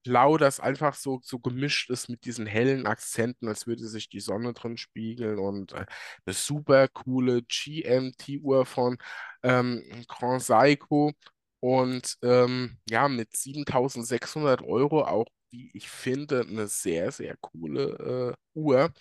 Blau, 0.04 0.36
das 0.38 0.60
einfach 0.60 0.94
so, 0.94 1.20
so 1.24 1.40
gemischt 1.40 1.90
ist 1.90 2.08
mit 2.08 2.24
diesen 2.24 2.46
hellen 2.46 2.86
Akzenten, 2.86 3.48
als 3.48 3.66
würde 3.66 3.86
sich 3.88 4.08
die 4.08 4.20
Sonne 4.20 4.52
drin 4.54 4.76
spiegeln 4.76 5.38
und 5.38 5.72
äh, 5.72 5.84
eine 6.24 6.34
super 6.34 6.86
coole 6.88 7.42
GMT-Uhr 7.42 8.66
von 8.66 8.98
ähm, 9.42 9.82
Grand 10.08 10.42
Seiko 10.42 11.12
und 11.60 12.16
ähm, 12.22 12.78
ja, 12.88 13.08
mit 13.08 13.36
7600 13.36 14.62
Euro 14.62 15.04
auch, 15.04 15.26
wie 15.56 15.70
ich 15.74 15.88
finde, 15.90 16.40
eine 16.48 16.68
sehr, 16.68 17.12
sehr 17.12 17.36
coole 17.40 18.34
äh, 18.54 18.58
Uhr 18.58 18.92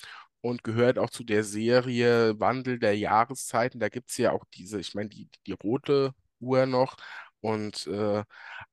und 0.41 0.64
gehört 0.64 0.99
auch 0.99 1.10
zu 1.10 1.24
der 1.24 1.43
Serie 1.43 2.39
Wandel 2.39 2.80
der 2.80 2.97
Jahreszeiten. 2.97 3.80
Da 3.80 3.89
gibt 3.89 4.10
es 4.12 4.18
ja 4.18 4.32
auch 4.32 4.45
diese, 4.53 4.80
ich 4.80 4.95
meine, 4.95 5.10
die, 5.10 5.30
die 5.47 5.53
rote 5.53 6.14
Uhr 6.39 6.66
noch, 6.66 6.97
und 7.41 7.86
äh, 7.88 8.24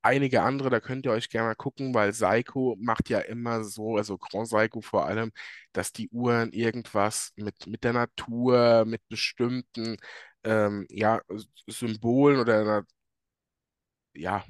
einige 0.01 0.43
andere, 0.43 0.71
da 0.71 0.81
könnt 0.81 1.05
ihr 1.05 1.13
euch 1.13 1.29
gerne 1.29 1.49
mal 1.49 1.55
gucken, 1.55 1.93
weil 1.95 2.15
Seiko 2.15 2.77
macht 2.81 3.11
ja 3.11 3.19
immer 3.21 3.65
so, 3.65 3.97
also 3.99 4.17
Grand 4.17 4.49
Seiko 4.49 4.81
vor 4.81 5.05
allem, 5.07 5.31
dass 5.75 5.93
die 5.93 6.09
Uhren 6.09 6.53
irgendwas 6.53 7.33
mit, 7.37 7.67
mit 7.67 7.85
der 7.85 7.93
Natur, 7.93 8.85
mit 8.87 9.07
bestimmten 9.09 9.99
ähm, 10.45 10.87
ja, 10.91 11.21
Symbolen 11.69 12.41
oder 12.41 12.85
ja, 14.15 14.45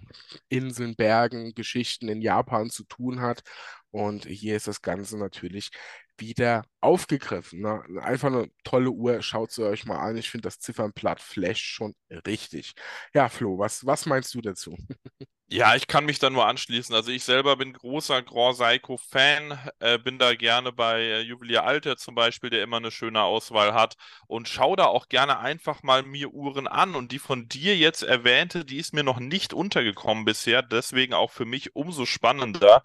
Inseln, 0.48 0.96
Bergen, 0.96 1.54
Geschichten 1.54 2.08
in 2.08 2.22
Japan 2.22 2.70
zu 2.70 2.84
tun 2.84 3.20
hat. 3.20 3.42
Und 3.90 4.26
hier 4.26 4.56
ist 4.56 4.68
das 4.68 4.82
Ganze 4.82 5.18
natürlich 5.18 5.70
wieder 6.18 6.64
aufgegriffen. 6.80 7.60
Ne? 7.60 7.82
Einfach 8.00 8.28
eine 8.28 8.50
tolle 8.64 8.90
Uhr, 8.90 9.22
schaut 9.22 9.52
sie 9.52 9.64
euch 9.66 9.86
mal 9.86 9.98
an. 9.98 10.16
Ich 10.16 10.30
finde 10.30 10.44
das 10.48 10.58
Ziffernblatt 10.60 11.20
Flash 11.20 11.62
schon 11.62 11.94
richtig. 12.26 12.74
Ja, 13.14 13.28
Flo, 13.28 13.58
was, 13.58 13.84
was 13.86 14.06
meinst 14.06 14.34
du 14.34 14.40
dazu? 14.40 14.76
Ja, 15.54 15.74
ich 15.76 15.86
kann 15.86 16.06
mich 16.06 16.18
da 16.18 16.30
nur 16.30 16.46
anschließen. 16.46 16.94
Also 16.94 17.10
ich 17.10 17.24
selber 17.24 17.56
bin 17.56 17.74
großer 17.74 18.22
Grand 18.22 18.56
Seiko-Fan, 18.56 19.58
äh, 19.80 19.98
bin 19.98 20.18
da 20.18 20.34
gerne 20.34 20.72
bei 20.72 21.02
äh, 21.02 21.20
Juwelier 21.20 21.64
Alter 21.64 21.98
zum 21.98 22.14
Beispiel, 22.14 22.48
der 22.48 22.62
immer 22.62 22.78
eine 22.78 22.90
schöne 22.90 23.20
Auswahl 23.22 23.74
hat 23.74 23.96
und 24.26 24.48
schaue 24.48 24.76
da 24.76 24.86
auch 24.86 25.08
gerne 25.10 25.40
einfach 25.40 25.82
mal 25.82 26.04
mir 26.04 26.30
Uhren 26.32 26.66
an. 26.66 26.94
Und 26.94 27.12
die 27.12 27.18
von 27.18 27.48
dir 27.48 27.76
jetzt 27.76 28.02
erwähnte, 28.02 28.64
die 28.64 28.78
ist 28.78 28.94
mir 28.94 29.04
noch 29.04 29.20
nicht 29.20 29.52
untergekommen 29.52 30.24
bisher, 30.24 30.62
deswegen 30.62 31.12
auch 31.12 31.30
für 31.30 31.44
mich 31.44 31.76
umso 31.76 32.06
spannender. 32.06 32.82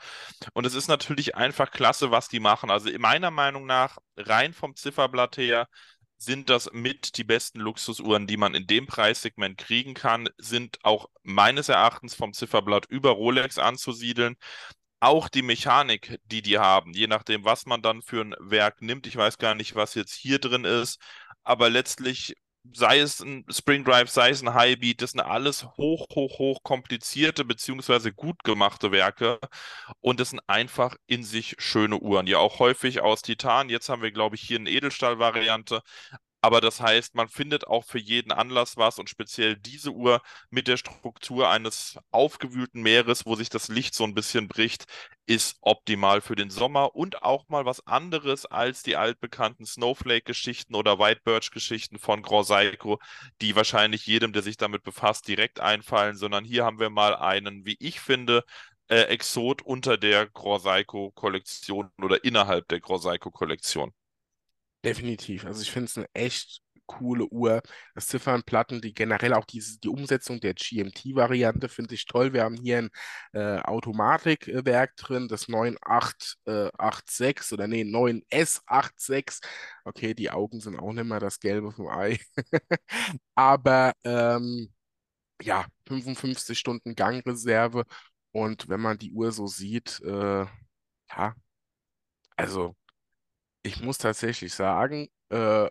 Und 0.54 0.66
es 0.66 0.74
ist 0.76 0.90
natürlich 0.90 1.36
einfach 1.36 1.72
klasse, 1.72 2.12
was 2.12 2.28
die 2.28 2.42
machen. 2.42 2.70
Also 2.70 2.90
meiner 3.00 3.32
Meinung 3.32 3.66
nach, 3.66 3.98
rein 4.18 4.54
vom 4.54 4.76
Zifferblatt 4.76 5.38
her, 5.38 5.70
sind 6.18 6.50
das 6.50 6.70
mit 6.74 7.18
die 7.18 7.24
besten 7.24 7.60
Luxusuhren, 7.60 8.28
die 8.28 8.38
man 8.38 8.56
in 8.56 8.68
dem 8.68 8.88
Preissegment 8.88 9.58
kriegen 9.58 9.94
kann, 9.94 10.30
sind 10.38 10.80
auch 10.84 11.10
meines 11.24 11.70
Erachtens 11.70 12.16
vom 12.16 12.34
Zifferblatt 12.34 12.86
über 12.90 13.12
Rolex 13.12 13.58
anzusiedeln. 13.60 14.36
Auch 15.00 15.30
die 15.30 15.44
Mechanik, 15.44 16.20
die 16.26 16.42
die 16.42 16.58
haben, 16.58 16.94
je 16.94 17.08
nachdem, 17.08 17.46
was 17.46 17.68
man 17.68 17.82
dann 17.84 18.02
für 18.02 18.22
ein 18.22 18.36
Werk 18.40 18.82
nimmt. 18.82 19.06
Ich 19.06 19.16
weiß 19.16 19.38
gar 19.38 19.54
nicht, 19.54 19.76
was 19.76 19.94
jetzt 19.94 20.14
hier 20.14 20.40
drin 20.40 20.66
ist, 20.66 21.00
aber 21.44 21.70
letztlich 21.70 22.36
sei 22.74 23.00
es 23.00 23.20
ein 23.20 23.46
Spring 23.50 23.84
Drive, 23.84 24.10
sei 24.10 24.30
es 24.30 24.42
ein 24.42 24.54
Highbeat, 24.54 25.02
das 25.02 25.12
sind 25.12 25.22
alles 25.22 25.66
hoch, 25.78 26.08
hoch, 26.16 26.40
hoch 26.40 26.64
komplizierte 26.64 27.46
beziehungsweise 27.46 28.14
gut 28.14 28.44
gemachte 28.44 28.92
Werke 28.92 29.40
und 30.02 30.20
das 30.20 30.32
sind 30.32 30.42
einfach 30.48 30.96
in 31.08 31.24
sich 31.24 31.56
schöne 31.60 31.98
Uhren. 32.00 32.28
Ja, 32.28 32.40
auch 32.40 32.60
häufig 32.60 33.02
aus 33.02 33.22
Titan. 33.22 33.70
Jetzt 33.70 33.90
haben 33.90 34.02
wir, 34.02 34.12
glaube 34.12 34.36
ich, 34.36 34.42
hier 34.42 34.60
eine 34.60 34.70
Edelstahl-Variante, 34.70 35.82
aber 36.48 36.62
das 36.62 36.80
heißt, 36.80 37.14
man 37.14 37.28
findet 37.28 37.68
auch 37.68 37.84
für 37.84 38.00
jeden 38.00 38.32
Anlass 38.32 38.78
was 38.78 39.00
und 39.00 39.10
speziell 39.10 39.58
diese 39.58 39.92
Uhr 39.92 40.22
mit 40.50 40.70
der 40.70 40.78
Struktur 40.78 41.50
eines 41.50 42.00
aufgewühlten 42.12 42.82
Meeres, 42.82 43.26
wo 43.26 43.36
sich 43.36 43.50
das 43.50 43.68
Licht 43.68 43.94
so 43.94 44.06
ein 44.06 44.14
bisschen 44.14 44.48
bricht, 44.48 44.86
ist 45.26 45.58
optimal 45.60 46.22
für 46.22 46.38
den 46.38 46.50
Sommer 46.50 46.96
und 46.96 47.22
auch 47.22 47.50
mal 47.50 47.66
was 47.66 47.86
anderes 47.86 48.46
als 48.46 48.82
die 48.82 48.96
altbekannten 48.96 49.66
Snowflake-Geschichten 49.66 50.74
oder 50.74 51.00
White 51.00 51.20
Birch-Geschichten 51.26 52.00
von 52.00 52.22
Grand 52.22 52.48
Seiko, 52.48 52.98
die 53.42 53.58
wahrscheinlich 53.58 54.08
jedem, 54.08 54.32
der 54.32 54.42
sich 54.42 54.56
damit 54.56 54.84
befasst, 54.84 55.28
direkt 55.28 55.60
einfallen, 55.60 56.16
sondern 56.16 56.46
hier 56.46 56.64
haben 56.64 56.80
wir 56.80 56.90
mal 56.90 57.14
einen, 57.14 57.66
wie 57.66 57.76
ich 57.80 58.00
finde, 58.00 58.46
äh, 58.88 59.02
Exot 59.02 59.62
unter 59.64 59.98
der 59.98 60.28
Grand 60.28 60.62
Seiko-Kollektion 60.64 61.92
oder 62.02 62.24
innerhalb 62.24 62.70
der 62.70 62.80
Grand 62.80 63.02
Seiko-Kollektion. 63.04 63.92
Definitiv. 64.84 65.46
Also 65.46 65.62
ich 65.62 65.72
finde 65.72 65.86
es 65.86 65.98
eine 65.98 66.08
echt 66.14 66.62
coole 66.86 67.26
Uhr. 67.28 67.62
Das 67.96 68.08
Ziffernplatten, 68.08 68.80
die 68.82 68.94
generell 68.94 69.34
auch 69.34 69.46
diese, 69.46 69.80
die 69.80 69.90
Umsetzung 69.90 70.40
der 70.40 70.54
GMT-Variante 70.54 71.68
finde 71.70 71.96
ich 71.96 72.06
toll. 72.06 72.32
Wir 72.34 72.44
haben 72.44 72.56
hier 72.56 72.78
ein 72.80 72.90
äh, 73.34 73.60
Automatikwerk 73.62 74.96
drin, 74.96 75.28
das 75.28 75.48
9886 75.50 77.52
äh, 77.52 77.54
oder 77.56 77.68
nee, 77.68 77.84
9S86. 77.84 79.42
Okay, 79.84 80.14
die 80.14 80.30
Augen 80.32 80.62
sind 80.62 80.80
auch 80.80 80.94
nicht 80.94 81.06
mehr 81.06 81.20
das 81.20 81.40
Gelbe 81.40 81.72
vom 81.72 81.88
Ei. 81.90 82.20
Aber 83.36 83.94
ähm, 84.04 84.74
ja, 85.42 85.66
55 85.88 86.58
Stunden 86.60 86.96
Gangreserve. 86.96 87.86
Und 88.32 88.70
wenn 88.70 88.82
man 88.82 88.98
die 88.98 89.12
Uhr 89.12 89.32
so 89.32 89.48
sieht, 89.48 90.00
äh, 90.06 90.46
ja, 91.10 91.36
also 92.36 92.76
ich 93.68 93.82
muss 93.82 93.98
tatsächlich 93.98 94.54
sagen, 94.54 95.10
äh, 95.30 95.68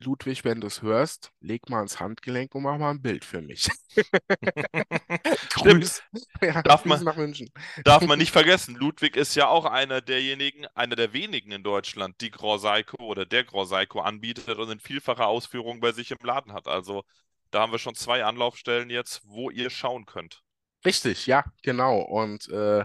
Ludwig, 0.00 0.44
wenn 0.44 0.60
du 0.60 0.66
es 0.66 0.82
hörst, 0.82 1.30
leg 1.40 1.68
mal 1.68 1.82
ins 1.82 2.00
Handgelenk 2.00 2.54
und 2.54 2.64
mach 2.64 2.76
mal 2.78 2.90
ein 2.90 3.02
Bild 3.02 3.24
für 3.24 3.40
mich. 3.40 3.68
Grüß. 5.54 6.02
Ja, 6.42 6.60
darf, 6.62 6.84
man, 6.84 7.04
nach 7.04 7.16
München. 7.16 7.50
darf 7.84 8.04
man 8.04 8.18
nicht 8.18 8.32
vergessen, 8.32 8.74
Ludwig 8.74 9.14
ist 9.14 9.36
ja 9.36 9.46
auch 9.46 9.64
einer 9.64 10.00
derjenigen, 10.00 10.66
einer 10.74 10.96
der 10.96 11.12
wenigen 11.12 11.52
in 11.52 11.62
Deutschland, 11.62 12.20
die 12.20 12.32
Grosseiko 12.32 12.96
oder 13.04 13.24
der 13.26 13.44
Grosseiko 13.44 14.00
anbietet 14.00 14.58
und 14.58 14.70
in 14.70 14.80
vielfacher 14.80 15.28
Ausführung 15.28 15.78
bei 15.78 15.92
sich 15.92 16.10
im 16.10 16.18
Laden 16.20 16.52
hat. 16.52 16.66
Also 16.66 17.04
da 17.52 17.60
haben 17.60 17.70
wir 17.70 17.78
schon 17.78 17.94
zwei 17.94 18.24
Anlaufstellen 18.24 18.90
jetzt, 18.90 19.20
wo 19.24 19.50
ihr 19.50 19.70
schauen 19.70 20.04
könnt. 20.04 20.42
Richtig, 20.84 21.26
ja, 21.26 21.44
genau. 21.62 22.00
Und 22.00 22.48
äh, 22.48 22.84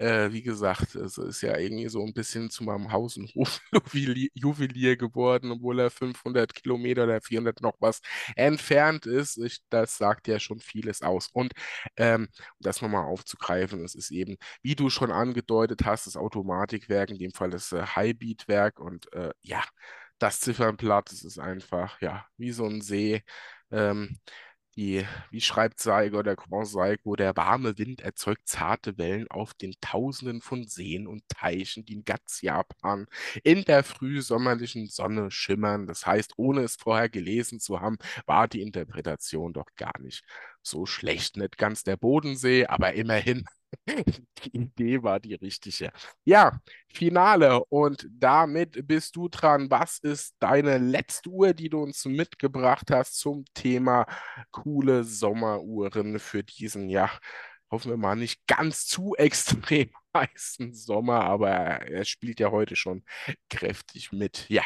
äh, 0.00 0.32
wie 0.32 0.42
gesagt, 0.42 0.94
es 0.94 1.18
ist 1.18 1.42
ja 1.42 1.56
irgendwie 1.58 1.88
so 1.88 2.04
ein 2.04 2.14
bisschen 2.14 2.50
zu 2.50 2.64
meinem 2.64 2.90
Haus- 2.92 3.16
und 3.18 3.32
Hofjuwelier 3.34 4.96
geworden, 4.96 5.50
obwohl 5.52 5.80
er 5.80 5.90
500 5.90 6.54
Kilometer 6.54 7.04
oder 7.04 7.20
400 7.20 7.60
noch 7.60 7.74
was 7.80 8.00
entfernt 8.36 9.06
ist. 9.06 9.36
Ich, 9.38 9.60
das 9.70 9.98
sagt 9.98 10.28
ja 10.28 10.40
schon 10.40 10.60
vieles 10.60 11.02
aus. 11.02 11.28
Und 11.32 11.52
ähm, 11.96 12.28
um 12.32 12.56
das 12.60 12.80
nochmal 12.82 13.04
aufzugreifen, 13.06 13.84
es 13.84 13.94
ist 13.94 14.10
eben, 14.10 14.36
wie 14.62 14.74
du 14.74 14.90
schon 14.90 15.10
angedeutet 15.12 15.84
hast, 15.84 16.06
das 16.06 16.16
Automatikwerk, 16.16 17.10
in 17.10 17.18
dem 17.18 17.32
Fall 17.32 17.50
das 17.50 17.72
äh, 17.72 17.82
Highbeat-Werk 17.82 18.80
und 18.80 19.12
äh, 19.12 19.30
ja, 19.42 19.62
das 20.18 20.40
Ziffernblatt, 20.40 21.10
das 21.10 21.24
ist 21.24 21.38
einfach, 21.38 22.00
ja, 22.00 22.26
wie 22.36 22.52
so 22.52 22.66
ein 22.66 22.80
See. 22.82 23.22
Ähm, 23.70 24.18
die, 24.76 25.06
wie 25.30 25.40
schreibt 25.40 25.80
Saigo, 25.80 26.22
der 26.22 26.36
Grand 26.36 26.66
Saigo, 26.68 27.16
der 27.16 27.36
warme 27.36 27.76
Wind 27.78 28.00
erzeugt 28.00 28.48
zarte 28.48 28.98
Wellen 28.98 29.28
auf 29.30 29.54
den 29.54 29.74
Tausenden 29.80 30.40
von 30.40 30.66
Seen 30.66 31.06
und 31.06 31.28
Teichen, 31.28 31.84
die 31.84 31.94
in 31.94 32.04
ganz 32.04 32.40
Japan 32.42 33.06
in 33.42 33.64
der 33.64 33.82
frühsommerlichen 33.84 34.86
Sonne 34.88 35.30
schimmern. 35.30 35.86
Das 35.86 36.06
heißt, 36.06 36.34
ohne 36.36 36.62
es 36.62 36.76
vorher 36.76 37.08
gelesen 37.08 37.60
zu 37.60 37.80
haben, 37.80 37.98
war 38.26 38.48
die 38.48 38.62
Interpretation 38.62 39.52
doch 39.52 39.66
gar 39.76 39.98
nicht 40.00 40.24
so 40.62 40.86
schlecht. 40.86 41.36
Nicht 41.36 41.58
ganz 41.58 41.84
der 41.84 41.96
Bodensee, 41.96 42.66
aber 42.66 42.92
immerhin 42.94 43.44
die 44.44 44.56
Idee 44.56 45.02
war 45.02 45.20
die 45.20 45.34
richtige. 45.34 45.92
Ja, 46.24 46.60
Finale. 46.88 47.64
Und 47.66 48.06
damit 48.10 48.86
bist 48.86 49.16
du 49.16 49.28
dran. 49.28 49.70
Was 49.70 49.98
ist 49.98 50.34
deine 50.38 50.78
letzte 50.78 51.30
Uhr, 51.30 51.52
die 51.52 51.68
du 51.68 51.82
uns 51.82 52.04
mitgebracht 52.04 52.90
hast 52.90 53.18
zum 53.18 53.44
Thema 53.54 54.06
coole 54.50 55.04
Sommeruhren 55.04 56.18
für 56.18 56.42
diesen, 56.42 56.88
ja, 56.88 57.10
hoffen 57.70 57.90
wir 57.90 57.96
mal 57.96 58.16
nicht 58.16 58.46
ganz 58.46 58.86
zu 58.86 59.14
extrem 59.18 59.90
heißen 60.16 60.74
Sommer, 60.74 61.24
aber 61.24 61.50
er 61.50 62.04
spielt 62.04 62.40
ja 62.40 62.50
heute 62.50 62.74
schon 62.76 63.04
kräftig 63.48 64.12
mit. 64.12 64.46
Ja, 64.48 64.64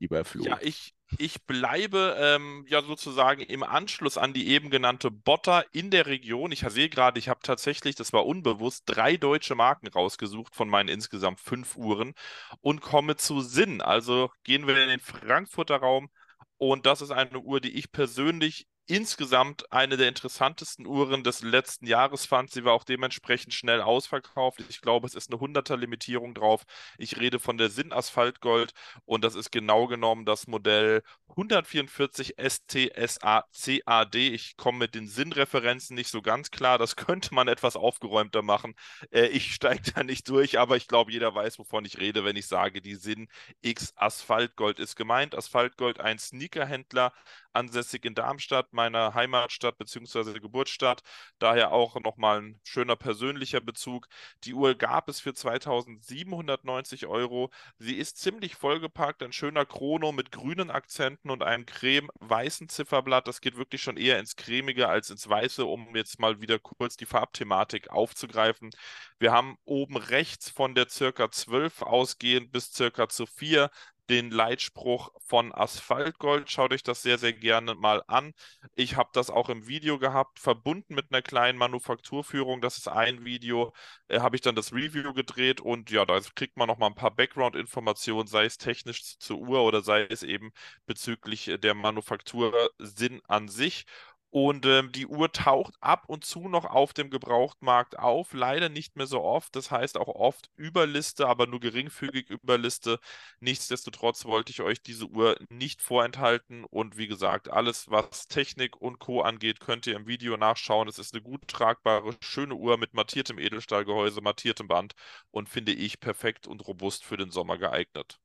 lieber 0.00 0.24
Flo. 0.24 0.44
Ja, 0.44 0.58
ich, 0.60 0.95
ich 1.18 1.44
bleibe 1.44 2.16
ähm, 2.18 2.64
ja 2.68 2.82
sozusagen 2.82 3.40
im 3.42 3.62
Anschluss 3.62 4.18
an 4.18 4.32
die 4.32 4.48
eben 4.48 4.70
genannte 4.70 5.10
Botter 5.10 5.64
in 5.72 5.90
der 5.90 6.06
Region. 6.06 6.52
Ich 6.52 6.60
sehe 6.68 6.88
gerade, 6.88 7.18
ich 7.18 7.28
habe 7.28 7.40
tatsächlich, 7.42 7.94
das 7.94 8.12
war 8.12 8.26
unbewusst, 8.26 8.84
drei 8.86 9.16
deutsche 9.16 9.54
Marken 9.54 9.86
rausgesucht 9.88 10.54
von 10.54 10.68
meinen 10.68 10.88
insgesamt 10.88 11.40
fünf 11.40 11.76
Uhren 11.76 12.14
und 12.60 12.80
komme 12.80 13.16
zu 13.16 13.40
Sinn. 13.40 13.80
Also 13.80 14.30
gehen 14.44 14.66
wir 14.66 14.80
in 14.82 14.88
den 14.88 15.00
Frankfurter 15.00 15.76
Raum 15.76 16.10
und 16.58 16.86
das 16.86 17.02
ist 17.02 17.10
eine 17.10 17.38
Uhr, 17.40 17.60
die 17.60 17.76
ich 17.76 17.92
persönlich 17.92 18.66
insgesamt 18.86 19.72
eine 19.72 19.96
der 19.96 20.08
interessantesten 20.08 20.86
Uhren 20.86 21.24
des 21.24 21.42
letzten 21.42 21.86
Jahres 21.86 22.26
fand. 22.26 22.50
Sie 22.50 22.64
war 22.64 22.72
auch 22.72 22.84
dementsprechend 22.84 23.52
schnell 23.52 23.80
ausverkauft. 23.80 24.60
Ich 24.68 24.80
glaube, 24.80 25.06
es 25.06 25.14
ist 25.14 25.30
eine 25.32 25.40
100er 25.40 25.76
Limitierung 25.76 26.34
drauf. 26.34 26.64
Ich 26.96 27.18
rede 27.18 27.40
von 27.40 27.58
der 27.58 27.68
Sinn 27.70 27.92
Asphaltgold 27.92 28.72
und 29.04 29.24
das 29.24 29.34
ist 29.34 29.50
genau 29.50 29.86
genommen 29.86 30.24
das 30.24 30.46
Modell 30.46 31.02
144 31.30 32.36
STSA-CAD. 32.38 34.14
Ich 34.14 34.56
komme 34.56 34.78
mit 34.78 34.94
den 34.94 35.08
Sinnreferenzen 35.08 35.96
nicht 35.96 36.10
so 36.10 36.22
ganz 36.22 36.50
klar. 36.50 36.78
Das 36.78 36.96
könnte 36.96 37.34
man 37.34 37.48
etwas 37.48 37.76
aufgeräumter 37.76 38.42
machen. 38.42 38.74
Äh, 39.10 39.26
ich 39.26 39.54
steige 39.54 39.92
da 39.92 40.02
nicht 40.04 40.28
durch, 40.28 40.58
aber 40.58 40.76
ich 40.76 40.86
glaube, 40.88 41.12
jeder 41.12 41.34
weiß, 41.34 41.58
wovon 41.58 41.84
ich 41.84 41.98
rede, 41.98 42.24
wenn 42.24 42.36
ich 42.36 42.46
sage, 42.46 42.80
die 42.80 42.94
Sinn 42.94 43.28
X 43.62 43.92
Asphaltgold 43.96 44.78
ist 44.78 44.96
gemeint. 44.96 45.34
Asphaltgold, 45.34 46.00
ein 46.00 46.18
Sneakerhändler, 46.18 47.12
ansässig 47.56 48.04
in 48.04 48.14
Darmstadt, 48.14 48.72
meiner 48.72 49.14
Heimatstadt 49.14 49.78
bzw. 49.78 50.38
Geburtsstadt. 50.38 51.02
Daher 51.38 51.72
auch 51.72 51.98
nochmal 52.00 52.40
ein 52.40 52.60
schöner 52.64 52.96
persönlicher 52.96 53.60
Bezug. 53.60 54.06
Die 54.44 54.54
Uhr 54.54 54.74
gab 54.74 55.08
es 55.08 55.20
für 55.20 55.34
2790 55.34 57.06
Euro. 57.06 57.50
Sie 57.78 57.96
ist 57.96 58.18
ziemlich 58.18 58.54
vollgepackt, 58.54 59.22
ein 59.22 59.32
schöner 59.32 59.64
Chrono 59.66 60.12
mit 60.12 60.30
grünen 60.30 60.70
Akzenten 60.70 61.30
und 61.30 61.42
einem 61.42 61.66
creme-weißen 61.66 62.68
Zifferblatt. 62.68 63.26
Das 63.26 63.40
geht 63.40 63.56
wirklich 63.56 63.82
schon 63.82 63.96
eher 63.96 64.18
ins 64.18 64.36
cremige 64.36 64.88
als 64.88 65.10
ins 65.10 65.28
weiße, 65.28 65.64
um 65.64 65.96
jetzt 65.96 66.20
mal 66.20 66.40
wieder 66.40 66.58
kurz 66.58 66.96
die 66.96 67.06
Farbthematik 67.06 67.90
aufzugreifen. 67.90 68.70
Wir 69.18 69.32
haben 69.32 69.56
oben 69.64 69.96
rechts 69.96 70.50
von 70.50 70.74
der 70.74 70.88
circa 70.88 71.30
12 71.30 71.82
ausgehend 71.82 72.52
bis 72.52 72.72
circa 72.72 73.08
zu 73.08 73.26
4 73.26 73.70
den 74.08 74.30
Leitspruch 74.30 75.10
von 75.24 75.52
Asphaltgold. 75.52 76.50
Schaut 76.50 76.72
euch 76.72 76.82
das 76.82 77.02
sehr, 77.02 77.18
sehr 77.18 77.32
gerne 77.32 77.74
mal 77.74 78.02
an. 78.06 78.32
Ich 78.74 78.96
habe 78.96 79.10
das 79.12 79.30
auch 79.30 79.48
im 79.48 79.66
Video 79.66 79.98
gehabt, 79.98 80.38
verbunden 80.38 80.94
mit 80.94 81.06
einer 81.10 81.22
kleinen 81.22 81.58
Manufakturführung. 81.58 82.60
Das 82.60 82.78
ist 82.78 82.88
ein 82.88 83.24
Video, 83.24 83.72
äh, 84.08 84.20
habe 84.20 84.36
ich 84.36 84.42
dann 84.42 84.54
das 84.54 84.72
Review 84.72 85.12
gedreht 85.12 85.60
und 85.60 85.90
ja, 85.90 86.04
da 86.04 86.20
kriegt 86.34 86.56
man 86.56 86.68
noch 86.68 86.78
mal 86.78 86.86
ein 86.88 86.94
paar 86.94 87.14
Background-Informationen, 87.14 88.26
sei 88.28 88.44
es 88.44 88.58
technisch 88.58 89.18
zur 89.18 89.38
Uhr 89.38 89.62
oder 89.62 89.82
sei 89.82 90.02
es 90.08 90.22
eben 90.22 90.52
bezüglich 90.86 91.50
der 91.58 91.74
Manufaktursinn 91.74 93.20
an 93.26 93.48
sich. 93.48 93.86
Und 94.30 94.66
ähm, 94.66 94.92
die 94.92 95.06
Uhr 95.06 95.32
taucht 95.32 95.74
ab 95.80 96.04
und 96.08 96.24
zu 96.24 96.48
noch 96.48 96.66
auf 96.66 96.92
dem 96.92 97.10
Gebrauchtmarkt 97.10 97.98
auf, 97.98 98.34
leider 98.34 98.68
nicht 98.68 98.96
mehr 98.96 99.06
so 99.06 99.22
oft. 99.22 99.56
Das 99.56 99.70
heißt 99.70 99.96
auch 99.96 100.08
oft 100.08 100.50
Überliste, 100.56 101.26
aber 101.26 101.46
nur 101.46 101.60
geringfügig 101.60 102.28
Überliste. 102.30 102.98
Nichtsdestotrotz 103.40 104.24
wollte 104.26 104.50
ich 104.52 104.60
euch 104.60 104.82
diese 104.82 105.06
Uhr 105.06 105.36
nicht 105.48 105.80
vorenthalten. 105.80 106.64
Und 106.64 106.98
wie 106.98 107.06
gesagt, 107.06 107.48
alles, 107.50 107.88
was 107.90 108.28
Technik 108.28 108.76
und 108.80 108.98
Co. 108.98 109.22
angeht, 109.22 109.60
könnt 109.60 109.86
ihr 109.86 109.96
im 109.96 110.06
Video 110.06 110.36
nachschauen. 110.36 110.88
Es 110.88 110.98
ist 110.98 111.14
eine 111.14 111.22
gut 111.22 111.48
tragbare, 111.48 112.14
schöne 112.20 112.54
Uhr 112.56 112.76
mit 112.78 112.92
mattiertem 112.94 113.38
Edelstahlgehäuse, 113.38 114.20
mattiertem 114.20 114.68
Band 114.68 114.94
und 115.30 115.48
finde 115.48 115.72
ich 115.72 115.98
perfekt 116.00 116.46
und 116.46 116.66
robust 116.66 117.04
für 117.04 117.16
den 117.16 117.30
Sommer 117.30 117.58
geeignet. 117.58 118.18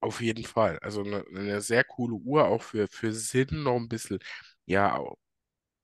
Auf 0.00 0.22
jeden 0.22 0.44
Fall. 0.44 0.78
Also 0.80 1.02
eine, 1.02 1.24
eine 1.28 1.60
sehr 1.60 1.84
coole 1.84 2.14
Uhr, 2.14 2.46
auch 2.46 2.62
für, 2.62 2.88
für 2.88 3.12
Sinn 3.12 3.62
noch 3.64 3.76
ein 3.76 3.88
bisschen 3.88 4.18
ja, 4.70 5.02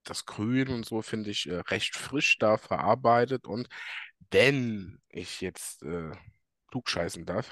das 0.05 0.25
Grün 0.25 0.69
und 0.69 0.85
so 0.85 1.01
finde 1.01 1.29
ich 1.29 1.47
äh, 1.47 1.59
recht 1.59 1.95
frisch 1.95 2.37
da 2.37 2.57
verarbeitet. 2.57 3.45
Und 3.45 3.67
wenn 4.31 5.01
ich 5.09 5.41
jetzt 5.41 5.83
äh, 5.83 6.11
klugscheißen 6.69 7.25
darf, 7.25 7.51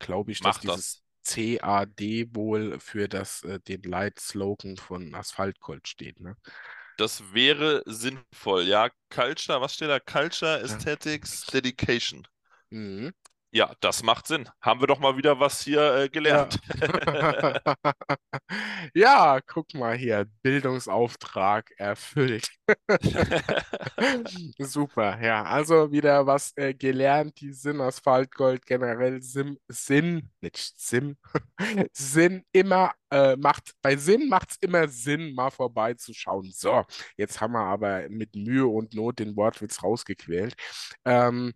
glaube 0.00 0.32
ich, 0.32 0.40
dass 0.40 0.56
Mach 0.56 0.60
dieses, 0.60 1.02
CAD 1.24 2.34
wohl 2.34 2.78
für 2.80 3.08
das, 3.08 3.44
äh, 3.44 3.60
den 3.60 3.82
Leitslogan 3.82 4.76
von 4.76 5.14
Asphaltgold 5.14 5.86
steht, 5.88 6.20
ne? 6.20 6.36
Das 6.96 7.32
wäre 7.32 7.82
sinnvoll, 7.86 8.64
ja. 8.64 8.90
Culture, 9.10 9.60
was 9.60 9.74
steht 9.74 9.88
da? 9.88 10.00
Culture, 10.00 10.58
Ja. 10.58 10.64
Aesthetics, 10.64 11.46
Dedication. 11.46 12.26
Mhm. 12.70 13.12
Ja, 13.56 13.72
das 13.78 14.02
macht 14.02 14.26
Sinn. 14.26 14.48
Haben 14.60 14.80
wir 14.80 14.88
doch 14.88 14.98
mal 14.98 15.16
wieder 15.16 15.38
was 15.38 15.62
hier 15.62 15.94
äh, 15.94 16.08
gelernt. 16.08 16.58
Ja, 18.94 19.38
guck 19.46 19.72
mal 19.74 19.96
hier, 19.96 20.26
Bildungsauftrag 20.42 21.70
erfüllt. 21.76 22.48
Super, 24.58 25.20
ja, 25.22 25.44
also 25.44 25.92
wieder 25.92 26.26
was 26.26 26.52
äh, 26.56 26.74
gelernt. 26.74 27.40
Die 27.40 27.52
Sinn 27.52 27.80
Asphaltgold 27.80 28.66
generell 28.66 29.22
Sim, 29.22 29.56
Sinn, 29.68 30.30
nicht 30.40 30.56
Sim, 30.76 31.16
Sinn 31.92 32.42
immer 32.50 32.92
äh, 33.10 33.36
macht, 33.36 33.74
bei 33.82 33.96
Sinn 33.96 34.28
macht 34.28 34.50
es 34.52 34.56
immer 34.62 34.88
Sinn, 34.88 35.32
mal 35.32 35.50
vorbeizuschauen. 35.50 36.50
So, 36.52 36.84
jetzt 37.16 37.40
haben 37.40 37.52
wir 37.52 37.60
aber 37.60 38.08
mit 38.08 38.34
Mühe 38.34 38.66
und 38.66 38.94
Not 38.94 39.20
den 39.20 39.36
Wortwitz 39.36 39.80
rausgequält. 39.82 40.54
Ähm, 41.04 41.52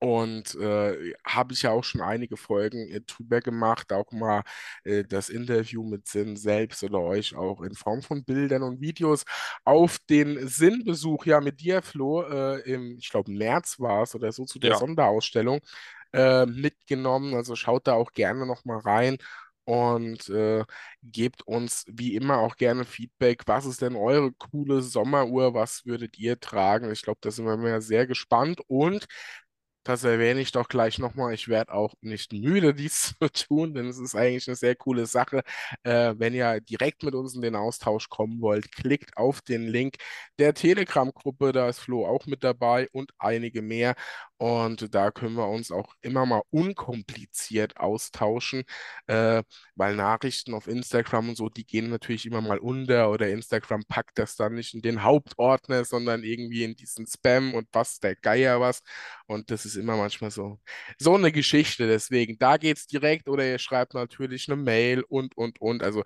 und 0.00 0.54
äh, 0.56 1.12
habe 1.26 1.52
ich 1.54 1.62
ja 1.62 1.70
auch 1.72 1.84
schon 1.84 2.00
einige 2.00 2.36
Folgen 2.36 2.88
äh, 2.88 3.00
drüber 3.00 3.40
gemacht, 3.40 3.92
auch 3.92 4.12
mal 4.12 4.42
äh, 4.84 5.04
das 5.04 5.28
Interview 5.28 5.82
mit 5.84 6.06
Sinn 6.08 6.36
selbst 6.36 6.84
oder 6.84 7.00
euch 7.00 7.34
auch 7.36 7.62
in 7.62 7.74
Form 7.74 8.02
von 8.02 8.24
Bildern 8.24 8.62
und 8.62 8.80
Videos 8.80 9.24
auf 9.64 9.98
den 10.10 10.46
Sinnbesuch 10.48 11.26
ja 11.26 11.40
mit 11.40 11.60
dir, 11.60 11.82
Flo, 11.82 12.22
äh, 12.22 12.60
im, 12.70 12.96
ich 12.98 13.10
glaube, 13.10 13.32
März 13.32 13.80
war 13.80 14.02
es 14.04 14.14
oder 14.14 14.32
so 14.32 14.44
zu 14.44 14.58
der 14.60 14.72
Ja. 14.72 14.74
Sonderausstellung 14.74 15.60
äh, 16.12 16.46
mitgenommen. 16.46 17.34
Also 17.34 17.56
schaut 17.56 17.86
da 17.86 17.94
auch 17.94 18.12
gerne 18.12 18.46
nochmal 18.46 18.78
rein. 18.78 19.18
Und 19.64 20.30
äh, 20.30 20.64
gebt 21.02 21.42
uns 21.46 21.84
wie 21.88 22.14
immer 22.14 22.38
auch 22.38 22.56
gerne 22.56 22.86
Feedback. 22.86 23.42
Was 23.46 23.66
ist 23.66 23.82
denn 23.82 23.96
eure 23.96 24.32
coole 24.32 24.80
Sommeruhr? 24.80 25.52
Was 25.52 25.84
würdet 25.84 26.18
ihr 26.18 26.40
tragen? 26.40 26.90
Ich 26.90 27.02
glaube, 27.02 27.18
da 27.20 27.30
sind 27.30 27.44
wir 27.46 27.80
sehr 27.82 28.06
gespannt. 28.06 28.60
Und 28.68 29.06
das 29.88 30.04
erwähne 30.04 30.40
ich 30.40 30.52
doch 30.52 30.68
gleich 30.68 30.98
nochmal. 30.98 31.32
Ich 31.32 31.48
werde 31.48 31.72
auch 31.72 31.94
nicht 32.02 32.32
müde, 32.34 32.74
dies 32.74 33.14
zu 33.18 33.28
tun, 33.32 33.72
denn 33.74 33.86
es 33.86 33.98
ist 33.98 34.14
eigentlich 34.14 34.46
eine 34.46 34.56
sehr 34.56 34.76
coole 34.76 35.06
Sache. 35.06 35.42
Äh, 35.82 36.14
wenn 36.18 36.34
ihr 36.34 36.60
direkt 36.60 37.02
mit 37.04 37.14
uns 37.14 37.34
in 37.34 37.40
den 37.40 37.56
Austausch 37.56 38.10
kommen 38.10 38.42
wollt, 38.42 38.70
klickt 38.70 39.16
auf 39.16 39.40
den 39.40 39.66
Link 39.66 39.96
der 40.38 40.52
Telegram-Gruppe. 40.52 41.52
Da 41.52 41.68
ist 41.70 41.78
Flo 41.80 42.06
auch 42.06 42.26
mit 42.26 42.44
dabei 42.44 42.88
und 42.92 43.12
einige 43.18 43.62
mehr. 43.62 43.94
Und 44.36 44.94
da 44.94 45.10
können 45.10 45.34
wir 45.34 45.48
uns 45.48 45.72
auch 45.72 45.94
immer 46.00 46.24
mal 46.24 46.42
unkompliziert 46.50 47.76
austauschen, 47.78 48.62
äh, 49.08 49.42
weil 49.74 49.96
Nachrichten 49.96 50.54
auf 50.54 50.68
Instagram 50.68 51.30
und 51.30 51.36
so, 51.36 51.48
die 51.48 51.66
gehen 51.66 51.90
natürlich 51.90 52.24
immer 52.26 52.40
mal 52.40 52.58
unter 52.58 53.10
oder 53.10 53.28
Instagram 53.28 53.84
packt 53.88 54.18
das 54.18 54.36
dann 54.36 54.54
nicht 54.54 54.74
in 54.74 54.82
den 54.82 55.02
Hauptordner, 55.02 55.84
sondern 55.84 56.22
irgendwie 56.22 56.62
in 56.62 56.76
diesen 56.76 57.06
Spam 57.06 57.54
und 57.54 57.68
was 57.72 57.98
der 57.98 58.14
Geier 58.16 58.60
was. 58.60 58.82
Und 59.26 59.50
das 59.50 59.64
ist 59.64 59.76
immer 59.78 59.96
manchmal 59.96 60.30
so, 60.30 60.60
so 60.98 61.14
eine 61.14 61.32
Geschichte. 61.32 61.86
Deswegen, 61.86 62.38
da 62.38 62.56
geht's 62.56 62.86
direkt 62.86 63.28
oder 63.28 63.46
ihr 63.46 63.58
schreibt 63.58 63.94
natürlich 63.94 64.48
eine 64.48 64.56
Mail 64.62 65.02
und, 65.02 65.36
und, 65.36 65.60
und. 65.60 65.82
Also 65.82 66.04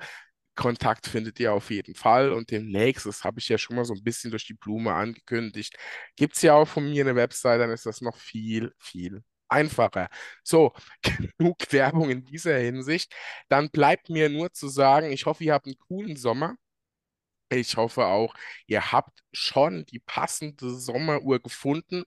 Kontakt 0.54 1.06
findet 1.06 1.40
ihr 1.40 1.52
auf 1.52 1.70
jeden 1.70 1.94
Fall. 1.94 2.32
Und 2.32 2.50
demnächst, 2.50 3.06
das 3.06 3.24
habe 3.24 3.40
ich 3.40 3.48
ja 3.48 3.58
schon 3.58 3.76
mal 3.76 3.84
so 3.84 3.94
ein 3.94 4.04
bisschen 4.04 4.30
durch 4.30 4.46
die 4.46 4.54
Blume 4.54 4.92
angekündigt, 4.94 5.76
gibt 6.16 6.36
es 6.36 6.42
ja 6.42 6.54
auch 6.54 6.66
von 6.68 6.90
mir 6.90 7.04
eine 7.04 7.16
Website, 7.16 7.60
dann 7.60 7.70
ist 7.70 7.86
das 7.86 8.00
noch 8.02 8.16
viel, 8.16 8.72
viel 8.78 9.22
einfacher. 9.48 10.08
So, 10.44 10.72
genug 11.38 11.72
Werbung 11.72 12.10
in 12.10 12.24
dieser 12.24 12.58
Hinsicht. 12.58 13.14
Dann 13.48 13.70
bleibt 13.70 14.10
mir 14.10 14.28
nur 14.28 14.52
zu 14.52 14.68
sagen, 14.68 15.12
ich 15.12 15.26
hoffe, 15.26 15.44
ihr 15.44 15.54
habt 15.54 15.66
einen 15.66 15.78
coolen 15.78 16.16
Sommer. 16.16 16.56
Ich 17.50 17.76
hoffe 17.76 18.06
auch, 18.06 18.34
ihr 18.66 18.92
habt 18.92 19.22
schon 19.32 19.84
die 19.86 19.98
passende 20.00 20.70
Sommeruhr 20.70 21.38
gefunden. 21.40 22.04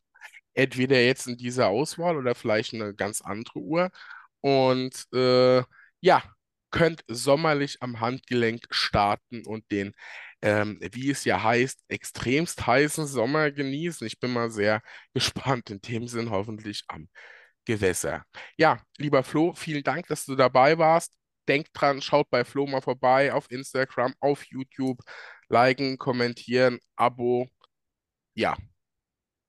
Entweder 0.55 1.01
jetzt 1.01 1.27
in 1.27 1.37
dieser 1.37 1.67
Auswahl 1.67 2.17
oder 2.17 2.35
vielleicht 2.35 2.73
eine 2.73 2.95
ganz 2.95 3.21
andere 3.21 3.59
Uhr. 3.59 3.91
Und 4.41 5.07
äh, 5.13 5.63
ja, 6.01 6.23
könnt 6.71 7.03
sommerlich 7.07 7.81
am 7.81 7.99
Handgelenk 8.01 8.65
starten 8.69 9.45
und 9.45 9.71
den, 9.71 9.93
ähm, 10.41 10.79
wie 10.91 11.09
es 11.09 11.25
ja 11.25 11.41
heißt, 11.43 11.83
extremst 11.87 12.67
heißen 12.67 13.07
Sommer 13.07 13.51
genießen. 13.51 14.05
Ich 14.07 14.19
bin 14.19 14.33
mal 14.33 14.51
sehr 14.51 14.81
gespannt, 15.13 15.69
in 15.71 15.81
dem 15.81 16.07
Sinn 16.07 16.29
hoffentlich 16.31 16.83
am 16.89 17.09
Gewässer. 17.65 18.25
Ja, 18.57 18.79
lieber 18.97 19.23
Flo, 19.23 19.53
vielen 19.53 19.83
Dank, 19.83 20.07
dass 20.07 20.25
du 20.25 20.35
dabei 20.35 20.77
warst. 20.77 21.13
Denkt 21.47 21.69
dran, 21.73 22.01
schaut 22.01 22.29
bei 22.29 22.43
Flo 22.45 22.67
mal 22.67 22.81
vorbei 22.81 23.33
auf 23.33 23.49
Instagram, 23.51 24.13
auf 24.19 24.43
YouTube, 24.45 24.99
liken, 25.49 25.97
kommentieren, 25.97 26.79
Abo. 26.95 27.47
Ja, 28.35 28.57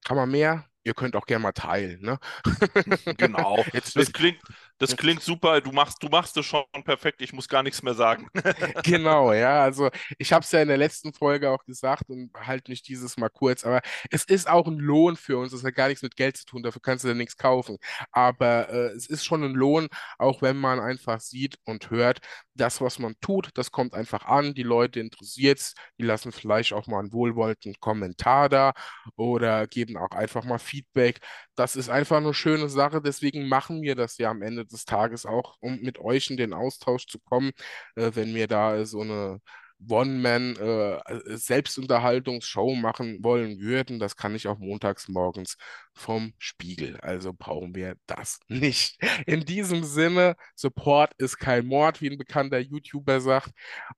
kann 0.05 0.17
man 0.17 0.31
mehr? 0.31 0.65
Ihr 0.87 0.93
könnt 0.93 1.17
auch 1.17 1.25
gerne 1.25 1.43
mal 1.43 1.51
teilen, 1.51 2.01
ne? 2.01 2.17
Genau. 3.17 3.65
Jetzt, 3.73 3.97
Das 3.97 4.13
klingt, 4.13 4.39
das 4.79 4.95
klingt 4.95 5.21
super. 5.23 5.61
Du 5.61 5.71
machst, 5.71 6.01
du 6.03 6.07
machst 6.09 6.37
es 6.37 6.45
schon 6.45 6.63
perfekt. 6.83 7.21
Ich 7.21 7.33
muss 7.33 7.47
gar 7.47 7.63
nichts 7.63 7.81
mehr 7.83 7.93
sagen. 7.93 8.27
Genau, 8.83 9.33
ja, 9.33 9.61
also 9.63 9.89
ich 10.17 10.31
habe 10.31 10.43
es 10.43 10.51
ja 10.51 10.61
in 10.61 10.67
der 10.67 10.77
letzten 10.77 11.13
Folge 11.13 11.49
auch 11.51 11.63
gesagt 11.65 12.09
und 12.09 12.31
halt 12.35 12.69
nicht 12.69 12.87
dieses 12.87 13.17
Mal 13.17 13.29
kurz, 13.29 13.65
aber 13.65 13.81
es 14.11 14.23
ist 14.25 14.49
auch 14.49 14.67
ein 14.67 14.77
Lohn 14.77 15.15
für 15.17 15.37
uns. 15.37 15.51
Es 15.53 15.63
hat 15.63 15.75
gar 15.75 15.87
nichts 15.87 16.01
mit 16.03 16.15
Geld 16.15 16.37
zu 16.37 16.45
tun, 16.45 16.63
dafür 16.63 16.81
kannst 16.81 17.03
du 17.03 17.09
ja 17.09 17.13
nichts 17.13 17.37
kaufen. 17.37 17.77
Aber 18.11 18.69
äh, 18.69 18.87
es 18.95 19.07
ist 19.07 19.25
schon 19.25 19.43
ein 19.43 19.53
Lohn, 19.53 19.87
auch 20.17 20.41
wenn 20.41 20.57
man 20.57 20.79
einfach 20.79 21.19
sieht 21.19 21.57
und 21.65 21.89
hört, 21.89 22.19
das, 22.53 22.81
was 22.81 22.99
man 22.99 23.15
tut, 23.21 23.49
das 23.55 23.71
kommt 23.71 23.93
einfach 23.93 24.25
an. 24.25 24.53
Die 24.53 24.63
Leute 24.63 24.99
interessiert 24.99 25.59
es, 25.59 25.73
die 25.99 26.03
lassen 26.03 26.31
vielleicht 26.31 26.73
auch 26.73 26.87
mal 26.87 26.99
einen 26.99 27.13
wohlwollenden 27.13 27.75
Kommentar 27.79 28.49
da 28.49 28.73
oder 29.15 29.67
geben 29.67 29.97
auch 29.97 30.11
einfach 30.11 30.43
mal 30.43 30.59
Feedback. 30.59 31.19
Das 31.57 31.75
ist 31.75 31.89
einfach 31.89 32.17
eine 32.17 32.33
schöne 32.33 32.69
Sache, 32.69 33.01
deswegen 33.01 33.49
machen 33.49 33.81
wir 33.81 33.95
das 33.95 34.17
ja 34.17 34.29
am 34.31 34.41
Ende 34.41 34.65
des 34.65 34.85
Tages 34.85 35.25
auch, 35.25 35.57
um 35.59 35.79
mit 35.81 35.99
euch 35.99 36.29
in 36.29 36.37
den 36.37 36.53
Austausch 36.53 37.07
zu 37.07 37.19
kommen 37.19 37.51
äh, 37.95 38.11
wenn 38.15 38.33
wir 38.35 38.47
da 38.47 38.85
so 38.85 39.01
eine 39.01 39.41
One-Man-Selbstunterhaltungsshow 39.87 42.75
machen 42.75 43.23
wollen 43.23 43.59
würden. 43.59 43.99
Das 43.99 44.15
kann 44.15 44.33
ich 44.35 44.47
auch 44.47 44.57
montags 44.57 45.07
morgens 45.07 45.57
vom 45.93 46.33
Spiegel. 46.39 46.97
Also 47.01 47.33
brauchen 47.33 47.75
wir 47.75 47.95
das 48.07 48.39
nicht. 48.47 48.97
In 49.25 49.45
diesem 49.45 49.83
Sinne, 49.83 50.35
Support 50.55 51.13
ist 51.17 51.37
kein 51.37 51.67
Mord, 51.67 52.01
wie 52.01 52.09
ein 52.09 52.17
bekannter 52.17 52.59
YouTuber 52.59 53.21
sagt. 53.21 53.51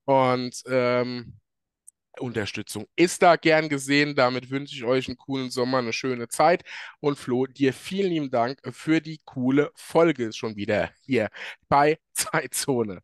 Und 0.05 0.61
ähm, 0.67 1.39
Unterstützung 2.21 2.87
ist 2.95 3.21
da 3.21 3.35
gern 3.35 3.69
gesehen. 3.69 4.15
Damit 4.15 4.49
wünsche 4.49 4.75
ich 4.75 4.83
euch 4.83 5.07
einen 5.07 5.17
coolen 5.17 5.49
Sommer, 5.49 5.79
eine 5.79 5.93
schöne 5.93 6.27
Zeit. 6.27 6.63
Und 6.99 7.17
Flo, 7.17 7.45
dir 7.45 7.73
vielen 7.73 8.11
lieben 8.11 8.31
Dank 8.31 8.59
für 8.71 9.01
die 9.01 9.19
coole 9.25 9.71
Folge 9.75 10.33
schon 10.33 10.55
wieder 10.55 10.91
hier 11.05 11.29
bei 11.67 11.99
Zeitzone. 12.13 13.01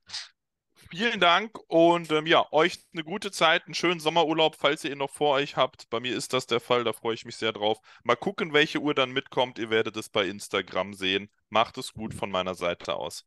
Vielen 0.92 1.20
Dank 1.20 1.58
und 1.68 2.12
ähm, 2.12 2.28
ja, 2.28 2.46
euch 2.52 2.80
eine 2.94 3.04
gute 3.04 3.32
Zeit, 3.32 3.66
einen 3.66 3.74
schönen 3.74 4.00
Sommerurlaub, 4.00 4.56
falls 4.56 4.84
ihr 4.84 4.92
ihn 4.92 5.00
noch 5.00 5.10
vor 5.10 5.36
euch 5.36 5.58
habt. 5.58 5.90
Bei 5.90 6.00
mir 6.00 6.16
ist 6.16 6.32
das 6.32 6.46
der 6.46 6.60
Fall, 6.60 6.84
da 6.84 6.94
freue 6.94 7.16
ich 7.16 7.26
mich 7.26 7.36
sehr 7.38 7.52
drauf. 7.52 7.80
Mal 8.04 8.16
gucken, 8.16 8.54
welche 8.54 8.80
Uhr 8.80 8.94
dann 8.94 9.12
mitkommt. 9.12 9.58
Ihr 9.58 9.70
werdet 9.70 9.98
es 9.98 10.10
bei 10.10 10.28
Instagram 10.28 10.94
sehen. 10.94 11.30
Macht 11.50 11.78
es 11.78 11.92
gut 11.92 12.14
von 12.14 12.30
meiner 12.30 12.54
Seite 12.54 12.96
aus. 12.96 13.26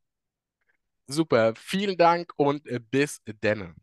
Super, 1.08 1.54
vielen 1.56 1.96
Dank 1.96 2.32
und 2.36 2.66
äh, 2.68 2.80
bis 2.80 3.22
denne. 3.26 3.74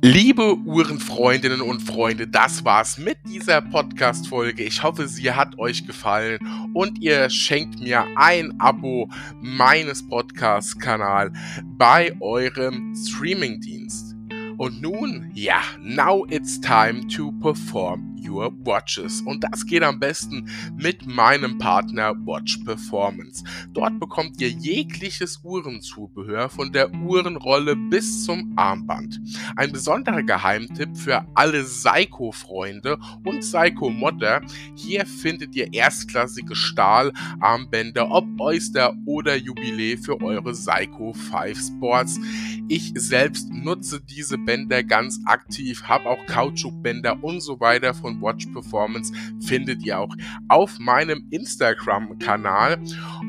Liebe 0.00 0.56
Uhrenfreundinnen 0.64 1.60
und 1.60 1.80
Freunde, 1.80 2.28
das 2.28 2.64
war's 2.64 2.98
mit 2.98 3.18
dieser 3.26 3.60
Podcast-Folge. 3.60 4.62
Ich 4.62 4.84
hoffe, 4.84 5.08
sie 5.08 5.32
hat 5.32 5.58
euch 5.58 5.88
gefallen 5.88 6.38
und 6.72 7.02
ihr 7.02 7.28
schenkt 7.30 7.80
mir 7.80 8.04
ein 8.14 8.54
Abo 8.60 9.08
meines 9.42 10.06
Podcast-Kanals 10.06 11.36
bei 11.76 12.14
eurem 12.20 12.94
Streamingdienst. 12.94 14.14
Und 14.56 14.80
nun, 14.80 15.32
ja, 15.34 15.62
now 15.80 16.24
it's 16.30 16.60
time 16.60 17.08
to 17.08 17.32
perform 17.40 18.17
your 18.26 18.52
watches. 18.64 19.20
Und 19.22 19.44
das 19.44 19.66
geht 19.66 19.82
am 19.82 19.98
besten 20.00 20.48
mit 20.76 21.06
meinem 21.06 21.58
Partner 21.58 22.14
Watch 22.26 22.58
Performance. 22.58 23.44
Dort 23.72 23.98
bekommt 24.00 24.40
ihr 24.40 24.50
jegliches 24.50 25.40
Uhrenzubehör 25.42 26.48
von 26.48 26.72
der 26.72 26.92
Uhrenrolle 26.92 27.76
bis 27.76 28.24
zum 28.24 28.52
Armband. 28.56 29.20
Ein 29.56 29.72
besonderer 29.72 30.22
Geheimtipp 30.22 30.96
für 30.96 31.26
alle 31.34 31.64
Seiko-Freunde 31.64 32.98
und 33.24 33.44
Seiko-Modder. 33.44 34.42
Hier 34.76 35.06
findet 35.06 35.54
ihr 35.54 35.72
erstklassige 35.72 36.54
Stahlarmbänder, 36.54 38.10
ob 38.10 38.24
Oyster 38.38 38.94
oder 39.06 39.36
Jubiläe 39.36 39.98
für 39.98 40.20
eure 40.20 40.54
Seiko 40.54 41.12
5 41.12 41.58
Sports. 41.58 42.20
Ich 42.68 42.92
selbst 42.94 43.50
nutze 43.50 44.00
diese 44.00 44.38
Bänder 44.38 44.82
ganz 44.82 45.20
aktiv, 45.24 45.82
habe 45.84 46.06
auch 46.06 46.26
Kautschukbänder 46.26 47.22
und 47.22 47.40
so 47.40 47.60
weiter 47.60 47.94
von 48.08 48.22
Watch 48.22 48.46
Performance. 48.46 49.12
Findet 49.40 49.84
ihr 49.84 49.98
auch 49.98 50.14
auf 50.48 50.78
meinem 50.78 51.26
Instagram-Kanal. 51.30 52.80